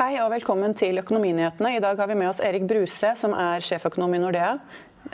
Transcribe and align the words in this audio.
Hei 0.00 0.14
og 0.16 0.30
velkommen 0.32 0.72
til 0.72 0.96
Økonominyhetene. 0.96 1.74
I 1.76 1.80
dag 1.84 1.98
har 2.00 2.08
vi 2.08 2.14
med 2.16 2.30
oss 2.30 2.38
Erik 2.40 2.62
Bruse, 2.64 3.10
som 3.20 3.34
er 3.36 3.60
sjeføkonom 3.60 4.14
i 4.16 4.20
Nordea 4.22 4.54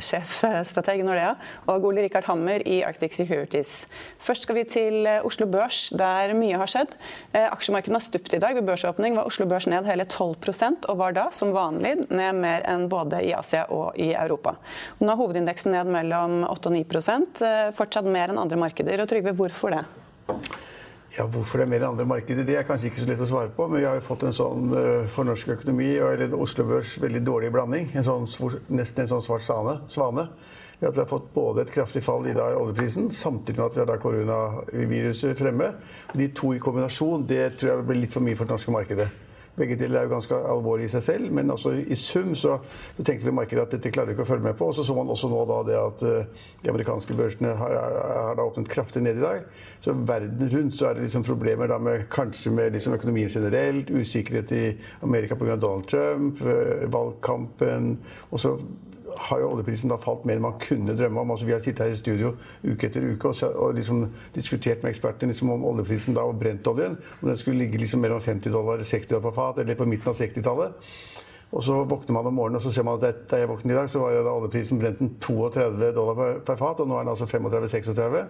sjefstrateg 0.03 1.01
i 1.01 1.07
Nordea, 1.07 1.33
og 1.71 1.89
Ole 1.89 2.05
Rikard 2.05 2.27
Hammer 2.29 2.63
i 2.69 2.77
Arctic 2.87 3.17
Securities. 3.17 3.87
Først 4.23 4.47
skal 4.47 4.59
vi 4.59 4.65
til 4.69 5.09
eh, 5.09 5.27
Oslo 5.27 5.49
Børs, 5.51 5.89
der 5.97 6.35
mye 6.39 6.59
har 6.61 6.71
skjedd. 6.71 6.95
Eh, 7.33 7.49
aksjemarkedene 7.49 7.99
har 7.99 8.05
stupt 8.05 8.37
i 8.37 8.41
dag. 8.43 8.55
Ved 8.55 8.69
børsåpning 8.69 9.19
var 9.19 9.27
Oslo 9.27 9.49
Børs 9.51 9.67
ned 9.71 9.89
hele 9.91 10.07
12% 10.07 10.87
og 10.91 11.01
var 11.01 11.17
da, 11.17 11.27
som 11.35 11.55
vanlig, 11.57 11.97
ned 12.07 12.41
mer 12.43 12.67
enn 12.71 12.87
både 12.93 13.25
i 13.27 13.33
Asia 13.35 13.65
og 13.75 13.99
i 13.99 14.13
Europa. 14.13 14.55
Nå 15.01 15.11
er 15.11 15.21
hovedindeksen 15.23 15.75
ned 15.75 15.91
mellom 15.99 16.45
8 16.47 16.71
og 16.71 16.79
9 16.79 16.87
eh, 16.87 17.75
fortsatt 17.75 18.07
mer 18.07 18.31
enn 18.31 18.43
andre 18.43 18.63
markeder. 18.69 19.03
Og 19.03 19.11
Trygve, 19.11 19.35
hvorfor 19.35 19.79
det? 19.81 19.87
Ja, 21.15 21.25
Hvorfor 21.31 21.61
det 21.61 21.69
er 21.69 21.71
mer 21.71 21.85
enn 21.85 21.93
andre 21.93 22.09
markeder, 22.11 22.45
det 22.45 22.57
er 22.59 22.67
kanskje 22.67 22.91
ikke 22.91 23.05
så 23.05 23.07
lett 23.09 23.23
å 23.23 23.29
svare 23.31 23.53
på. 23.55 23.69
Men 23.71 23.81
vi 23.81 23.87
har 23.87 23.95
jo 23.97 24.05
fått 24.05 24.27
en 24.27 24.35
sånn 24.37 24.75
for 25.13 25.29
norsk 25.29 25.55
økonomi 25.55 25.93
og 26.03 26.35
Oslo 26.35 26.67
Børs 26.67 26.97
veldig 27.01 27.23
dårlig 27.25 27.53
blanding. 27.55 27.93
En 27.95 28.05
sånn, 28.05 28.27
nesten 28.75 29.05
en 29.05 29.13
sånn 29.15 29.25
svart 29.25 29.47
svane. 29.47 29.79
svane. 29.93 30.27
Vi 30.79 30.87
har 30.87 31.09
fått 31.09 31.33
både 31.33 31.63
et 31.65 31.73
kraftig 31.73 32.03
fall 32.05 32.27
i 32.29 32.35
dag 32.37 32.53
i 32.53 32.59
oljeprisen, 32.61 33.09
samtidig 33.11 33.57
med 33.57 33.67
at 33.67 33.77
vi 33.77 33.81
har 33.81 33.87
da 33.89 33.97
koronaviruset 34.01 35.39
fremme. 35.39 35.71
De 36.13 36.29
to 36.37 36.53
i 36.53 36.61
kombinasjon 36.61 37.25
det 37.29 37.55
tror 37.57 37.71
jeg 37.71 37.87
blir 37.89 38.03
litt 38.03 38.13
for 38.13 38.27
mye 38.27 38.37
for 38.37 38.45
det 38.45 38.59
norske 38.59 38.75
markedet. 38.75 39.09
Begge 39.57 39.79
deler 39.81 40.01
er 40.01 40.09
jo 40.09 40.13
ganske 40.13 40.39
alvorlig 40.53 40.89
i 40.89 40.93
seg 40.93 41.05
selv, 41.05 41.31
men 41.33 41.51
altså 41.53 41.73
i 41.77 41.97
sum 41.97 42.35
så, 42.37 42.59
så 42.97 43.05
tenkte 43.07 43.25
vi 43.25 43.35
markedet 43.37 43.65
at 43.65 43.77
dette 43.77 43.93
klarer 43.95 44.11
vi 44.11 44.17
ikke 44.17 44.27
å 44.27 44.29
følge 44.29 44.45
med 44.49 44.59
på. 44.59 44.69
Og 44.69 44.77
så 44.77 44.85
så 44.85 44.97
man 44.97 45.13
også 45.13 45.31
nå 45.33 45.43
da 45.49 45.61
det 45.69 45.79
at 45.81 46.05
uh, 46.05 46.49
de 46.63 46.73
amerikanske 46.73 47.17
børsene 47.17 47.55
har, 47.57 47.77
har, 47.81 48.35
da 48.37 48.45
åpnet 48.45 48.71
kraftig 48.73 49.05
ned 49.07 49.21
i 49.21 49.25
dag. 49.25 49.47
Så 49.81 49.97
verden 49.97 50.53
rundt 50.53 50.77
så 50.77 50.91
er 50.91 50.99
det 50.99 51.07
liksom 51.07 51.25
problemer 51.27 51.71
da 51.73 51.79
med 51.81 52.05
kanskje 52.13 52.53
med 52.53 52.77
liksom 52.77 52.97
økonomien 52.99 53.33
generelt, 53.33 53.91
usikkerhet 53.93 54.53
i 54.57 54.65
Amerika 55.07 55.39
pga. 55.41 55.57
Donald 55.57 55.89
Trump, 55.89 56.43
uh, 56.45 56.85
valgkampen. 56.93 57.97
og 58.31 58.41
så 58.43 58.59
har 59.29 59.41
jo 59.41 59.51
oljeprisen 59.55 59.91
da 59.93 59.99
falt 60.01 60.25
mer 60.29 60.39
enn 60.39 60.45
man 60.45 60.59
kunne 60.63 60.97
drømme 60.97 61.23
om. 61.23 61.33
Altså, 61.35 61.47
vi 61.49 61.55
har 61.55 61.63
sittet 61.65 61.85
her 61.87 61.95
i 61.95 61.99
studio 61.99 62.33
uke 62.65 62.89
etter 62.89 63.05
uke 63.07 63.33
og, 63.33 63.43
og 63.55 63.77
liksom 63.77 64.07
diskutert 64.35 64.85
med 64.85 64.93
ekspertene 64.93 65.33
liksom 65.33 65.53
om 65.55 65.65
oljeprisen 65.69 66.17
da 66.17 66.25
og 66.27 66.39
brentoljen. 66.41 66.99
Om 67.21 67.31
den 67.31 67.41
skulle 67.41 67.63
ligge 67.65 67.81
liksom 67.81 68.05
mellom 68.05 68.21
50 68.21 68.53
dollar 68.53 68.79
eller 68.79 68.89
60 68.89 69.15
dollar 69.15 69.27
på 69.29 69.35
fat, 69.39 69.63
eller 69.63 69.79
på 69.79 69.89
midten 69.89 70.13
av 70.13 70.19
60-tallet. 70.19 70.93
Og 71.55 71.63
så 71.63 71.79
våkner 71.87 72.17
man 72.17 72.27
om 72.27 72.35
morgenen 72.35 72.59
og 72.59 72.65
så 72.65 72.73
ser 72.75 72.85
man 72.87 72.99
at 72.99 73.27
da 73.31 73.39
jeg 73.39 73.49
våknet 73.49 73.73
i 73.73 73.79
dag, 73.79 73.91
så 73.91 74.03
var 74.03 74.17
da 74.27 74.35
oljeprisen 74.35 74.81
brent 74.83 75.03
32 75.23 75.93
dollar 75.95 76.19
per, 76.19 76.41
per 76.47 76.59
fat, 76.61 76.83
og 76.83 76.91
nå 76.91 76.99
er 76.99 77.07
den 77.07 77.15
altså 77.15 77.29
35-36. 77.31 78.25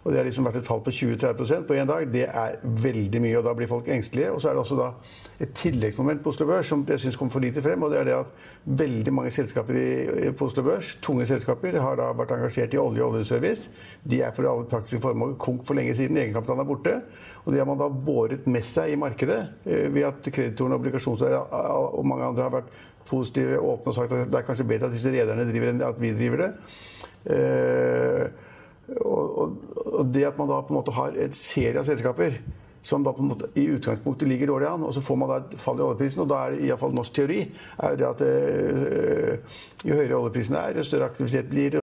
Og 0.00 0.12
det 0.12 0.20
har 0.20 0.24
liksom 0.24 0.46
vært 0.48 0.62
et 0.62 0.68
fall 0.68 0.80
på 0.80 0.92
20-30% 0.96 1.66
på 1.68 1.76
én 1.76 1.88
dag. 1.88 2.06
Det 2.08 2.24
er 2.24 2.54
veldig 2.62 3.20
mye, 3.20 3.34
og 3.36 3.44
da 3.44 3.52
blir 3.56 3.68
folk 3.68 3.88
engstelige. 3.92 4.30
Og 4.32 4.40
så 4.40 4.48
er 4.48 4.56
det 4.56 4.62
også 4.62 4.78
da 4.78 4.86
et 5.44 5.52
tilleggsmoment 5.56 6.22
på 6.24 6.32
Oslo 6.32 6.46
Børs 6.48 6.70
som 6.72 6.86
jeg 6.88 7.02
syns 7.02 7.18
kom 7.20 7.28
for 7.32 7.44
lite 7.44 7.60
frem. 7.64 7.82
og 7.82 7.92
det 7.92 8.00
er 8.00 8.08
det 8.08 8.16
at 8.16 8.32
Veldig 8.64 9.12
mange 9.16 9.30
selskaper 9.32 9.76
på 10.36 10.46
Oslo 10.46 10.62
Børs, 10.62 10.98
tunge 11.00 11.24
selskaper, 11.26 11.78
har 11.80 11.94
da 11.96 12.10
vært 12.12 12.34
engasjert 12.36 12.74
i 12.76 12.80
olje 12.80 13.00
og 13.00 13.14
oljeservice. 13.14 13.70
De 14.04 14.18
er 14.20 14.34
for 14.36 14.44
alle 14.48 14.66
praktiske 14.68 15.00
formål 15.00 15.32
konk 15.40 15.64
for 15.64 15.78
lenge 15.78 15.94
siden. 15.96 16.18
Egenkapitalen 16.20 16.60
er 16.60 16.68
borte. 16.68 16.92
Og 17.44 17.52
det 17.52 17.62
har 17.62 17.68
man 17.68 17.80
da 17.80 17.88
båret 17.88 18.44
med 18.46 18.68
seg 18.68 18.92
i 18.92 19.00
markedet 19.00 19.40
eh, 19.64 19.88
ved 19.92 20.04
at 20.10 20.28
kreditorene, 20.28 20.76
obligasjonseiere 20.76 21.40
og 21.96 22.04
mange 22.06 22.28
andre 22.28 22.44
har 22.44 22.52
vært 22.58 22.68
positive 23.08 23.56
åpne 23.64 23.92
og 23.92 23.96
sagt 23.96 24.12
at 24.12 24.28
det 24.28 24.38
er 24.38 24.46
kanskje 24.46 24.68
bedre 24.68 24.90
at 24.90 24.94
disse 24.94 25.12
rederne 25.12 25.48
driver 25.48 25.72
enn 25.72 25.82
at 25.88 26.00
vi 26.00 26.12
driver 26.16 26.44
det. 26.44 26.52
Og, 28.98 29.38
og, 29.38 29.52
og, 29.86 30.06
det 30.10 30.24
at 30.26 30.38
man 30.38 30.48
da 30.50 30.60
på 30.64 30.74
en 30.74 30.80
måte 30.80 30.94
har 30.96 31.14
en 31.14 31.36
serie 31.36 31.78
av 31.78 31.86
selskaper 31.86 32.40
som 32.82 33.04
da 33.04 33.12
på 33.12 33.22
en 33.22 33.28
måte 33.28 33.50
i 33.60 33.66
utgangspunktet 33.74 34.28
ligger 34.28 34.50
dårlig 34.50 34.70
an, 34.70 34.86
og 34.88 34.94
så 34.96 35.02
får 35.04 35.18
man 35.20 35.28
da 35.28 35.36
et 35.42 35.58
fall 35.60 35.78
i 35.78 35.84
oljeprisen. 35.84 36.22
Og 36.24 36.30
da 36.30 36.40
er 36.46 36.54
det 36.56 36.64
iallfall 36.64 36.96
norsk 36.96 37.12
teori 37.14 37.42
er 37.76 38.00
det 38.00 38.08
at 38.08 38.24
øh, 38.24 39.60
jo 39.84 40.00
høyere 40.00 40.16
oljeprisen 40.16 40.56
er, 40.56 40.72
jo 40.76 40.84
større 40.84 41.10
aktivitet 41.12 41.52
blir. 41.52 41.80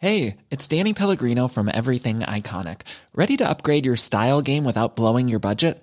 Hey, 0.00 0.36
it's 0.50 0.68
Danny 0.68 0.92
Pellegrino 0.92 1.48
from 1.48 1.68
Everything 1.68 2.20
Iconic. 2.20 2.82
Ready 3.14 3.38
to 3.38 3.48
upgrade 3.48 3.86
your 3.86 3.96
style 3.96 4.42
game 4.42 4.64
without 4.64 4.96
blowing 4.96 5.28
your 5.28 5.40
budget? 5.40 5.82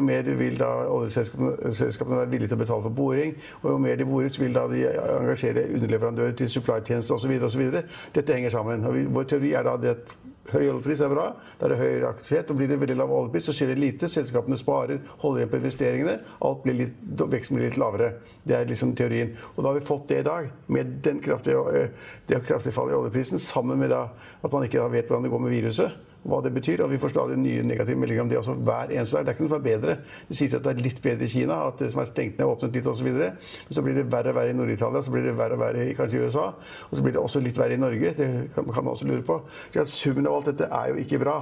Jo 0.00 0.04
mer 0.06 0.22
vil 0.22 0.56
da 0.56 0.68
oljeselskapene 0.88 2.22
være 2.22 2.30
villige 2.32 2.48
til 2.48 2.56
å 2.56 2.62
betale 2.62 2.84
for 2.86 2.96
boring, 2.96 3.34
og 3.60 3.66
jo 3.74 3.80
mer 3.84 3.98
de 4.00 4.06
bores, 4.08 4.38
vil 4.40 4.54
da 4.56 4.62
de 4.70 4.86
engasjere 4.88 5.66
underleverandører 5.76 6.32
til 6.38 6.48
supply-tjenester 6.48 7.18
osv. 7.18 7.66
Dette 8.14 8.32
henger 8.32 8.54
sammen. 8.54 8.86
Og 8.88 8.96
vi, 8.96 9.04
vår 9.12 9.28
teori 9.28 9.52
er 9.58 9.68
da 9.68 9.76
det 9.76 9.92
at 9.98 10.16
høy 10.54 10.70
oljepris 10.70 11.04
er 11.04 11.12
bra. 11.12 11.26
Da 11.60 11.68
er 11.68 11.74
det 11.74 11.80
høyere 11.82 12.14
aktivitet. 12.14 12.48
og 12.48 12.56
Blir 12.62 12.72
det 12.72 12.80
veldig 12.80 12.96
lav 12.96 13.12
oljepris, 13.18 13.50
så 13.50 13.58
skjer 13.58 13.74
det 13.74 13.78
lite. 13.82 14.08
Selskapene 14.08 14.56
sparer, 14.60 15.04
holder 15.20 15.42
igjen 15.42 15.52
på 15.52 15.60
investeringene. 15.60 16.18
Alt 16.48 16.64
blir 16.64 16.80
litt, 16.80 16.98
veksten 17.20 17.58
blir 17.58 17.68
litt 17.68 17.80
lavere. 17.80 18.14
Det 18.40 18.56
er 18.56 18.70
liksom 18.72 18.96
teorien. 18.96 19.36
Og 19.52 19.60
da 19.60 19.68
har 19.68 19.82
vi 19.82 19.88
fått 19.92 20.08
det 20.08 20.22
i 20.24 20.28
dag, 20.32 20.48
med 20.72 21.00
den 21.04 21.20
kraftige, 21.20 21.90
det 22.30 22.40
kraftige 22.48 22.72
fallet 22.72 22.96
i 22.96 23.02
oljeprisen, 23.02 23.42
sammen 23.42 23.84
med 23.84 23.92
da 23.92 24.06
at 24.40 24.48
man 24.48 24.64
ikke 24.64 24.88
vet 24.88 25.10
hvordan 25.10 25.28
det 25.28 25.34
går 25.34 25.44
med 25.44 25.60
viruset 25.60 26.06
hva 26.22 26.40
det 26.44 26.52
betyr. 26.54 26.82
Og 26.84 26.90
vi 26.92 26.98
får 27.00 27.12
stadig 27.14 27.38
nye 27.40 27.62
negative 27.66 27.98
meldinger 28.00 28.24
om 28.24 28.30
det 28.30 28.38
også 28.40 28.56
hver 28.58 28.92
eneste 28.92 29.16
dag. 29.16 29.26
Det 29.26 29.32
er 29.32 29.38
ikke 29.38 29.46
noe 29.46 29.52
som 29.52 29.60
er 29.60 29.66
bedre. 29.66 29.96
Det 30.28 30.38
sies 30.38 30.54
at 30.56 30.66
det 30.66 30.74
er 30.74 30.84
litt 30.84 31.00
bedre 31.04 31.26
i 31.26 31.32
Kina, 31.32 31.58
at 31.68 31.82
det 31.82 31.90
som 31.94 32.02
er 32.02 32.10
stengt 32.10 32.38
ned, 32.38 32.46
er 32.46 32.52
åpnet 32.54 32.78
litt 32.78 32.90
osv. 32.90 33.10
Så, 33.10 33.74
så 33.78 33.84
blir 33.86 33.98
det 33.98 34.06
verre 34.12 34.34
og 34.34 34.40
verre 34.40 34.54
i 34.54 34.58
Nord-Italia, 34.58 35.02
så 35.06 35.14
blir 35.14 35.28
det 35.28 35.36
verre 35.38 35.58
og 35.58 35.64
verre 35.64 35.88
i 35.88 35.96
kanskje 35.98 36.24
USA. 36.26 36.46
Og 36.90 36.96
så 36.98 37.04
blir 37.06 37.16
det 37.16 37.22
også 37.24 37.44
litt 37.44 37.60
verre 37.60 37.76
i 37.76 37.82
Norge. 37.82 38.14
Det 38.18 38.30
kan, 38.54 38.68
man 38.70 38.94
også 38.94 39.08
lure 39.10 39.26
på. 39.26 39.40
Så 39.70 39.84
at 39.84 39.92
Summen 39.92 40.28
av 40.28 40.40
alt 40.40 40.52
dette 40.52 40.70
er 40.70 40.92
jo 40.92 41.04
ikke 41.04 41.22
bra. 41.22 41.36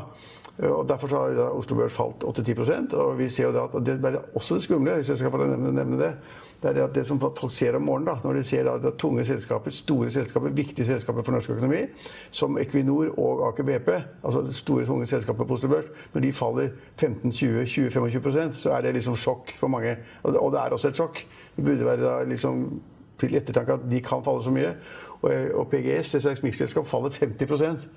Og 0.59 0.83
Derfor 0.89 1.13
har 1.15 1.39
Oslo 1.55 1.77
Børs 1.79 1.95
falt 1.95 2.25
8-10 2.27 2.97
og 2.99 3.13
vi 3.19 3.29
ser 3.31 3.47
jo 3.47 3.55
da 3.55 3.69
at 3.69 3.77
det 3.87 4.01
er 4.03 4.17
også 4.35 4.57
det 4.57 4.65
skumle, 4.65 4.97
hvis 4.99 5.13
jeg 5.13 5.21
skal 5.21 5.31
få 5.31 5.45
nevne 5.47 6.01
det, 6.01 6.09
det 6.63 6.69
er 6.71 6.75
det, 6.75 6.87
det 6.95 7.05
som 7.07 7.21
folk 7.23 7.53
ser 7.55 7.77
om 7.79 7.85
morgenen, 7.87 8.09
da, 8.11 8.17
når 8.25 8.41
de 8.41 8.43
ser 8.47 8.67
at 8.67 8.83
det 8.83 8.91
er 8.91 8.97
tunge 8.99 9.25
selskaper, 9.25 9.71
store 9.71 10.11
selskaper, 10.11 10.51
viktige 10.57 10.87
selskaper 10.89 11.23
for 11.23 11.37
norsk 11.37 11.53
økonomi, 11.55 11.85
som 12.35 12.59
Equinor 12.59 13.13
og 13.15 13.45
Aker 13.49 13.67
BP, 13.69 13.91
altså 14.25 14.43
store 14.59 14.87
tunge 14.89 15.07
selskaper 15.07 15.47
på 15.47 15.55
Oslo 15.55 15.71
Børs, 15.71 15.93
når 16.15 16.27
de 16.27 16.33
faller 16.35 16.69
15-20-20-25 16.99 18.59
så 18.59 18.75
er 18.75 18.83
det 18.83 18.97
liksom 18.99 19.17
sjokk 19.17 19.55
for 19.59 19.71
mange. 19.71 19.97
Og 20.23 20.33
det, 20.33 20.41
og 20.41 20.53
det, 20.53 20.61
er 20.61 20.75
også 20.75 20.91
et 20.91 20.99
sjokk. 20.99 21.23
Det 21.57 21.65
burde 21.65 21.87
være 21.87 22.03
da 22.03 22.19
liksom 22.27 22.67
til 23.19 23.35
ettertanke 23.39 23.79
at 23.79 23.87
de 23.91 24.03
kan 24.03 24.25
falle 24.27 24.43
så 24.43 24.51
mye. 24.55 24.75
Og, 25.23 25.33
og 25.55 25.67
PGS, 25.71 26.15
et 26.15 26.27
slags 26.27 26.43
miksselskap, 26.43 26.87
faller 26.87 27.15
50 27.15 27.89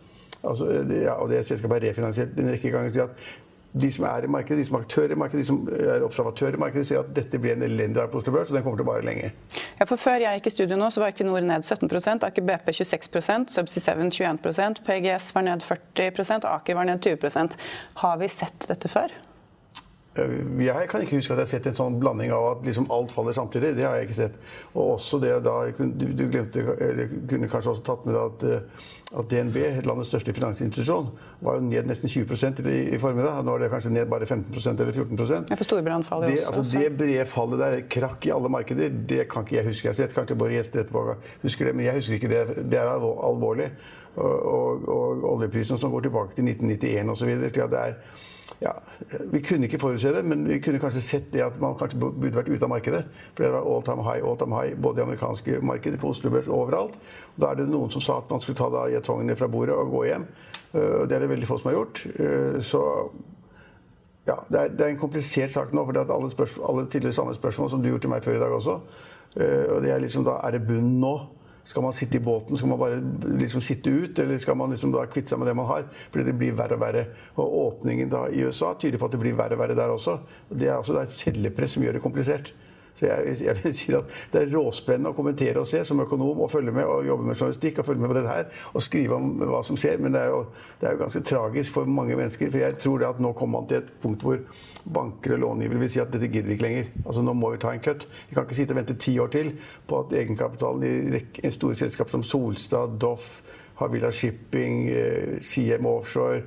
Altså, 0.43 0.65
det, 0.65 1.03
ja, 1.03 1.13
og 1.21 1.29
det 1.29 1.45
selskapet 1.45 1.83
er 1.83 1.89
refinansiert 1.89 2.39
en 2.39 2.49
rekke 2.49 2.71
ganger. 2.73 3.03
at 3.03 3.09
de 3.73 3.91
som 3.91 4.05
er 4.05 4.25
i 4.27 4.31
markedet, 4.31 4.59
de 4.59 4.67
som 4.67 4.77
er 4.77 4.83
aktører 4.83 5.13
i 5.15 5.19
markedet, 5.19 5.45
de 5.45 5.47
som 5.47 5.61
er 5.71 6.03
observatører 6.03 6.57
i 6.57 6.61
markedet, 6.61 6.89
sier 6.89 7.05
at 7.05 7.13
dette 7.15 7.39
blir 7.39 7.55
en 7.55 7.63
elendig 7.67 7.95
dag 8.01 8.11
på 8.11 8.19
Oslo 8.19 8.33
Børs, 8.35 8.51
og 8.51 8.57
den 8.57 8.65
kommer 8.65 8.81
til 8.81 8.87
å 8.87 8.91
vare 8.91 9.07
lenge. 9.07 9.31
Ja, 9.79 9.87
for 9.87 10.01
Før 10.01 10.19
jeg 10.23 10.39
gikk 10.41 10.51
i 10.51 10.55
studio 10.57 10.79
nå, 10.79 10.91
så 10.91 11.03
var 11.03 11.13
Equinor 11.13 11.45
ned 11.45 11.63
17% 11.63 12.27
Aker 12.27 12.47
BP 12.47 12.71
26 12.81 13.49
Subsea 13.55 13.95
7 13.95 14.11
21% 14.11 14.83
PGS 14.87 15.31
var 15.35 15.47
ned 15.47 15.63
40% 15.65 16.47
Aker 16.51 16.77
var 16.77 16.89
ned 16.89 17.03
20% 17.05 17.57
Har 18.03 18.17
vi 18.21 18.29
sett 18.31 18.67
dette 18.69 18.91
før? 18.91 19.13
Jeg 20.11 20.87
kan 20.91 21.05
ikke 21.05 21.21
huske 21.21 21.31
at 21.31 21.39
jeg 21.39 21.45
har 21.45 21.49
sett 21.53 21.67
en 21.69 21.75
sånn 21.77 21.93
blanding 22.01 22.33
av 22.35 22.45
at 22.49 22.65
liksom 22.67 22.89
alt 22.91 23.13
faller 23.13 23.31
samtidig. 23.31 23.77
Det 23.77 23.85
har 23.87 23.93
jeg 23.95 24.09
ikke 24.09 24.17
sett. 24.17 24.33
Og 24.73 24.97
også 24.97 25.21
det 25.23 25.37
da, 25.45 25.53
Du, 25.77 26.03
du 26.11 26.25
glemte, 26.27 26.65
eller 26.83 27.13
kunne 27.31 27.47
kanskje 27.47 27.71
også 27.71 27.85
tatt 27.87 28.03
med 28.09 28.17
at, 28.19 28.43
eh, 28.43 28.89
at 29.21 29.29
DNB, 29.31 29.55
landets 29.87 30.11
største 30.11 30.33
finansinstitusjon, 30.35 31.07
var 31.39 31.55
jo 31.55 31.63
ned 31.69 31.87
nesten 31.87 32.11
20 32.11 32.67
i, 32.67 32.75
i 32.91 32.99
formiddag. 32.99 33.39
Nå 33.47 33.55
er 33.55 33.63
det 33.63 33.69
kanskje 33.71 33.93
ned 33.95 34.11
bare 34.11 34.27
15% 34.27 34.83
eller 34.83 34.91
14% 34.91 35.53
ja, 35.53 35.59
For 35.61 35.69
Storebrand 35.69 36.03
faller 36.09 36.27
det, 36.27 36.41
også. 36.43 36.59
Altså, 36.59 36.81
det 36.81 36.91
brede 36.99 37.29
fallet 37.31 37.63
der, 37.63 37.77
krakk 37.95 38.27
i 38.27 38.33
alle 38.35 38.51
markeder, 38.51 38.91
det 38.91 39.29
kan 39.31 39.47
ikke 39.47 39.61
jeg 39.61 39.69
huske. 39.69 39.87
Jeg 39.87 39.95
har 39.95 39.99
sett 40.01 40.17
kanskje 40.17 40.39
bare 40.43 40.57
gjester 40.57 40.83
etterpå 40.83 41.05
husker 41.45 41.71
det, 41.71 41.75
men 41.77 41.87
jeg 41.87 42.01
husker 42.01 42.19
ikke 42.19 42.33
det. 42.35 42.67
Det 42.67 42.83
er 42.83 42.91
alvorlig. 42.91 43.71
Og, 44.19 44.43
og, 44.43 44.87
og 44.91 45.23
oljeprisen 45.37 45.79
som 45.79 45.95
går 45.95 46.09
tilbake 46.09 46.35
til 46.35 46.51
1991 46.51 47.15
osv. 47.15 47.31
Det 48.61 48.69
er 48.69 48.73
ja, 48.77 49.19
Vi 49.31 49.41
kunne 49.41 49.65
ikke 49.65 49.79
forutse 49.81 50.11
det, 50.13 50.21
men 50.25 50.43
vi 50.45 50.59
kunne 50.61 50.79
kanskje 50.79 51.01
sett 51.01 51.31
det 51.33 51.41
at 51.41 51.55
man 51.61 51.73
kanskje 51.79 51.97
burde 51.97 52.35
vært 52.35 52.49
ute 52.51 52.63
av 52.63 52.69
markedet. 52.69 52.99
For 53.33 53.43
det 53.43 53.53
var 53.55 53.65
all 53.65 53.81
time 53.81 54.03
high, 54.05 54.21
all 54.21 54.37
time 54.37 54.53
high 54.53 54.75
både 54.77 55.01
i 55.01 55.05
amerikanske 55.07 55.61
markeder, 55.65 55.97
på 55.97 56.11
Oslo 56.13 56.29
Børs, 56.29 56.47
overalt. 56.47 56.93
Og 57.33 57.41
da 57.41 57.49
er 57.49 57.57
det 57.57 57.67
noen 57.71 57.89
som 57.89 58.03
sa 58.05 58.19
at 58.21 58.29
man 58.29 58.41
skulle 58.43 58.59
ta 58.59 58.69
da 58.69 58.85
jetongene 58.93 59.35
fra 59.35 59.49
bordet 59.49 59.73
og 59.73 59.89
gå 59.95 60.03
hjem. 60.11 60.27
Uh, 60.75 61.07
det 61.09 61.17
er 61.17 61.25
det 61.25 61.31
veldig 61.33 61.49
få 61.49 61.57
som 61.57 61.71
har 61.71 61.79
gjort. 61.79 62.03
Uh, 62.19 62.61
så 62.61 62.83
ja, 64.29 64.37
det 64.45 64.59
er, 64.59 64.69
det 64.69 64.85
er, 64.85 64.93
en 64.93 65.01
komplisert 65.01 65.51
sak 65.51 65.73
nå. 65.73 65.85
for 65.87 65.97
Alle, 65.97 66.31
spørsmål, 66.31 66.65
alle 66.69 66.85
tidligere 66.85 67.17
samme 67.17 67.35
spørsmål 67.35 67.73
som 67.73 67.81
du 67.81 67.89
gjorde 67.89 68.05
til 68.05 68.13
meg 68.13 68.23
før 68.23 68.37
i 68.37 68.43
dag 68.45 68.57
også. 68.59 68.77
Uh, 69.41 69.65
og 69.73 69.81
det 69.81 69.95
Er 69.95 70.05
liksom 70.05 70.27
da, 70.27 70.37
er 70.45 70.59
det 70.59 70.67
bunnen 70.69 70.99
nå? 71.01 71.15
Skal 71.63 71.83
man 71.85 71.93
sitte 71.93 72.17
i 72.17 72.23
båten? 72.23 72.57
Skal 72.57 72.71
man 72.71 72.79
bare 72.81 72.97
liksom 73.37 73.61
sitte 73.61 73.89
ut? 73.89 74.19
Eller 74.19 74.37
skal 74.41 74.57
man 74.57 74.73
liksom 74.73 74.93
da 74.95 75.05
kvitte 75.09 75.33
seg 75.33 75.41
med 75.41 75.51
det 75.51 75.55
man 75.57 75.69
har? 75.69 75.85
Fordi 76.09 76.25
det 76.27 76.37
blir 76.39 76.57
verre 76.57 76.77
og 76.77 76.83
verre. 76.83 77.05
Og 77.37 77.57
åpningen 77.65 78.09
da 78.11 78.25
i 78.29 78.43
USA 78.47 78.73
tyder 78.73 79.01
på 79.01 79.09
at 79.09 79.15
det 79.15 79.21
blir 79.21 79.37
verre 79.37 79.57
og 79.57 79.63
verre 79.63 79.77
der 79.77 79.93
også. 79.93 80.17
Det 80.49 80.69
er 80.69 80.79
altså 80.79 80.97
det 80.97 81.03
er 81.03 81.09
et 81.09 81.17
cellepress 81.19 81.77
som 81.77 81.85
gjør 81.85 81.99
det 81.99 82.03
komplisert. 82.03 82.53
Så 82.93 83.07
jeg, 83.07 83.35
jeg, 83.45 83.55
vil 83.63 83.75
si 83.79 83.93
at 83.95 84.15
Det 84.33 84.41
er 84.41 84.51
råspennende 84.55 85.13
å 85.13 85.17
kommentere 85.17 85.61
og 85.61 85.69
se 85.69 85.83
som 85.87 86.01
økonom 86.03 86.43
og 86.43 86.51
følge 86.51 86.73
med 86.75 86.87
og 86.89 87.07
jobbe 87.07 87.29
med 87.29 87.39
journalistikk 87.39 87.81
og 87.81 87.87
følge 87.87 88.03
med 88.03 88.11
på 88.11 88.17
dette 88.19 88.35
her 88.35 88.65
og 88.73 88.83
skrive 88.83 89.17
om 89.17 89.31
hva 89.41 89.61
som 89.65 89.79
skjer. 89.79 90.01
Men 90.01 90.15
det 90.15 90.25
er 90.25 90.33
jo, 90.33 90.43
det 90.81 90.89
er 90.89 90.97
jo 90.97 91.03
ganske 91.05 91.23
tragisk 91.31 91.77
for 91.77 91.89
mange 91.99 92.17
mennesker. 92.19 92.51
For 92.51 92.63
jeg 92.63 92.77
tror 92.81 93.01
det 93.01 93.09
at 93.13 93.23
nå 93.23 93.33
kommer 93.37 93.61
man 93.61 93.71
til 93.71 93.81
et 93.81 93.95
punkt 94.03 94.25
hvor 94.27 94.43
banker 94.81 95.35
og 95.35 95.43
långivere 95.43 95.83
vil 95.83 95.91
si 95.93 96.01
at 96.01 96.11
dette 96.13 96.29
gidder 96.31 96.49
vi 96.49 96.57
ikke 96.57 96.67
lenger. 96.67 96.91
Altså 97.05 97.23
Nå 97.25 97.35
må 97.37 97.51
vi 97.53 97.61
ta 97.61 97.73
en 97.73 97.83
kutt. 97.83 98.07
Vi 98.29 98.35
kan 98.35 98.47
ikke 98.47 98.57
sitte 98.57 98.75
og 98.75 98.81
vente 98.81 98.97
ti 98.99 99.17
år 99.21 99.31
til 99.33 99.53
på 99.87 100.01
at 100.01 100.15
egenkapitalen 100.17 101.21
i 101.21 101.51
store 101.53 101.77
selskap 101.77 102.09
som 102.09 102.23
Solstad, 102.25 102.97
Doff, 103.01 103.41
Havila 103.81 104.11
Shipping, 104.13 104.89
eh, 104.89 105.39
CM 105.41 105.85
Offshore 105.89 106.41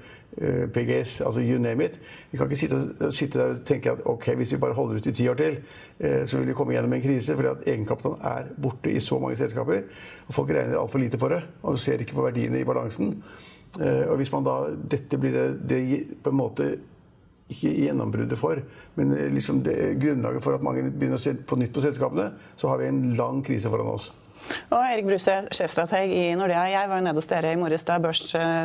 PGS, 0.75 1.21
altså 1.21 1.41
you 1.41 1.59
name 1.59 1.85
it. 1.85 1.99
Vi 2.31 2.39
kan 2.39 2.47
ikke 2.47 2.59
sitte, 2.59 3.13
sitte, 3.13 3.39
der 3.39 3.55
og 3.55 3.65
tenke 3.67 3.93
at 3.93 4.03
ok, 4.05 4.29
hvis 4.37 4.53
vi 4.53 4.59
bare 4.59 4.75
holder 4.75 4.97
ut 4.97 5.07
i 5.07 5.13
ti 5.13 5.29
år 5.29 5.35
til, 5.39 5.59
eh, 6.01 6.25
så 6.27 6.39
vil 6.39 6.49
vi 6.49 6.57
komme 6.59 6.75
gjennom 6.75 6.93
en 6.93 7.03
krise. 7.03 7.37
fordi 7.37 7.49
at 7.49 7.69
egenkapitalen 7.69 8.19
er 8.23 8.51
borte 8.63 8.91
i 8.91 9.01
så 9.01 9.19
mange 9.19 9.37
selskaper. 9.37 9.83
og 10.29 10.35
Folk 10.35 10.51
regner 10.51 10.79
altfor 10.79 10.99
lite 10.99 11.19
på 11.19 11.29
det 11.29 11.43
og 11.63 11.79
ser 11.79 11.99
ikke 11.99 12.15
på 12.15 12.27
verdiene 12.27 12.61
i 12.61 12.65
balansen. 12.65 13.23
Eh, 13.81 14.11
og 14.11 14.17
hvis 14.17 14.33
man 14.33 14.45
da, 14.45 14.59
Dette 14.91 15.19
blir 15.19 15.33
det, 15.33 15.69
det 15.69 16.05
på 16.23 16.31
en 16.31 16.37
måte 16.37 16.77
ikke 17.51 17.71
gjennombruddet 17.85 18.39
for, 18.39 18.59
men 18.97 19.11
liksom 19.35 19.63
det, 19.63 20.01
grunnlaget 20.01 20.43
for 20.43 20.55
at 20.55 20.63
mange 20.63 20.91
begynner 20.91 21.19
å 21.19 21.23
se 21.23 21.35
på 21.35 21.57
nytt 21.57 21.75
på 21.75 21.83
selskapene, 21.85 22.33
så 22.57 22.69
har 22.69 22.79
vi 22.79 22.87
en 22.89 23.15
lang 23.15 23.43
krise 23.45 23.71
foran 23.71 23.93
oss. 23.93 24.13
Og 24.73 24.81
Erik 24.83 25.07
Bruse, 25.09 25.35
sjefstrateg 25.55 26.13
i 26.13 26.25
Nordea. 26.39 26.65
Jeg 26.73 26.91
var 26.91 27.01
jo 27.01 27.07
nede 27.07 27.21
hos 27.21 27.31
dere 27.31 27.53
i 27.55 27.61
morges 27.61 27.87
da 27.89 27.99
børs, 28.03 28.23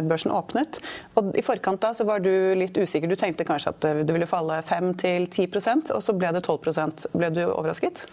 børsen 0.10 0.34
åpnet. 0.36 0.82
Og 1.20 1.32
I 1.40 1.46
forkant 1.46 1.82
da 1.84 1.94
så 1.96 2.06
var 2.08 2.24
du 2.24 2.32
litt 2.58 2.78
usikker. 2.78 3.10
Du 3.10 3.18
tenkte 3.20 3.48
kanskje 3.48 3.74
at 3.74 3.88
det 4.08 4.16
ville 4.16 4.30
falle 4.30 4.60
5-10% 4.66 5.94
og 5.96 6.04
så 6.04 6.16
ble 6.18 6.34
det 6.36 6.44
12% 6.46 7.08
Ble 7.16 7.32
du 7.34 7.44
overrasket? 7.48 8.04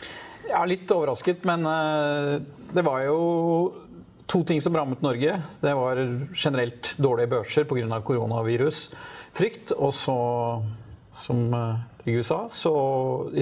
Ja, 0.47 0.63
litt 0.69 0.91
overrasket, 0.95 1.43
men 1.49 1.67
uh, 1.67 2.37
det 2.75 2.85
var 2.87 3.03
jo 3.07 3.19
to 4.31 4.43
ting 4.47 4.63
som 4.63 4.77
rammet 4.79 5.03
Norge. 5.03 5.37
Det 5.63 5.75
var 5.79 6.01
generelt 6.35 6.95
dårlige 7.03 7.33
børser 7.35 7.67
pga. 7.67 8.01
koronavirusfrykt. 8.03 9.75
Og 9.77 9.95
så, 9.95 10.17
som 11.11 11.45
Trygve 12.03 12.25
sa, 12.27 12.41
så 12.51 12.73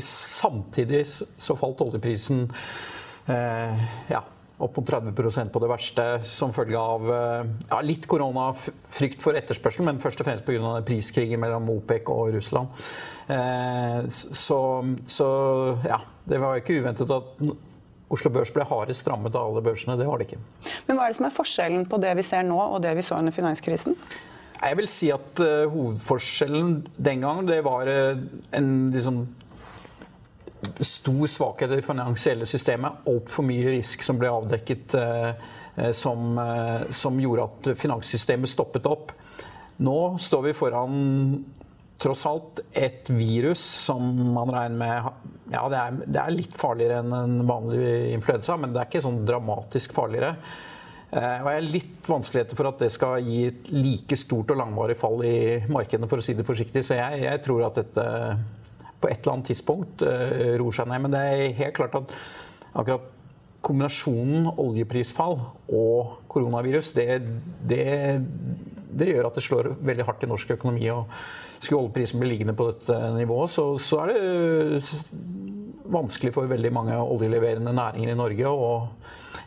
samtidig 0.00 1.04
så 1.08 1.56
falt 1.56 1.80
oljeprisen 1.84 2.46
Eh, 2.48 3.03
ja, 3.26 4.20
opp 4.58 4.76
mot 4.76 4.86
30% 4.90 5.50
på 5.50 5.60
det 5.62 5.68
verste 5.70 6.04
som 6.28 6.52
følge 6.54 6.78
av 6.78 7.08
eh, 7.10 7.52
ja, 7.70 7.80
litt 7.82 8.06
koronafrykt 8.10 9.22
for 9.24 9.36
etterspørsel, 9.38 9.86
men 9.88 10.00
først 10.02 10.22
og 10.22 10.28
fremst 10.28 10.46
pga. 10.46 10.76
priskrigen 10.86 11.42
mellom 11.42 11.68
OPEC 11.74 12.10
og 12.12 12.34
Russland. 12.36 12.84
Eh, 13.34 14.00
så, 14.10 14.58
så, 15.10 15.28
ja, 15.88 15.98
det 16.30 16.40
var 16.42 16.60
ikke 16.60 16.78
uventet 16.80 17.10
at 17.10 17.42
Oslo 18.14 18.30
Børs 18.30 18.52
ble 18.54 18.66
hardest 18.68 19.02
strammet 19.02 19.34
av 19.34 19.50
alle 19.50 19.64
børsene. 19.64 19.98
Det 19.98 20.06
var 20.06 20.20
det 20.20 20.28
ikke. 20.28 20.42
Men 20.86 20.98
hva 20.98 21.08
er 21.08 21.12
det 21.12 21.18
som 21.18 21.26
er 21.26 21.34
forskjellen 21.34 21.88
på 21.90 21.98
det 22.04 22.14
vi 22.20 22.26
ser 22.26 22.46
nå 22.46 22.60
og 22.62 22.78
det 22.84 22.94
vi 22.94 23.02
så 23.02 23.18
under 23.18 23.34
finanskrisen? 23.34 23.98
Jeg 24.54 24.76
vil 24.78 24.86
si 24.88 25.10
at 25.12 25.40
hovedforskjellen 25.72 26.76
den 26.94 27.24
gang 27.24 27.42
det 27.48 27.58
var 27.66 27.90
en 27.90 28.68
liksom 28.94 29.24
stor 30.80 31.26
svakhet 31.26 31.70
i 31.70 31.78
det 31.78 31.86
finansielle 31.86 32.46
systemet. 32.46 33.04
Altfor 33.10 33.46
mye 33.46 33.76
risk 33.76 34.04
som 34.04 34.18
ble 34.20 34.30
avdekket 34.32 34.94
eh, 34.98 35.48
eh, 35.76 35.90
som, 35.96 36.38
eh, 36.38 36.86
som, 36.94 37.20
gjorde 37.20 37.48
at 37.48 37.70
finanssystemet 37.80 38.50
stoppet 38.50 38.88
opp. 38.90 39.12
Nå 39.84 39.98
står 40.22 40.48
vi 40.48 40.56
foran 40.56 40.98
tross 42.00 42.24
alt 42.26 42.60
et 42.74 43.08
virus 43.14 43.62
som 43.86 44.02
man 44.34 44.50
regner 44.52 44.78
med 44.78 45.54
ja, 45.54 45.62
det 45.70 45.78
er, 45.78 45.98
det 46.04 46.20
er 46.20 46.34
litt 46.34 46.54
farligere 46.56 47.00
enn 47.02 47.12
en 47.14 47.34
vanlig 47.46 48.14
influensa, 48.14 48.56
men 48.58 48.72
det 48.74 48.80
er 48.80 48.88
ikke 48.88 49.04
sånn 49.04 49.22
dramatisk 49.28 49.92
farligere. 49.94 50.34
Og 51.14 51.46
jeg 51.46 51.58
er 51.60 51.66
litt 51.68 52.08
vanskeligheter 52.10 52.58
for 52.58 52.70
at 52.72 52.80
det 52.82 52.88
skal 52.90 53.22
gi 53.22 53.44
et 53.46 53.68
like 53.70 54.16
stort 54.18 54.50
og 54.50 54.58
langvarig 54.58 54.96
fall 54.98 55.20
i 55.22 55.36
markedene, 55.70 56.08
for 56.10 56.18
å 56.18 56.24
si 56.26 56.34
det 56.34 56.46
forsiktig. 56.48 56.82
Så 56.82 56.96
jeg, 56.98 57.20
jeg 57.22 57.42
tror 57.44 57.68
at 57.68 57.78
dette 57.78 58.06
på 59.04 59.10
et 59.10 59.20
eller 59.20 59.36
annet 59.36 59.50
tidspunkt 59.52 60.04
uh, 60.06 60.54
roer 60.60 60.78
seg 60.78 60.88
ned. 60.90 61.04
Men 61.04 61.14
det 61.14 61.22
er 61.28 61.58
helt 61.60 61.76
klart 61.76 61.98
at 62.00 62.14
akkurat 62.74 63.10
kombinasjonen 63.64 64.50
oljeprisfall 64.60 65.38
og 65.72 66.18
koronavirus, 66.28 66.92
det, 66.96 67.06
det, 67.64 67.86
det, 68.90 69.08
gjør 69.08 69.30
at 69.30 69.38
det 69.38 69.44
slår 69.46 69.70
veldig 69.80 70.04
hardt 70.08 70.26
i 70.26 70.28
norsk 70.28 70.52
økonomi. 70.58 70.90
og 70.92 71.08
Skulle 71.56 71.86
oljeprisen 71.86 72.20
bli 72.20 72.34
liggende 72.34 72.56
på 72.58 72.68
dette 72.72 72.98
nivået, 73.16 73.54
så, 73.54 73.70
så 73.80 74.02
er 74.04 74.12
det 74.12 74.82
vanskelig 75.94 76.32
for 76.34 76.50
veldig 76.50 76.72
mange 76.74 76.98
oljeleverende 76.98 77.72
næringer 77.72 78.12
i 78.12 78.18
Norge. 78.18 78.48
og 78.48 78.88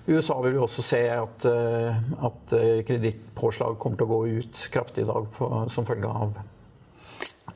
i 0.07 0.15
USA 0.15 0.37
vil 0.41 0.53
vi 0.55 0.63
også 0.63 0.83
se 0.85 0.99
at, 1.11 1.45
eh, 1.45 1.97
at 2.25 2.53
eh, 2.55 2.83
kredittpåslag 2.87 3.75
kommer 3.79 3.99
til 3.99 4.07
å 4.07 4.13
gå 4.13 4.19
ut 4.39 4.67
kraftig 4.71 5.03
i 5.03 5.09
dag 5.09 5.27
for, 5.35 5.67
som 5.73 5.85
følge 5.87 6.07
av 6.07 6.37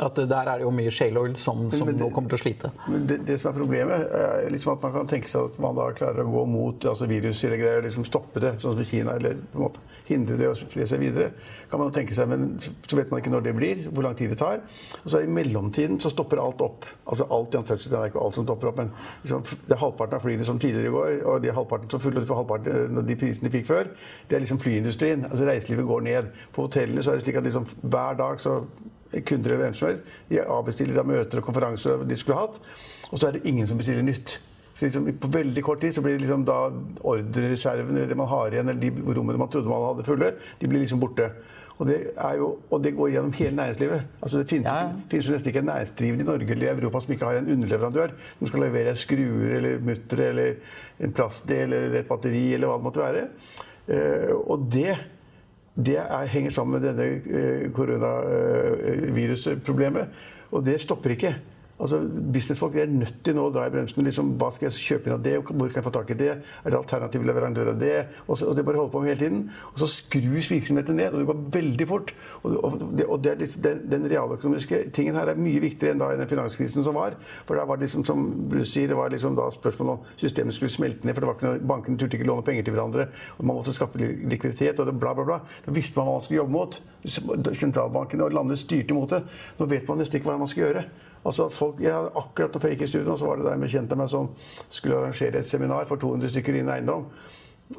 at 0.02 0.18
der 0.18 0.50
er 0.50 0.62
det 0.62 0.66
jo 0.66 0.74
mye 0.74 0.92
shale 0.94 1.22
oil 1.22 1.36
som, 1.40 1.68
som 1.74 1.90
det, 1.90 1.98
nå 2.00 2.10
kommer 2.14 2.34
til 2.34 2.40
å 2.40 2.42
slite. 2.42 2.74
Men 2.88 3.06
det, 3.10 3.22
det, 3.28 3.38
som 3.42 3.52
er 3.52 3.58
problemet, 3.60 4.06
er 4.18 4.50
liksom 4.54 4.76
at 4.76 4.86
man 4.86 4.96
kan 4.96 5.10
tenke 5.12 5.30
seg 5.30 5.52
at 5.52 5.62
man 5.64 5.78
da 5.78 5.88
klarer 5.98 6.26
å 6.26 6.34
gå 6.34 6.46
mot 6.50 6.90
altså 6.92 7.08
virus 7.10 7.44
eller 7.48 7.62
greier, 7.62 7.86
liksom 7.86 8.08
stoppe 8.08 8.44
det, 8.44 8.56
sånn 8.64 8.78
som 8.78 8.88
Kina, 8.88 9.18
eller 9.20 9.40
på 9.52 9.60
en 9.60 9.68
måte 9.68 9.90
hindre 10.12 10.38
det 10.40 10.50
å 10.50 10.56
spre 10.58 10.86
seg 10.90 11.02
videre. 11.02 11.32
kan 11.72 11.80
man 11.80 11.92
tenke 11.96 12.16
seg, 12.16 12.28
Men 12.28 12.58
så 12.60 12.98
vet 12.98 13.12
man 13.12 13.22
ikke 13.22 13.32
når 13.32 13.46
det 13.46 13.54
blir, 13.56 13.84
hvor 13.90 14.04
lang 14.04 14.16
tid 14.16 14.34
det 14.34 14.40
tar. 14.42 14.60
Og 15.04 15.12
så 15.12 15.22
I 15.24 15.28
mellomtiden 15.28 16.00
så 16.04 16.12
stopper 16.12 16.42
alt 16.44 16.62
opp. 16.62 16.86
Altså 17.06 17.28
alt 17.32 17.56
i 17.56 17.62
Det 17.62 17.98
er 17.98 18.10
ikke 18.10 18.20
alt 18.20 18.36
som 18.36 18.46
stopper 18.46 18.72
opp, 18.72 18.78
men 18.78 18.92
liksom, 19.24 19.44
det 19.68 19.76
er 19.76 19.84
halvparten 19.84 20.16
av 20.16 20.26
flyene 20.26 20.48
som 20.48 20.60
tidligere 20.60 20.88
i 20.88 20.96
går, 20.96 21.12
og 21.26 21.42
de 21.42 21.54
halvparten 21.56 21.90
som 21.90 22.00
fulle 22.00 22.26
for 22.26 22.42
halvparten 22.42 22.98
av 22.98 23.06
de 23.08 23.16
prisene 23.16 23.50
de 23.50 23.58
fikk 23.58 23.68
før, 23.68 23.92
det 24.28 24.36
er 24.36 24.44
liksom 24.44 24.60
flyindustrien. 24.60 25.26
Altså 25.30 25.48
Reiselivet 25.48 25.88
går 25.88 26.02
ned. 26.02 26.32
På 26.52 26.68
hotellene 26.68 27.04
så 27.04 27.14
er 27.14 27.20
det 27.20 27.28
slik 27.28 27.40
at 27.40 27.48
liksom, 27.48 27.68
hver 27.82 28.20
dag 28.20 28.42
så 28.42 28.62
kunder 29.28 29.54
eller 29.54 29.66
hvem 29.66 29.76
som 29.78 29.90
helst. 29.90 30.16
De 30.30 30.40
avbestiller 30.44 30.98
da 30.98 31.04
møter 31.08 31.42
og 31.42 31.48
konferanser 31.50 32.06
de 32.08 32.18
skulle 32.20 32.40
hatt. 32.40 32.62
Og 33.12 33.20
så 33.20 33.28
er 33.28 33.38
det 33.38 33.46
ingen 33.50 33.68
som 33.68 33.80
bestiller 33.80 34.06
nytt. 34.08 34.40
Så 34.74 34.86
liksom, 34.86 35.08
På 35.20 35.28
veldig 35.28 35.64
kort 35.64 35.82
tid 35.82 35.96
så 35.96 36.02
blir 36.02 36.16
det 36.16 36.24
liksom 36.24 36.46
da 36.48 36.60
ordrereserven 37.04 37.96
eller 37.96 38.08
det 38.08 38.18
man 38.18 38.30
har 38.32 38.54
igjen, 38.54 38.70
eller 38.72 38.82
de 38.82 39.18
rommene 39.18 39.42
man 39.42 39.52
trodde 39.52 39.70
man 39.70 39.90
hadde 39.90 40.08
fulle, 40.08 40.36
de 40.62 40.70
blir 40.70 40.84
liksom 40.84 41.02
borte. 41.02 41.28
Og 41.82 41.88
det, 41.90 41.98
jo, 42.38 42.48
og 42.70 42.84
det 42.84 42.92
går 42.94 43.10
gjennom 43.16 43.32
hele 43.34 43.56
næringslivet. 43.58 44.18
Altså 44.22 44.42
Det 44.42 44.50
finnes, 44.50 44.70
ja. 44.70 44.92
finnes 45.10 45.28
jo 45.28 45.34
nesten 45.34 45.50
ikke 45.50 45.64
en 45.64 45.70
næringsdrivende 45.72 46.24
i 46.24 46.28
Norge 46.28 46.52
eller 46.54 46.68
i 46.68 46.76
Europa 46.76 47.02
som 47.02 47.14
ikke 47.16 47.30
har 47.30 47.40
en 47.40 47.50
underleverandør 47.56 48.14
som 48.28 48.50
skal 48.52 48.64
levere 48.68 48.94
skruer 48.96 49.56
eller 49.58 49.82
muttere 49.88 50.28
eller 50.30 50.52
en 51.02 51.16
plastdel 51.18 51.74
eller 51.74 51.98
et 52.00 52.10
batteri 52.10 52.44
eller 52.54 52.70
hva 52.70 52.78
det 52.78 52.86
måtte 52.86 53.02
være. 53.02 53.24
Uh, 53.90 54.36
og 54.46 54.68
det 54.72 54.94
det 55.76 55.98
er, 55.98 56.26
henger 56.28 56.52
sammen 56.52 56.72
med 56.76 56.82
denne 56.90 57.22
eh, 57.24 57.72
koronavirusproblemet. 57.72 60.08
Og 60.52 60.66
det 60.66 60.82
stopper 60.84 61.10
ikke. 61.16 61.36
Altså, 61.82 61.98
Businessfolk 62.34 62.76
er 62.78 62.92
nødt 62.92 63.24
til 63.26 63.36
nå 63.36 63.48
å 63.48 63.52
dra 63.54 63.66
i 63.66 63.72
bremsen. 63.74 64.04
Liksom, 64.06 64.36
hva 64.40 64.52
skal 64.54 64.70
jeg 64.70 64.84
kjøpe 64.86 65.10
inn 65.10 65.16
av 65.16 65.24
det? 65.26 65.34
Hvor 65.42 65.72
kan 65.72 65.80
jeg 65.80 65.86
få 65.88 65.94
tak 65.96 66.12
i 66.14 66.18
det? 66.20 66.30
Er 66.38 66.74
det 66.74 66.78
alternative 66.78 67.26
leverandør 67.26 67.72
av 67.74 67.80
det? 67.82 67.96
Og, 68.28 68.36
så, 68.38 68.52
og 68.52 68.58
det 68.58 68.66
bare 68.68 68.78
holder 68.78 68.94
på 68.94 69.02
med 69.02 69.12
hele 69.12 69.22
tiden. 69.24 69.42
Og 69.72 69.82
så 69.82 69.90
skrus 69.90 70.52
virksomheten 70.54 71.00
ned, 71.00 71.16
og 71.16 71.24
det 71.24 71.30
går 71.32 71.42
veldig 71.58 71.88
fort. 71.90 72.14
Og, 72.44 72.58
og, 72.68 72.78
det, 73.00 73.08
og 73.08 73.24
det 73.26 73.36
litt, 73.42 73.58
den, 73.66 73.82
den, 73.90 74.08
realøkonomiske 74.12 74.84
tingen 74.96 75.18
her 75.18 75.34
er 75.34 75.42
mye 75.42 75.64
viktigere 75.64 75.96
enn 75.96 76.04
da 76.04 76.12
den 76.20 76.30
finanskrisen 76.30 76.86
som 76.86 76.98
var. 76.98 77.18
For 77.50 77.58
da 77.58 77.66
var 77.66 77.82
det 77.82 77.90
liksom, 77.90 78.06
som 78.08 78.24
Bruce 78.52 78.70
sier, 78.76 78.92
det 78.92 79.00
var 79.00 79.14
liksom 79.14 79.38
da 79.40 79.50
spørsmål 79.56 79.96
om 79.96 80.08
systemet 80.22 80.58
skulle 80.58 80.74
smelte 80.74 81.08
ned. 81.08 81.18
For 81.18 81.26
det 81.26 81.32
var 81.32 81.40
ikke 81.40 81.50
noe, 81.50 81.68
bankene 81.74 82.02
turte 82.02 82.20
ikke 82.20 82.30
låne 82.30 82.46
penger 82.46 82.68
til 82.68 82.78
hverandre. 82.78 83.10
Og 83.40 83.46
man 83.48 83.58
måtte 83.58 83.74
skaffe 83.74 83.98
likviditet, 84.02 84.78
og 84.78 84.92
det 84.92 84.98
bla, 85.02 85.16
bla, 85.18 85.26
bla. 85.28 85.42
Da 85.66 85.74
visste 85.74 85.98
man 85.98 86.12
hva 86.12 86.20
man 86.20 86.28
skulle 86.28 86.44
jobbe 86.44 86.58
mot. 86.60 86.82
Sentralbankene 87.58 88.28
og 88.28 88.38
landet 88.38 88.62
styrte 88.62 88.98
mot 88.98 89.10
det. 89.10 89.24
Nå 89.58 89.70
vet 89.72 89.90
man 89.90 90.04
nesten 90.04 90.22
ikke 90.22 90.30
hva 90.30 90.42
man 90.42 90.52
skal 90.52 90.68
gjøre. 90.68 90.90
Altså 91.22 91.50
folk, 91.54 91.82
jeg 91.84 91.94
hadde 91.94 92.14
Akkurat 92.18 92.56
når 92.56 92.68
jeg 92.68 92.78
gikk 92.78 92.88
i 92.88 92.92
studio, 92.96 93.18
så 93.18 93.30
var 93.30 93.42
det 93.42 93.50
der 93.50 93.60
med 93.62 93.70
kjente 93.70 93.98
meg 94.00 94.10
som 94.10 94.32
skulle 94.70 94.98
arrangere 94.98 95.42
et 95.42 95.50
seminar 95.50 95.86
for 95.90 96.02
200 96.02 96.34
stykker 96.34 96.58
innen 96.58 96.74
eiendom. 96.74 97.10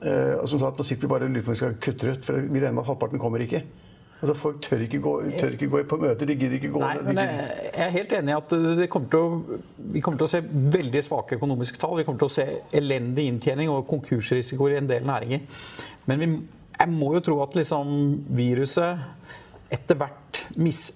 Eh, 0.01 0.37
og 0.39 0.47
som 0.49 0.61
sa 0.61 0.71
at 0.71 0.79
nå 0.79 0.87
sitter 0.87 1.09
vi 1.09 1.13
bare 1.13 1.27
og 1.29 1.35
lurer 1.35 1.45
på 1.45 1.53
om 1.53 1.57
vi 1.57 1.63
skal 1.63 1.81
kutte 1.83 2.13
ut, 2.13 2.25
for 2.25 2.39
vi 2.39 2.61
regner 2.61 2.77
med 2.79 2.85
at 2.85 2.93
halvparten 2.93 3.21
kommer 3.23 3.43
ikke. 3.45 3.65
Altså 4.23 4.37
Folk 4.39 4.61
tør 4.63 4.85
ikke, 4.85 5.01
gå, 5.03 5.13
tør 5.39 5.57
ikke 5.57 5.67
gå 5.67 5.81
på 5.91 5.97
møter, 5.99 6.29
de 6.31 6.37
gidder 6.39 6.61
ikke 6.61 6.71
gå 6.71 6.81
Nei, 6.85 7.01
men 7.09 7.19
Jeg 7.19 7.87
er 7.89 7.95
helt 7.97 8.13
enig 8.15 8.31
i 8.31 8.37
at 8.37 8.53
kommer 8.93 9.17
å, 9.19 9.59
vi 9.97 10.03
kommer 10.05 10.21
til 10.21 10.29
å 10.29 10.31
se 10.31 10.41
veldig 10.77 11.03
svake 11.03 11.41
økonomiske 11.41 11.81
tall. 11.83 11.97
Vi 11.99 12.05
kommer 12.07 12.23
til 12.23 12.31
å 12.31 12.35
se 12.37 12.45
elendig 12.79 13.27
inntjening 13.33 13.73
og 13.75 13.89
konkursrisikoer 13.91 14.77
i 14.77 14.79
en 14.79 14.91
del 14.91 15.09
næringer. 15.11 15.43
Men 16.07 16.23
vi, 16.23 16.29
jeg 16.77 16.93
må 16.95 17.11
jo 17.17 17.25
tro 17.27 17.41
at 17.43 17.59
liksom 17.59 17.91
viruset 18.39 19.03
etter 19.73 19.99
hvert 19.99 20.45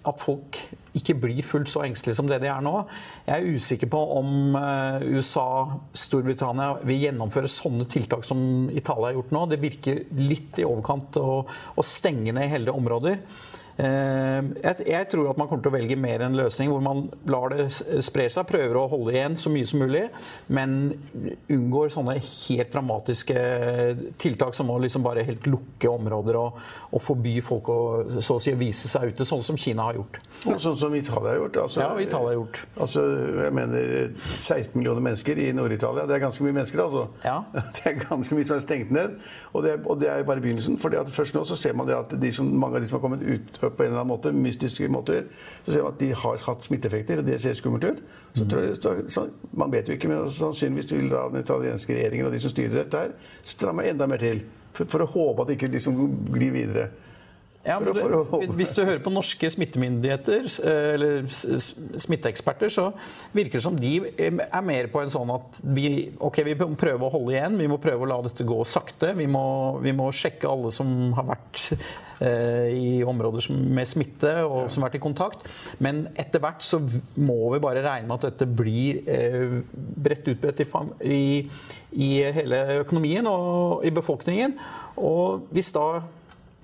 At 0.06 0.22
folk 0.22 0.60
ikke 0.96 1.18
blir 1.26 1.46
fullt 1.46 1.70
så 1.72 1.84
engstelige 1.86 2.18
som 2.18 2.30
det 2.30 2.40
de 2.42 2.50
er 2.52 2.64
nå. 2.64 2.74
Jeg 3.26 3.36
er 3.36 3.58
usikker 3.58 3.90
på 3.92 4.00
om 4.18 4.56
USA, 5.06 5.48
Storbritannia 5.96 6.80
vil 6.86 7.04
gjennomføre 7.06 7.50
sånne 7.50 7.88
tiltak 7.90 8.24
som 8.26 8.70
Italia 8.72 9.10
har 9.10 9.18
gjort 9.18 9.36
nå. 9.36 9.44
Det 9.50 9.60
virker 9.62 10.02
litt 10.18 10.62
i 10.62 10.66
overkant 10.68 11.20
å, 11.20 11.42
å 11.46 11.86
stenge 11.86 12.34
ned 12.36 12.50
hele 12.52 12.74
områder. 12.74 13.20
Eh, 13.76 14.40
jeg 14.88 15.09
tror 15.12 15.30
at 15.30 15.40
man 15.40 15.49
kommer 15.50 15.64
til 15.64 15.73
å 15.73 15.76
velge 15.76 15.99
mer 16.00 16.25
en 16.25 16.37
løsning 16.37 16.71
hvor 16.73 16.80
man 16.85 17.04
lar 17.28 17.52
det 17.52 17.66
spre 18.04 18.28
seg, 18.33 18.47
prøver 18.49 18.78
å 18.80 18.87
holde 18.88 19.12
igjen 19.12 19.37
så 19.40 19.52
mye 19.52 19.68
som 19.68 19.83
mulig, 19.85 20.06
men 20.49 20.76
unngår 21.52 21.92
sånne 21.92 22.16
helt 22.16 22.73
dramatiske 22.73 23.37
tiltak 24.21 24.56
som 24.56 24.73
å 24.73 24.78
liksom 24.80 25.04
bare 25.04 25.26
helt 25.26 25.45
lukke 25.50 25.90
områder 25.92 26.38
og, 26.40 26.61
og 26.90 27.04
forby 27.04 27.37
folk 27.45 27.68
å 27.73 27.80
så 28.25 28.38
å 28.38 28.42
si 28.42 28.54
vise 28.56 28.88
seg 28.88 29.12
ute, 29.12 29.26
sånn 29.28 29.45
som 29.45 29.59
Kina 29.61 29.90
har 29.90 30.00
gjort. 30.00 30.21
Og 30.47 30.61
Sånn 30.62 30.78
som 30.80 30.95
Italia 30.97 31.35
har 31.35 31.40
gjort? 31.42 31.59
Altså, 31.66 31.83
ja, 31.83 31.90
Italia 32.00 32.33
har 32.33 32.38
gjort. 32.38 32.62
Altså, 32.80 33.04
jeg 33.45 33.54
mener 33.56 33.90
16 34.16 34.78
millioner 34.78 35.04
mennesker 35.04 35.40
i 35.42 35.50
Nord-Italia. 35.56 36.06
Det 36.09 36.16
er 36.16 36.23
ganske 36.25 36.45
mye 36.47 36.56
mennesker, 36.56 36.83
altså. 36.87 37.06
Ja. 37.25 37.38
Det 37.76 37.92
er 37.92 37.99
ganske 38.00 38.35
mye 38.35 38.49
som 38.49 38.56
er 38.56 38.64
stengt 38.64 38.92
ned. 38.95 39.18
Og 39.52 39.62
det, 39.64 39.76
og 39.85 40.00
det 40.00 40.09
er 40.11 40.21
jo 40.21 40.28
bare 40.28 40.42
begynnelsen. 40.42 40.78
for 40.80 40.95
først 41.12 41.37
nå 41.37 41.45
så 41.49 41.56
ser 41.59 41.76
man 41.76 41.88
det 41.88 41.97
at 41.97 42.14
de 42.21 42.30
som, 42.33 42.49
mange 42.49 42.78
av 42.78 42.85
de 42.85 42.88
som 42.88 42.99
har 42.99 43.04
kommet 43.04 43.23
ut 43.23 43.61
på 43.70 43.85
en 43.85 43.90
eller 43.90 44.02
annen 44.02 44.12
måte, 44.12 44.32
mystiske 44.35 44.88
måter, 44.92 45.25
så 45.64 45.73
ser 45.73 45.85
man 45.85 45.94
at 45.94 46.02
de 46.02 46.11
har 46.23 46.44
hatt 46.46 46.66
smitteeffekter, 46.66 47.23
og 47.23 47.28
det 47.28 47.40
ser 47.42 47.56
skummelt 47.58 47.88
ut. 47.88 48.04
Så 48.37 48.46
jeg, 48.50 48.76
så, 48.82 48.94
så, 49.12 49.26
Man 49.56 49.73
vet 49.73 49.88
jo 49.88 49.96
ikke, 49.96 50.11
men 50.12 50.30
sannsynligvis 50.30 50.92
vil 50.92 51.11
da 51.12 51.26
den 51.32 51.44
italienske 51.44 51.96
regjeringen 51.96 52.28
og 52.28 52.37
de 52.37 52.42
som 52.44 52.52
styrer 52.52 52.78
dette, 52.82 53.02
her, 53.06 53.35
stramme 53.44 53.87
enda 53.88 54.08
mer 54.11 54.23
til. 54.23 54.44
For, 54.76 54.88
for 54.92 55.04
å 55.04 55.11
håpe 55.11 55.42
at 55.42 55.50
det 55.50 55.58
ikke 55.58 55.73
liksom 55.73 56.00
glir 56.35 56.54
videre. 56.54 56.90
Ja, 57.66 57.80
du, 57.82 57.90
hvis 58.54 58.73
du 58.76 58.85
hører 58.85 59.00
på 59.02 59.11
norske 59.11 59.49
smittemyndigheter 59.50 60.46
eller 60.62 61.26
smitteeksperter, 61.26 62.70
så 62.70 62.88
virker 63.35 63.58
det 63.58 63.64
som 63.64 63.78
de 63.78 63.92
er 64.20 64.64
mer 64.66 64.87
på 64.92 65.02
en 65.02 65.11
sånn 65.11 65.32
at 65.35 65.58
vi, 65.64 66.12
okay, 66.23 66.46
vi 66.46 66.54
må 66.61 66.78
prøve 66.78 67.08
å 67.08 67.12
holde 67.12 67.35
igjen. 67.35 67.58
Vi 67.58 67.68
må 67.70 67.80
prøve 67.82 68.06
å 68.06 68.11
la 68.11 68.20
dette 68.25 68.46
gå 68.46 68.61
sakte. 68.68 69.12
Vi 69.18 69.26
må, 69.30 69.46
vi 69.82 69.94
må 69.96 70.08
sjekke 70.14 70.50
alle 70.50 70.70
som 70.75 70.92
har 71.16 71.26
vært 71.32 71.64
eh, 72.23 72.68
i 72.70 72.90
områder 73.06 73.50
med 73.50 73.90
smitte 73.90 74.37
og 74.44 74.70
som 74.70 74.85
har 74.85 74.92
vært 74.92 75.00
i 75.00 75.04
kontakt. 75.08 75.46
Men 75.82 76.04
etter 76.14 76.42
hvert 76.42 76.62
så 76.66 76.80
må 77.18 77.40
vi 77.54 77.62
bare 77.64 77.82
regne 77.85 78.06
med 78.06 78.20
at 78.20 78.28
dette 78.30 78.46
blir 78.46 79.02
eh, 79.11 79.58
bredt 79.75 80.30
utbredt 80.30 80.62
i, 80.62 80.68
i, 81.11 81.25
i 82.06 82.12
hele 82.38 82.62
økonomien 82.85 83.26
og 83.30 83.82
i 83.87 83.94
befolkningen. 83.94 84.54
Og 85.02 85.50
hvis 85.50 85.75
da 85.75 85.88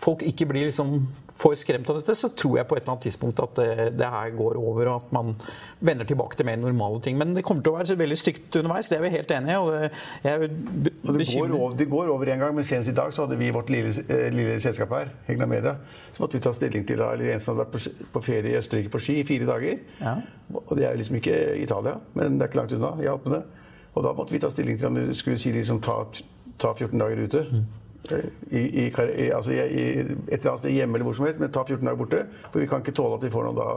folk 0.02 0.22
ikke 0.26 0.48
blir 0.50 0.66
liksom 0.66 0.94
for 1.32 1.54
skremt 1.58 1.88
av 1.90 2.00
dette, 2.00 2.14
så 2.18 2.30
tror 2.38 2.58
jeg 2.58 2.68
på 2.68 2.76
et 2.76 2.82
eller 2.82 2.94
annet 2.94 3.04
tidspunkt 3.06 3.40
at 3.42 3.54
det, 3.58 3.86
det, 3.98 4.08
her 4.10 4.32
går 4.36 4.58
over, 4.58 4.90
og 4.90 5.04
at 5.04 5.12
man 5.14 5.32
vender 5.80 6.06
tilbake 6.08 6.38
til 6.38 6.46
mer 6.48 6.58
normale 6.60 7.00
ting. 7.04 7.18
Men 7.18 7.36
det 7.36 7.44
kommer 7.46 7.62
til 7.62 7.72
å 7.74 7.78
være 7.78 7.96
veldig 8.00 8.18
stygt 8.18 8.58
underveis, 8.58 8.90
det 8.90 8.98
er 8.98 9.04
vi 9.04 9.12
helt 9.14 9.34
enige 9.36 9.56
i. 9.56 9.60
Og 9.62 10.26
jeg 10.26 10.50
det, 10.82 11.28
går 11.30 11.54
over, 11.56 11.76
det 11.78 11.88
går 11.90 12.12
over 12.14 12.32
en 12.34 12.44
gang, 12.44 12.54
men 12.56 12.66
senest 12.66 12.92
i 12.92 12.96
dag 12.98 13.14
så 13.14 13.26
hadde 13.26 13.38
vi 13.40 13.50
vårt 13.54 13.70
lille, 13.72 13.94
eh, 14.02 14.28
lille 14.34 14.58
selskap 14.62 14.94
her, 14.96 15.12
Hegna 15.28 15.48
Media, 15.50 15.76
så 16.12 16.24
måtte 16.24 16.38
vi 16.38 16.44
ta 16.46 16.54
stilling 16.56 16.86
til 16.88 17.02
eller 17.02 17.34
en 17.34 17.42
som 17.42 17.52
hadde 17.52 17.66
vært 17.66 17.76
på, 17.76 18.08
på 18.16 18.24
ferie 18.26 18.52
i 18.54 18.58
Østerrike 18.58 18.92
på 18.92 19.02
ski 19.02 19.20
i 19.22 19.26
fire 19.28 19.48
dager. 19.48 19.82
Ja. 20.00 20.16
Og 20.62 20.74
det 20.78 20.88
er 20.88 20.98
liksom 20.98 21.18
ikke 21.18 21.36
Italia, 21.62 21.98
men 22.18 22.38
det 22.38 22.46
er 22.46 22.52
ikke 22.52 22.62
langt 22.62 22.74
unna 22.76 22.96
i 23.02 23.10
Alpene. 23.10 23.44
Og 23.92 24.04
da 24.06 24.14
måtte 24.16 24.34
vi 24.34 24.40
ta 24.42 24.50
stilling 24.50 24.78
til 24.80 24.88
om 24.88 24.98
vi 24.98 25.14
skulle 25.16 25.40
si 25.40 25.52
liksom 25.54 25.82
ta, 25.84 26.00
ta 26.60 26.72
14 26.74 26.98
dager 26.98 27.22
ute. 27.26 27.46
Mm 27.52 27.70
i, 28.50 28.86
i, 28.86 28.92
altså 29.32 29.52
i, 29.52 29.58
et 29.58 30.08
eller 30.10 30.50
annet 30.50 30.62
sted 30.64 30.74
hjemme 30.74 30.98
eller 30.98 31.06
hvor 31.06 31.16
som 31.16 31.26
helst, 31.28 31.40
men 31.40 31.52
ta 31.54 31.62
14 31.62 31.86
dager 31.86 32.00
borte. 32.00 32.22
For 32.48 32.62
vi 32.62 32.68
kan 32.70 32.82
ikke 32.82 32.94
tåle 32.98 33.18
at 33.18 33.26
vi 33.26 33.30
får 33.32 33.46
noen 33.46 33.58
da, 33.60 33.68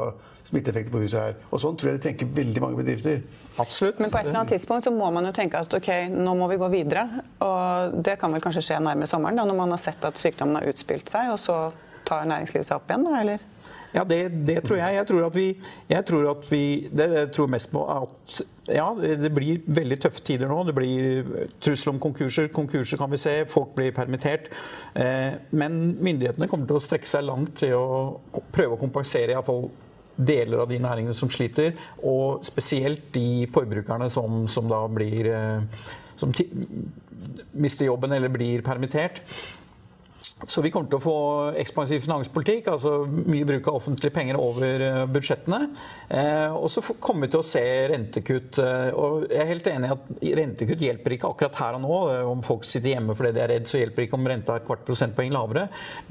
smitteeffekter 0.50 0.94
på 0.94 1.02
huset 1.04 1.20
her. 1.22 1.40
Og 1.52 1.62
sånn 1.62 1.78
tror 1.78 1.92
jeg 1.92 2.00
de 2.00 2.06
tenker 2.08 2.32
veldig 2.36 2.64
mange 2.64 2.80
bedrifter. 2.82 3.22
Absolutt. 3.62 4.02
Men 4.02 4.14
på 4.14 4.20
et 4.20 4.30
eller 4.30 4.42
annet 4.42 4.56
tidspunkt 4.56 4.90
så 4.90 4.94
må 4.96 5.10
man 5.14 5.30
jo 5.30 5.34
tenke 5.36 5.62
at 5.62 5.78
ok, 5.78 5.92
nå 6.14 6.36
må 6.40 6.50
vi 6.52 6.60
gå 6.62 6.70
videre. 6.74 7.06
Og 7.46 7.98
det 8.06 8.18
kan 8.22 8.34
vel 8.34 8.44
kanskje 8.44 8.66
skje 8.70 8.82
nærmere 8.84 9.10
sommeren, 9.10 9.38
da, 9.42 9.48
når 9.48 9.60
man 9.62 9.76
har 9.78 9.84
sett 9.86 10.10
at 10.10 10.22
sykdommen 10.22 10.60
har 10.60 10.74
utspilt 10.74 11.12
seg, 11.12 11.34
og 11.34 11.42
så 11.42 11.60
tar 12.06 12.26
næringslivet 12.30 12.68
seg 12.68 12.80
opp 12.80 12.90
igjen, 12.90 13.06
da, 13.08 13.20
eller? 13.22 13.52
Ja, 13.96 14.04
det, 14.04 14.20
det, 14.48 14.58
tror 14.66 14.80
jeg. 14.82 14.98
Jeg 14.98 15.08
tror, 15.08 15.24
at 15.30 15.38
vi, 15.38 15.46
jeg 15.90 16.06
tror 16.06 16.28
at 16.34 16.52
vi 16.52 16.66
Det 16.92 17.08
jeg 17.14 17.32
tror 17.36 17.48
mest 17.52 17.72
på 17.72 17.86
at 17.88 18.42
ja, 18.66 18.90
det 18.98 19.30
blir 19.30 19.62
veldig 19.70 19.98
tøffe 20.02 20.24
tider 20.26 20.50
nå. 20.50 20.64
Det 20.66 20.74
blir 20.76 21.50
trussel 21.62 21.94
om 21.94 22.02
konkurser. 22.02 22.50
Konkurser 22.54 22.98
kan 22.98 23.12
vi 23.14 23.20
se. 23.22 23.36
Folk 23.48 23.76
blir 23.78 23.94
permittert. 23.96 24.50
Eh, 24.98 25.38
men 25.54 25.96
myndighetene 26.02 26.50
kommer 26.50 26.68
til 26.68 26.80
å 26.80 26.84
strekke 26.84 27.10
seg 27.10 27.28
langt 27.28 27.60
til 27.62 27.76
å 27.78 28.42
prøve 28.56 28.74
å 28.74 28.82
kompensere 28.82 29.36
iallfall 29.36 29.70
deler 30.16 30.64
av 30.64 30.72
de 30.72 30.80
næringene 30.80 31.14
som 31.14 31.30
sliter, 31.30 31.76
og 32.08 32.46
spesielt 32.48 33.10
de 33.14 33.46
forbrukerne 33.52 34.08
som, 34.10 34.46
som 34.48 34.70
da 34.72 34.80
blir 34.88 35.28
eh, 35.28 35.86
som 36.16 36.32
mister 37.52 37.90
jobben 37.90 38.16
eller 38.16 38.32
blir 38.32 38.64
permittert. 38.66 39.22
Så 40.44 40.60
vi 40.60 40.68
kommer 40.68 40.90
til 40.92 41.00
å 41.00 41.04
få 41.04 41.20
ekspansiv 41.62 42.02
finanspolitikk, 42.04 42.66
altså 42.68 43.06
mye 43.08 43.46
bruk 43.48 43.70
av 43.72 43.78
offentlige 43.78 44.12
penger 44.12 44.36
over 44.36 44.82
eh, 44.84 44.98
budsjettene. 45.08 45.60
Eh, 46.12 46.52
og 46.52 46.66
så 46.74 46.82
kommer 47.00 47.24
vi 47.24 47.30
til 47.32 47.40
å 47.40 47.46
se 47.48 47.62
rentekutt. 47.94 48.58
Eh, 48.60 48.90
og 49.00 49.30
jeg 49.30 49.40
er 49.40 49.48
helt 49.54 49.70
enig 49.72 49.88
i 49.88 49.94
at 49.94 50.10
rentekutt 50.42 50.82
hjelper 50.84 51.16
ikke 51.16 51.30
akkurat 51.32 51.56
her 51.62 51.78
og 51.78 51.86
nå. 51.86 52.00
Om 52.34 52.44
folk 52.44 52.68
sitter 52.68 52.92
hjemme 52.92 53.16
fordi 53.16 53.32
de 53.38 53.42
er 53.46 53.54
redd, 53.54 53.70
så 53.72 53.80
hjelper 53.80 54.04
det 54.04 54.08
ikke 54.10 54.20
om 54.20 54.28
renta 54.28 54.58
er 54.60 54.66
kvart 54.66 54.84
prosentpoeng 54.90 55.32
lavere. 55.32 55.64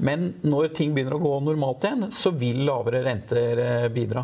Men 0.09 0.31
når 0.41 0.73
ting 0.79 0.95
begynner 0.95 1.19
å 1.19 1.21
gå 1.21 1.33
normalt 1.45 1.85
igjen, 1.85 2.07
så 2.09 2.31
vil 2.33 2.63
lavere 2.65 3.03
renter 3.05 3.61
bidra. 3.93 4.23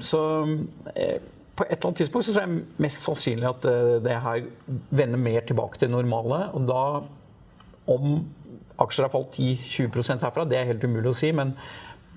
Så 0.00 0.20
på 0.24 1.66
et 1.66 1.76
eller 1.76 1.90
annet 1.90 2.00
tidspunkt 2.00 2.26
så 2.26 2.32
tror 2.32 2.48
jeg 2.48 2.64
mest 2.82 3.04
sannsynlig 3.04 3.50
at 3.50 3.68
det 4.02 4.16
her 4.24 4.48
vender 4.96 5.20
mer 5.20 5.44
tilbake 5.44 5.82
til 5.82 5.92
normale. 5.92 6.40
Og 6.56 6.64
da 6.72 6.86
om 7.92 8.16
aksjer 8.82 9.06
har 9.06 9.12
falt 9.12 9.36
10-20% 9.38 10.24
herfra. 10.26 10.46
Det 10.48 10.58
er 10.58 10.70
helt 10.70 10.84
umulig 10.84 11.12
å 11.12 11.18
si. 11.18 11.32
men 11.32 11.54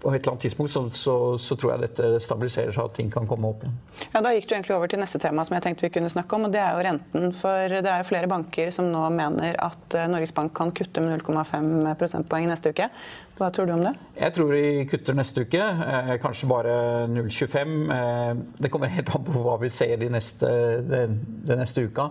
på 0.02 0.12
et 0.14 0.22
eller 0.22 0.34
annet 0.34 0.46
tidspunkt 0.46 0.72
så, 0.72 0.84
så, 0.90 1.16
så, 1.42 1.58
tror 1.60 1.74
jeg 1.74 1.86
dette 1.88 2.10
stabiliserer 2.24 2.74
seg, 2.76 2.90
at 2.90 2.98
ting 3.00 3.12
kan 3.14 3.28
komme 3.30 3.50
opp 3.50 3.66
igjen. 3.66 3.78
Ja, 4.14 4.22
Da 4.22 4.34
gikk 4.36 4.50
du 4.50 4.56
egentlig 4.56 4.76
over 4.78 4.92
til 4.92 5.02
neste 5.02 5.22
tema 5.22 5.46
som 5.48 5.58
jeg 5.58 5.66
tenkte 5.66 5.88
vi 5.88 5.94
kunne 5.98 6.12
snakke 6.12 6.38
om, 6.38 6.48
og 6.48 6.54
det 6.54 6.62
er 6.64 6.76
jo 6.76 6.86
renten. 6.88 7.30
For 7.38 7.78
det 7.78 7.92
er 7.92 8.04
jo 8.04 8.10
flere 8.10 8.30
banker 8.32 8.74
som 8.76 8.92
nå 8.94 9.04
mener 9.14 9.58
at 9.64 9.98
eh, 9.98 10.10
Norges 10.12 10.36
Bank 10.38 10.54
kan 10.58 10.74
kutte 10.76 11.04
med 11.04 11.24
0,5 11.24 11.96
prosentpoeng 12.00 12.50
neste 12.50 12.74
uke. 12.76 12.90
Hva 13.38 13.52
tror 13.54 13.68
du 13.70 13.76
om 13.76 13.84
det? 13.86 13.94
Jeg 14.18 14.34
tror 14.34 14.54
de 14.56 14.86
kutter 14.90 15.18
neste 15.18 15.44
uke. 15.46 15.62
Eh, 15.62 16.14
kanskje 16.22 16.50
bare 16.50 16.78
0,25. 17.12 17.76
Eh, 17.94 18.32
det 18.64 18.72
kommer 18.74 18.94
helt 18.94 19.14
an 19.14 19.28
på 19.28 19.44
hva 19.46 19.58
vi 19.62 19.70
ser 19.74 19.98
de 20.02 20.10
neste, 20.14 20.50
de, 20.88 21.04
de 21.46 21.60
neste 21.60 21.86
uka. 21.86 22.10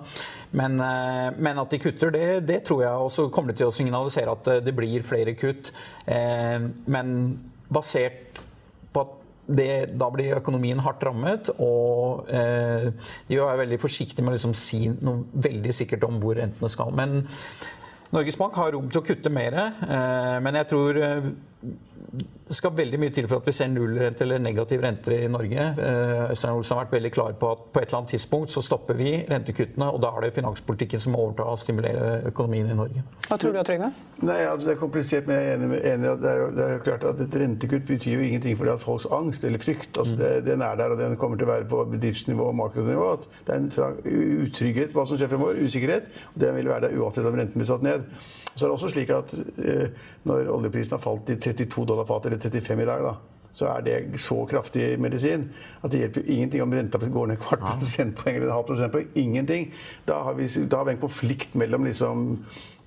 Men, 0.58 0.78
eh, 0.80 1.28
men, 1.34 1.58
at 1.62 1.74
de 1.74 1.82
kutter, 1.82 2.14
det, 2.14 2.28
det 2.46 2.62
tror 2.68 2.84
jeg. 2.84 2.94
Og 3.08 3.12
så 3.14 3.26
kommer 3.32 3.52
de 3.52 3.62
til 3.62 3.70
å 3.70 3.74
signalisere 3.74 4.38
at 4.38 4.54
det 4.66 4.74
blir 4.76 5.06
flere 5.06 5.34
kutt. 5.38 5.72
Eh, 6.06 6.62
men 6.86 7.12
basert 7.72 8.42
på 8.92 9.04
at 9.04 9.22
det, 9.46 9.70
da 9.94 10.08
blir 10.10 10.40
økonomien 10.40 10.80
hardt 10.82 11.04
rammet, 11.06 11.50
og 11.62 12.26
eh, 12.34 12.88
de 13.28 13.38
er 13.38 13.60
veldig 13.62 13.78
forsiktige 13.78 14.24
med 14.24 14.34
å 14.34 14.36
liksom 14.36 14.54
si 14.58 14.86
noe 14.90 15.26
veldig 15.46 15.74
sikkert 15.74 16.06
om 16.08 16.18
hvor 16.22 16.38
rentene 16.40 16.70
skal. 16.72 16.90
Men 16.96 17.20
Norges 18.14 18.38
Bank 18.38 18.58
har 18.58 18.72
rom 18.74 18.88
til 18.90 19.02
å 19.02 19.06
kutte 19.06 19.30
mer, 19.32 19.54
eh, 19.86 20.36
men 20.42 20.58
jeg 20.60 20.70
tror 20.72 20.98
eh, 21.02 21.30
det 22.46 22.54
skal 22.54 22.70
veldig 22.78 22.98
mye 23.02 23.10
til 23.10 23.26
for 23.26 23.40
at 23.40 23.48
vi 23.48 23.52
ser 23.56 23.68
nullrente 23.72 24.22
eller 24.22 24.38
negativ 24.38 24.82
rente 24.84 25.16
i 25.24 25.28
Norge. 25.30 25.64
Eh, 25.82 26.30
Øystein 26.30 26.54
Olsen 26.54 26.76
har 26.76 26.84
vært 26.84 26.94
veldig 26.94 27.10
klar 27.12 27.32
på 27.40 27.50
at 27.50 27.64
på 27.72 27.80
et 27.80 27.88
eller 27.88 27.98
annet 27.98 28.12
tidspunkt 28.14 28.54
så 28.54 28.62
stopper 28.62 28.94
vi 28.98 29.10
rentekuttene, 29.26 29.88
og 29.90 29.98
da 30.04 30.12
er 30.14 30.26
det 30.26 30.36
finanspolitikken 30.36 31.02
som 31.02 31.16
må 31.16 31.24
overta 31.24 31.48
og 31.50 31.58
stimulere 31.58 32.20
økonomien 32.30 32.70
i 32.70 32.76
Norge. 32.78 33.02
Hva 33.26 33.38
tror 33.42 33.56
du, 33.56 33.60
Trygve? 33.66 33.90
Nei, 34.22 34.38
altså 34.46 34.68
Det 34.68 34.76
er 34.76 34.80
komplisert, 34.80 35.26
men 35.26 35.36
jeg 35.36 35.50
er 35.50 35.58
enig, 35.58 35.80
enig 35.90 36.10
at 36.12 36.22
det 36.22 36.30
er, 36.30 36.38
jo, 36.40 36.46
det 36.56 36.64
er 36.68 36.72
jo 36.76 36.84
klart 36.86 37.08
at 37.10 37.26
et 37.26 37.36
rentekutt 37.42 37.90
betyr 37.90 38.14
jo 38.14 38.28
ingenting 38.28 38.56
for 38.56 38.70
det 38.70 38.76
at 38.78 38.86
folks 38.86 39.10
angst 39.18 39.44
eller 39.44 39.62
frykt 39.66 39.98
altså 39.98 40.16
det, 40.22 40.32
Den 40.46 40.62
er 40.62 40.78
der, 40.78 40.94
og 40.94 41.02
den 41.02 41.18
kommer 41.20 41.36
til 41.36 41.50
å 41.50 41.52
være 41.52 41.68
på 41.68 41.82
bedriftsnivå 41.96 42.48
og 42.52 42.56
makronivå. 42.62 43.12
at 43.18 43.28
Det 43.42 43.54
er 43.54 43.58
en 43.58 44.46
utrygghet 44.46 44.94
på 44.94 45.00
hva 45.00 45.08
som 45.10 45.18
skjer 45.18 45.34
fremover. 45.34 45.58
Usikkerhet. 45.66 46.10
og 46.34 46.40
Den 46.40 46.54
vil 46.56 46.68
være 46.68 46.88
der 46.88 46.98
uansett 46.98 47.26
om 47.26 47.34
renten 47.34 47.58
blir 47.58 47.68
satt 47.68 47.82
ned. 47.82 48.06
Så 48.56 48.64
er 48.64 48.70
det 48.70 48.76
også 48.78 48.88
slik 48.88 49.10
at 49.12 49.32
eh, 49.68 49.88
når 50.24 50.48
oljeprisen 50.48 50.96
har 50.96 51.02
falt 51.02 51.28
til 51.28 51.55
32 51.56 51.88
dollar 51.88 52.06
fatet, 52.08 52.32
eller 52.32 52.42
35 52.42 52.84
i 52.84 52.88
dag, 52.88 53.02
da, 53.06 53.14
så 53.56 53.70
er 53.72 53.84
det 53.86 54.20
så 54.20 54.42
kraftig 54.48 54.94
medisin 55.00 55.48
at 55.80 55.90
det 55.92 56.02
hjelper 56.02 56.28
ingenting 56.28 56.62
om 56.62 56.72
renta 56.76 57.00
går 57.00 57.30
ned 57.32 57.40
kvart 57.40 57.64
prosentpoeng 57.64 58.36
eller 58.36 58.50
en 58.50 58.56
halv 58.58 58.68
prosentpoeng. 58.68 59.10
Ingenting. 59.16 59.70
Da 60.08 60.22
har, 60.26 60.36
vi, 60.36 60.48
da 60.68 60.82
har 60.82 60.88
vi 60.88 60.96
en 60.96 61.04
konflikt 61.04 61.54
mellom 61.54 61.86
liksom 61.88 62.26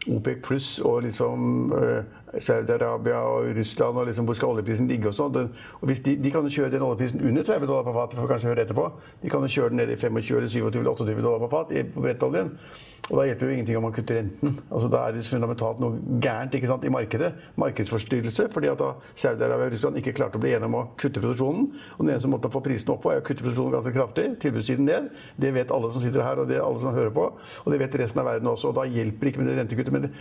OPEC 0.08 0.38
pluss 0.44 0.68
og 0.86 1.02
liksom 1.04 1.72
uh, 1.74 2.04
Saudi-Arabia 2.40 3.20
og 3.28 3.50
Russland 3.58 3.98
og 3.98 4.08
liksom 4.08 4.30
hvor 4.30 4.38
skal 4.38 4.54
oljeprisen 4.54 4.88
ligge 4.88 5.10
og 5.10 5.18
sånn. 5.18 5.34
De, 5.36 5.98
de, 6.16 6.32
kan 6.32 6.46
jo 6.46 6.54
kjøre 6.54 6.72
den 6.76 6.86
oljeprisen 6.86 7.26
under 7.26 7.44
30 7.44 7.68
dollar 7.68 7.88
på 7.88 7.96
fat, 7.98 8.16
for 8.16 8.32
kanskje 8.32 8.52
høre 8.52 8.64
etterpå. 8.68 8.86
De 9.24 9.34
kan 9.34 9.44
jo 9.44 9.52
kjøre 9.56 9.74
den 9.74 9.82
ned 9.82 9.92
i 9.92 9.98
25 10.00 10.38
eller 10.38 10.54
27 10.54 10.80
eller 10.80 10.94
28 10.94 11.26
dollar 11.26 11.44
på 11.44 11.52
fat 11.56 11.76
på 11.96 12.06
brettoljen. 12.06 12.54
Og 13.10 13.18
Da 13.18 13.26
hjelper 13.26 13.46
det 13.46 13.50
jo 13.50 13.58
ingenting 13.58 13.78
om 13.80 13.86
man 13.88 13.94
kutter 13.96 14.20
renten. 14.20 14.60
Altså 14.70 14.90
Da 14.92 15.02
er 15.08 15.16
det 15.16 15.26
fundamentalt 15.26 15.80
noe 15.82 16.00
gærent 16.22 16.58
sant, 16.68 16.86
i 16.86 16.90
markedet. 16.94 17.34
Markedsforstyrrelse. 17.58 18.50
fordi 18.54 18.68
at 18.68 18.82
Saudi-Arabia 19.16 19.66
og 19.66 19.74
Russland 19.74 19.98
ikke 19.98 20.14
klarte 20.14 20.38
å 20.38 20.42
bli 20.42 20.54
enige 20.54 20.66
om 20.66 20.76
å 20.76 20.88
kutte 20.98 21.20
produksjonen. 21.20 21.72
Og 21.98 22.08
den 22.08 22.20
som 22.20 22.32
måtte 22.32 22.52
få 22.52 22.62
prisene 22.62 22.94
opp 22.94 23.02
på, 23.04 23.12
er 23.12 23.22
å 23.22 23.26
kutte 23.26 23.44
produksjonen 23.44 23.74
ganske 23.74 23.94
kraftig. 23.94 24.40
Tilbudssiden 24.40 24.86
ned. 24.86 25.10
Det 25.38 25.54
vet 25.54 25.72
alle 25.72 25.92
som 25.92 26.02
sitter 26.02 26.22
her, 26.22 26.40
og 26.40 26.48
det 26.48 26.58
er 26.58 26.66
alle 26.66 26.80
som 26.80 26.94
hører 26.94 27.12
på. 27.12 27.32
Og 27.66 27.72
det 27.72 27.80
vet 27.80 27.96
resten 27.96 28.22
av 28.22 28.30
verden 28.30 28.48
også. 28.48 28.70
Og 28.70 28.76
da 28.76 28.86
hjelper 28.86 29.32
ikke 29.32 29.42
med 29.42 29.50
det 29.50 29.58
rentekuttet. 29.58 30.12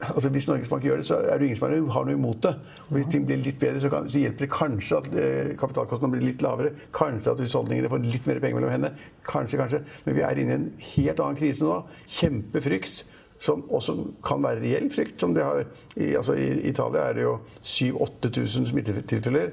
Altså 0.00 0.28
Hvis 0.28 0.48
Norges 0.48 0.68
Bank 0.68 0.84
gjør 0.84 1.00
det, 1.00 1.06
så 1.08 1.18
er 1.22 1.38
det 1.38 1.48
ingen 1.48 1.58
som 1.58 1.90
har 1.94 2.06
noe 2.06 2.16
imot 2.16 2.42
det. 2.44 2.52
Og 2.88 2.98
hvis 2.98 3.08
ting 3.12 3.26
blir 3.26 3.40
litt 3.40 3.58
bedre, 3.60 3.80
så, 3.80 3.90
kan, 3.92 4.08
så 4.10 4.20
hjelper 4.20 4.44
det 4.44 4.52
kanskje 4.52 5.00
at 5.00 5.10
eh, 5.16 5.52
kapitalkostnadene 5.58 6.18
blir 6.18 6.26
litt 6.30 6.44
lavere. 6.44 6.72
Kanskje 6.96 7.32
at 7.32 7.40
husholdningene 7.40 7.90
får 7.92 8.04
litt 8.04 8.28
mer 8.28 8.40
penger 8.42 8.60
mellom 8.60 8.74
hendene. 8.74 9.08
Kanskje, 9.26 9.60
kanskje. 9.62 9.82
Men 10.04 10.18
vi 10.18 10.24
er 10.26 10.42
inne 10.42 10.52
i 10.52 10.58
en 10.58 10.66
helt 10.92 11.22
annen 11.24 11.40
krise 11.40 11.64
nå. 11.64 11.78
Kjempefrykt. 12.18 13.04
Som 13.40 13.66
også 13.76 13.98
kan 14.24 14.40
være 14.44 14.62
reell 14.62 14.86
frykt. 14.92 15.20
som 15.20 15.34
det 15.36 15.44
har, 15.44 15.64
i, 15.96 16.14
altså 16.16 16.36
I 16.40 16.68
Italia 16.70 17.10
er 17.10 17.18
det 17.18 17.26
jo 17.26 17.34
7000-8000 17.60 18.70
smittetilfeller 18.70 19.50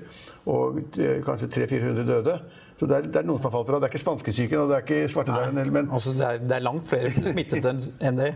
og 0.47 0.79
eh, 0.99 1.19
kanskje 1.23 1.51
300-400 1.51 2.07
døde. 2.07 2.37
Så 2.79 2.87
det 2.87 2.95
er, 2.95 3.09
det 3.09 3.19
er, 3.19 3.27
noen 3.27 3.39
som 3.39 3.49
har 3.49 3.57
falt 3.57 3.67
fra. 3.67 3.79
Det 3.79 3.89
er 3.89 3.93
ikke 3.93 4.03
spanskesyken 4.05 4.63
og 4.63 4.71
det 4.71 4.77
er 4.77 4.85
ikke 4.87 5.11
svartedauden. 5.11 5.73
Men 5.75 5.91
altså 5.91 6.15
det, 6.15 6.29
er, 6.29 6.39
det 6.47 6.55
er 6.57 6.63
langt 6.63 6.87
flere 6.89 7.11
smittede 7.33 7.75
enn 8.03 8.19
det. 8.19 8.31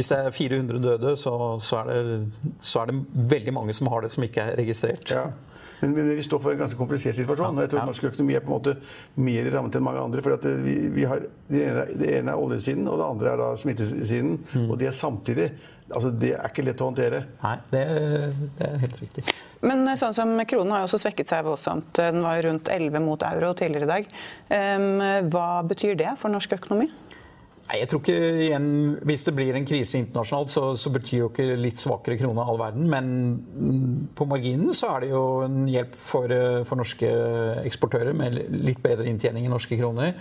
Hvis 0.00 0.08
det 0.08 0.16
er 0.16 0.32
400 0.32 0.80
døde, 0.80 1.10
så, 1.20 1.36
så, 1.60 1.82
er 1.82 1.90
det, 1.92 2.20
så, 2.56 2.80
er 2.80 2.88
det, 2.88 3.00
veldig 3.28 3.52
mange 3.52 3.74
som 3.76 3.90
har 3.92 4.00
det, 4.00 4.08
som 4.14 4.24
ikke 4.24 4.46
er 4.48 4.54
registrert. 4.56 5.10
Ja. 5.12 5.26
Men, 5.82 5.92
men, 5.92 6.08
vi 6.16 6.22
står 6.24 6.40
for 6.40 6.54
en 6.54 6.62
ganske 6.62 6.78
komplisert 6.78 7.18
situasjon. 7.18 7.58
og 7.58 7.66
jeg 7.66 7.72
tror 7.72 7.82
ja. 7.82 7.88
Norsk 7.88 8.06
økonomi 8.08 8.36
er 8.36 8.44
på 8.44 8.48
en 8.48 8.54
måte 8.54 8.74
mer 9.20 9.50
rammet 9.52 9.76
enn 9.76 9.84
mange 9.84 10.04
andre. 10.06 10.22
for 10.24 10.36
at 10.38 10.46
vi, 10.64 10.76
vi 10.94 11.04
har, 11.08 11.26
det 11.50 11.66
ene, 11.66 11.84
det, 12.00 12.14
ene, 12.16 12.32
er 12.32 12.46
oljesiden, 12.46 12.88
og 12.88 12.96
det 13.00 13.10
andre 13.10 13.34
er 13.34 13.42
da 13.42 13.50
smittesiden. 13.60 14.38
Mm. 14.54 14.64
Og 14.70 14.80
de 14.80 14.88
er 14.88 14.96
samtidig. 14.96 15.50
altså 15.90 16.14
Det 16.22 16.32
er 16.38 16.48
ikke 16.48 16.64
lett 16.64 16.80
å 16.80 16.88
håndtere. 16.88 17.22
Nei, 17.44 17.54
det, 17.74 17.84
det 18.56 18.70
er 18.70 18.80
helt 18.86 18.98
riktig. 19.02 19.26
Men 19.68 19.84
sånn 20.00 20.16
som 20.16 20.32
kronen 20.48 20.72
har 20.72 20.84
jo 20.84 20.88
også 20.88 21.02
svekket 21.04 21.28
seg 21.28 21.44
voldsomt. 21.44 21.92
Den 22.00 22.24
var 22.24 22.40
jo 22.40 22.48
rundt 22.48 22.72
11 22.72 23.04
mot 23.04 23.28
euro 23.34 23.52
tidligere 23.52 23.88
i 23.88 23.92
dag. 23.92 24.10
Um, 24.48 25.04
hva 25.28 25.48
betyr 25.68 26.00
det 26.00 26.16
for 26.20 26.32
norsk 26.32 26.56
økonomi? 26.56 26.88
Nei, 27.70 27.84
jeg 27.84 27.90
tror 27.92 28.00
ikke 28.02 28.14
igjen, 28.48 28.64
Hvis 29.06 29.22
det 29.28 29.32
blir 29.36 29.54
en 29.54 29.66
krise 29.68 30.00
internasjonalt, 30.00 30.50
så, 30.50 30.62
så 30.74 30.90
betyr 30.90 31.20
jo 31.20 31.28
ikke 31.30 31.54
litt 31.54 31.78
svakere 31.78 32.18
krone 32.18 32.42
all 32.42 32.58
verden. 32.58 32.88
Men 32.90 34.08
på 34.18 34.26
marginen 34.26 34.74
så 34.74 34.96
er 34.96 35.04
det 35.04 35.12
jo 35.12 35.22
en 35.44 35.68
hjelp 35.70 35.94
for, 35.94 36.34
eh, 36.34 36.64
for 36.66 36.80
norske 36.80 37.10
eksportører 37.62 38.16
med 38.16 38.40
litt 38.50 38.82
bedre 38.82 39.06
inntjening 39.06 39.46
i 39.46 39.52
norske 39.52 39.78
kroner. 39.78 40.16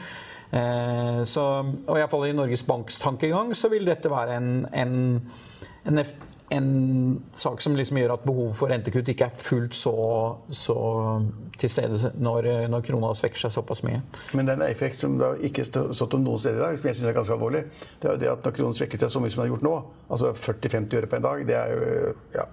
Eh, 0.53 1.24
så, 1.25 1.48
og 1.65 1.98
iallfall 1.98 2.27
i 2.29 2.36
Norges 2.38 2.62
Banks 2.70 3.01
tankegang 3.01 3.56
så 3.58 3.74
vil 3.74 3.89
dette 3.89 4.13
være 4.13 4.38
en, 4.38 4.53
en, 4.70 4.94
en 5.89 6.03
en 6.50 7.22
sak 7.34 7.62
som 7.62 7.75
liksom 7.77 8.00
gjør 8.01 8.15
at 8.15 8.25
behovet 8.25 8.58
for 8.58 8.72
rentekutt 8.74 9.12
ikke 9.13 9.27
er 9.29 9.36
fullt 9.38 9.75
så, 9.77 9.94
så 10.50 10.75
til 11.62 11.72
stede 11.72 12.12
når, 12.18 12.48
når, 12.74 12.86
krona 12.88 13.12
svekker 13.18 13.44
seg 13.44 13.53
såpass 13.53 13.84
mye. 13.86 14.01
Men 14.34 14.48
det 14.48 14.56
er 14.56 14.62
en 14.62 14.70
effekt 14.70 15.01
som 15.01 15.18
da 15.20 15.36
ikke 15.46 15.68
har 15.68 15.91
stått 15.98 16.18
om 16.18 16.25
noen 16.25 16.41
steder 16.41 16.58
i 16.58 16.63
dag, 16.65 16.79
som 16.79 16.89
jeg 16.89 17.00
syns 17.00 17.12
er 17.12 17.18
ganske 17.20 17.38
alvorlig. 17.38 17.65
Det 18.01 18.10
er 18.10 18.15
jo 18.15 18.24
det 18.24 18.32
at 18.34 18.48
når 18.48 18.56
kronen 18.58 18.79
svekker 18.79 19.03
seg 19.03 19.13
så 19.13 19.22
mye 19.22 19.34
som 19.34 19.44
den 19.44 19.48
har 19.48 19.53
gjort 19.53 19.68
nå, 19.68 19.75
altså 20.10 20.34
40-50 20.34 21.01
øre 21.01 21.12
på 21.12 21.20
en 21.20 21.27
dag, 21.27 21.46
det 21.50 21.60
er 21.60 21.75
jo 21.75 22.15
ja, 22.39 22.48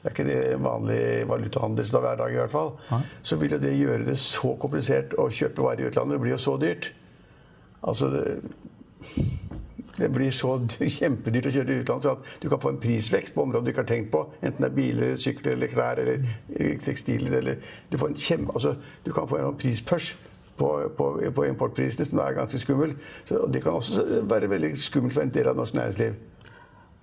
det 0.00 0.08
er 0.08 0.14
ikke 0.14 0.28
det 0.30 0.40
vanlig 0.64 1.02
valutahandel 1.28 1.92
hver 1.92 2.20
dag 2.20 2.32
i 2.32 2.40
hvert 2.40 2.54
fall. 2.54 2.74
Ja. 2.88 3.02
Så 3.22 3.36
vil 3.40 3.56
jo 3.56 3.60
det 3.60 3.76
gjøre 3.76 4.06
det 4.08 4.16
så 4.20 4.54
komplisert 4.60 5.16
å 5.20 5.28
kjøpe 5.32 5.64
varer 5.64 5.84
i 5.84 5.90
utlandet. 5.90 6.16
Det 6.16 6.24
blir 6.24 6.36
jo 6.36 6.40
så 6.40 6.56
dyrt. 6.60 6.92
Altså 7.80 8.08
det 8.12 8.24
det 10.00 10.08
blir 10.14 10.32
så 10.34 10.56
kjempedyrt 10.98 11.50
å 11.50 11.54
kjøre 11.54 11.68
til 11.68 11.82
utlandet 11.84 12.08
så 12.08 12.16
at 12.16 12.32
du 12.42 12.48
kan 12.48 12.62
få 12.62 12.74
en 12.74 12.80
prisvekst 12.82 13.36
på 13.36 13.44
områder 13.44 13.68
du 13.68 13.74
ikke 13.74 13.84
har 13.84 13.90
tenkt 13.92 14.10
på. 14.14 14.24
Enten 14.40 14.64
det 14.64 14.70
er 14.70 14.78
biler, 14.78 15.14
sykler 15.20 15.54
eller 15.56 15.72
klær 15.72 16.00
eller 16.02 16.24
eh, 16.56 16.74
tekstiler. 16.80 17.38
Eller 17.40 17.60
du, 17.92 17.98
kjempe, 18.16 18.56
altså, 18.56 18.74
du 19.04 19.12
kan 19.14 19.28
få 19.28 19.42
en 19.42 19.60
prispørs 19.60 20.14
på, 20.60 20.70
på, 20.96 21.10
på 21.34 21.46
importprisene 21.48 22.08
som 22.08 22.20
er 22.24 22.36
ganske 22.36 22.58
skummel. 22.60 22.96
Så 23.28 23.44
det 23.52 23.62
kan 23.64 23.78
også 23.78 24.24
være 24.28 24.50
veldig 24.50 24.74
skummelt 24.78 25.16
for 25.16 25.24
en 25.24 25.34
del 25.34 25.52
av 25.52 25.60
norsk 25.60 25.76
næringsliv. 25.78 26.18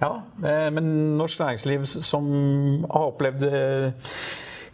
Ja, 0.02 0.12
eh, 0.46 0.68
men 0.74 0.92
norsk 1.18 1.40
næringsliv 1.42 1.86
som 1.86 2.28
har 2.86 3.08
opplevd 3.14 3.48
eh, 3.48 4.12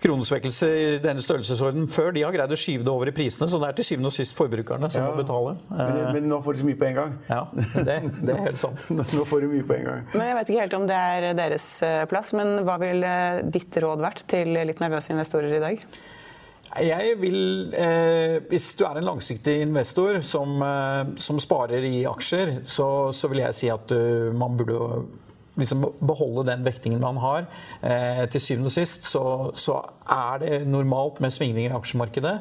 kronesvekkelse 0.03 0.69
i 0.69 0.85
denne 1.03 1.23
størrelsesorden 1.23 1.87
før. 1.91 2.11
De 2.15 2.23
har 2.25 2.35
greid 2.35 2.51
å 2.51 2.59
skyve 2.59 2.85
det 2.85 2.91
over 2.93 3.11
i 3.11 3.15
prisene, 3.15 3.47
så 3.49 3.59
det 3.61 3.69
er 3.69 3.77
til 3.77 3.87
syvende 3.89 4.11
og 4.11 4.15
sist 4.15 4.37
forbrukerne 4.37 4.89
som 4.93 5.03
ja, 5.03 5.11
må 5.11 5.21
betale. 5.21 5.55
Men, 5.71 5.99
men, 6.17 6.27
nå 6.31 6.41
får 6.45 6.57
de 6.57 6.63
så 6.63 6.69
mye 6.69 6.79
på 6.79 6.89
en 6.89 6.97
gang. 6.99 7.13
Ja, 7.29 7.43
det, 7.55 7.99
det 8.19 8.35
er 8.35 8.41
helt 8.49 8.61
sant. 8.61 8.89
nå 9.17 9.27
får 9.29 9.45
de 9.45 9.53
mye 9.53 9.67
på 9.69 9.77
en 9.77 9.87
gang. 9.89 10.09
Men 10.15 10.27
Jeg 10.29 10.39
vet 10.39 10.51
ikke 10.53 10.65
helt 10.65 10.79
om 10.79 10.89
det 10.89 11.03
er 11.13 11.29
deres 11.37 11.69
eh, 11.85 12.01
plass, 12.11 12.33
men 12.37 12.59
hva 12.67 12.79
ville 12.81 13.13
ditt 13.53 13.79
råd 13.83 14.03
vært 14.03 14.25
til 14.33 14.53
litt 14.59 14.83
nervøse 14.83 15.15
investorer 15.15 15.57
i 15.59 15.63
dag? 15.63 15.87
Jeg 16.81 17.17
vil, 17.21 17.73
eh, 17.73 18.39
Hvis 18.49 18.73
du 18.75 18.85
er 18.85 18.97
en 18.97 19.05
langsiktig 19.05 19.61
investor 19.61 20.21
som, 20.21 20.61
eh, 20.61 21.05
som 21.17 21.39
sparer 21.39 21.83
i 21.85 22.05
aksjer, 22.05 22.63
så, 22.65 23.13
så, 23.13 23.27
vil 23.27 23.43
jeg 23.43 23.53
si 23.53 23.69
at 23.69 23.91
uh, 23.91 24.33
man 24.33 24.57
burde 24.57 25.05
liksom 25.59 25.83
beholde 25.99 26.45
den 26.47 26.63
vektingen 26.65 27.01
man 27.01 27.19
har. 27.21 27.45
Eh, 27.81 28.23
til 28.31 28.41
syvende 28.41 28.71
og 28.71 28.75
sist 28.75 29.05
så, 29.09 29.23
så, 29.53 29.81
er 30.13 30.39
det 30.41 30.57
normalt 30.67 31.21
med 31.23 31.31
svingninger 31.31 31.71
i 31.71 31.77
aksjemarkedet. 31.77 32.33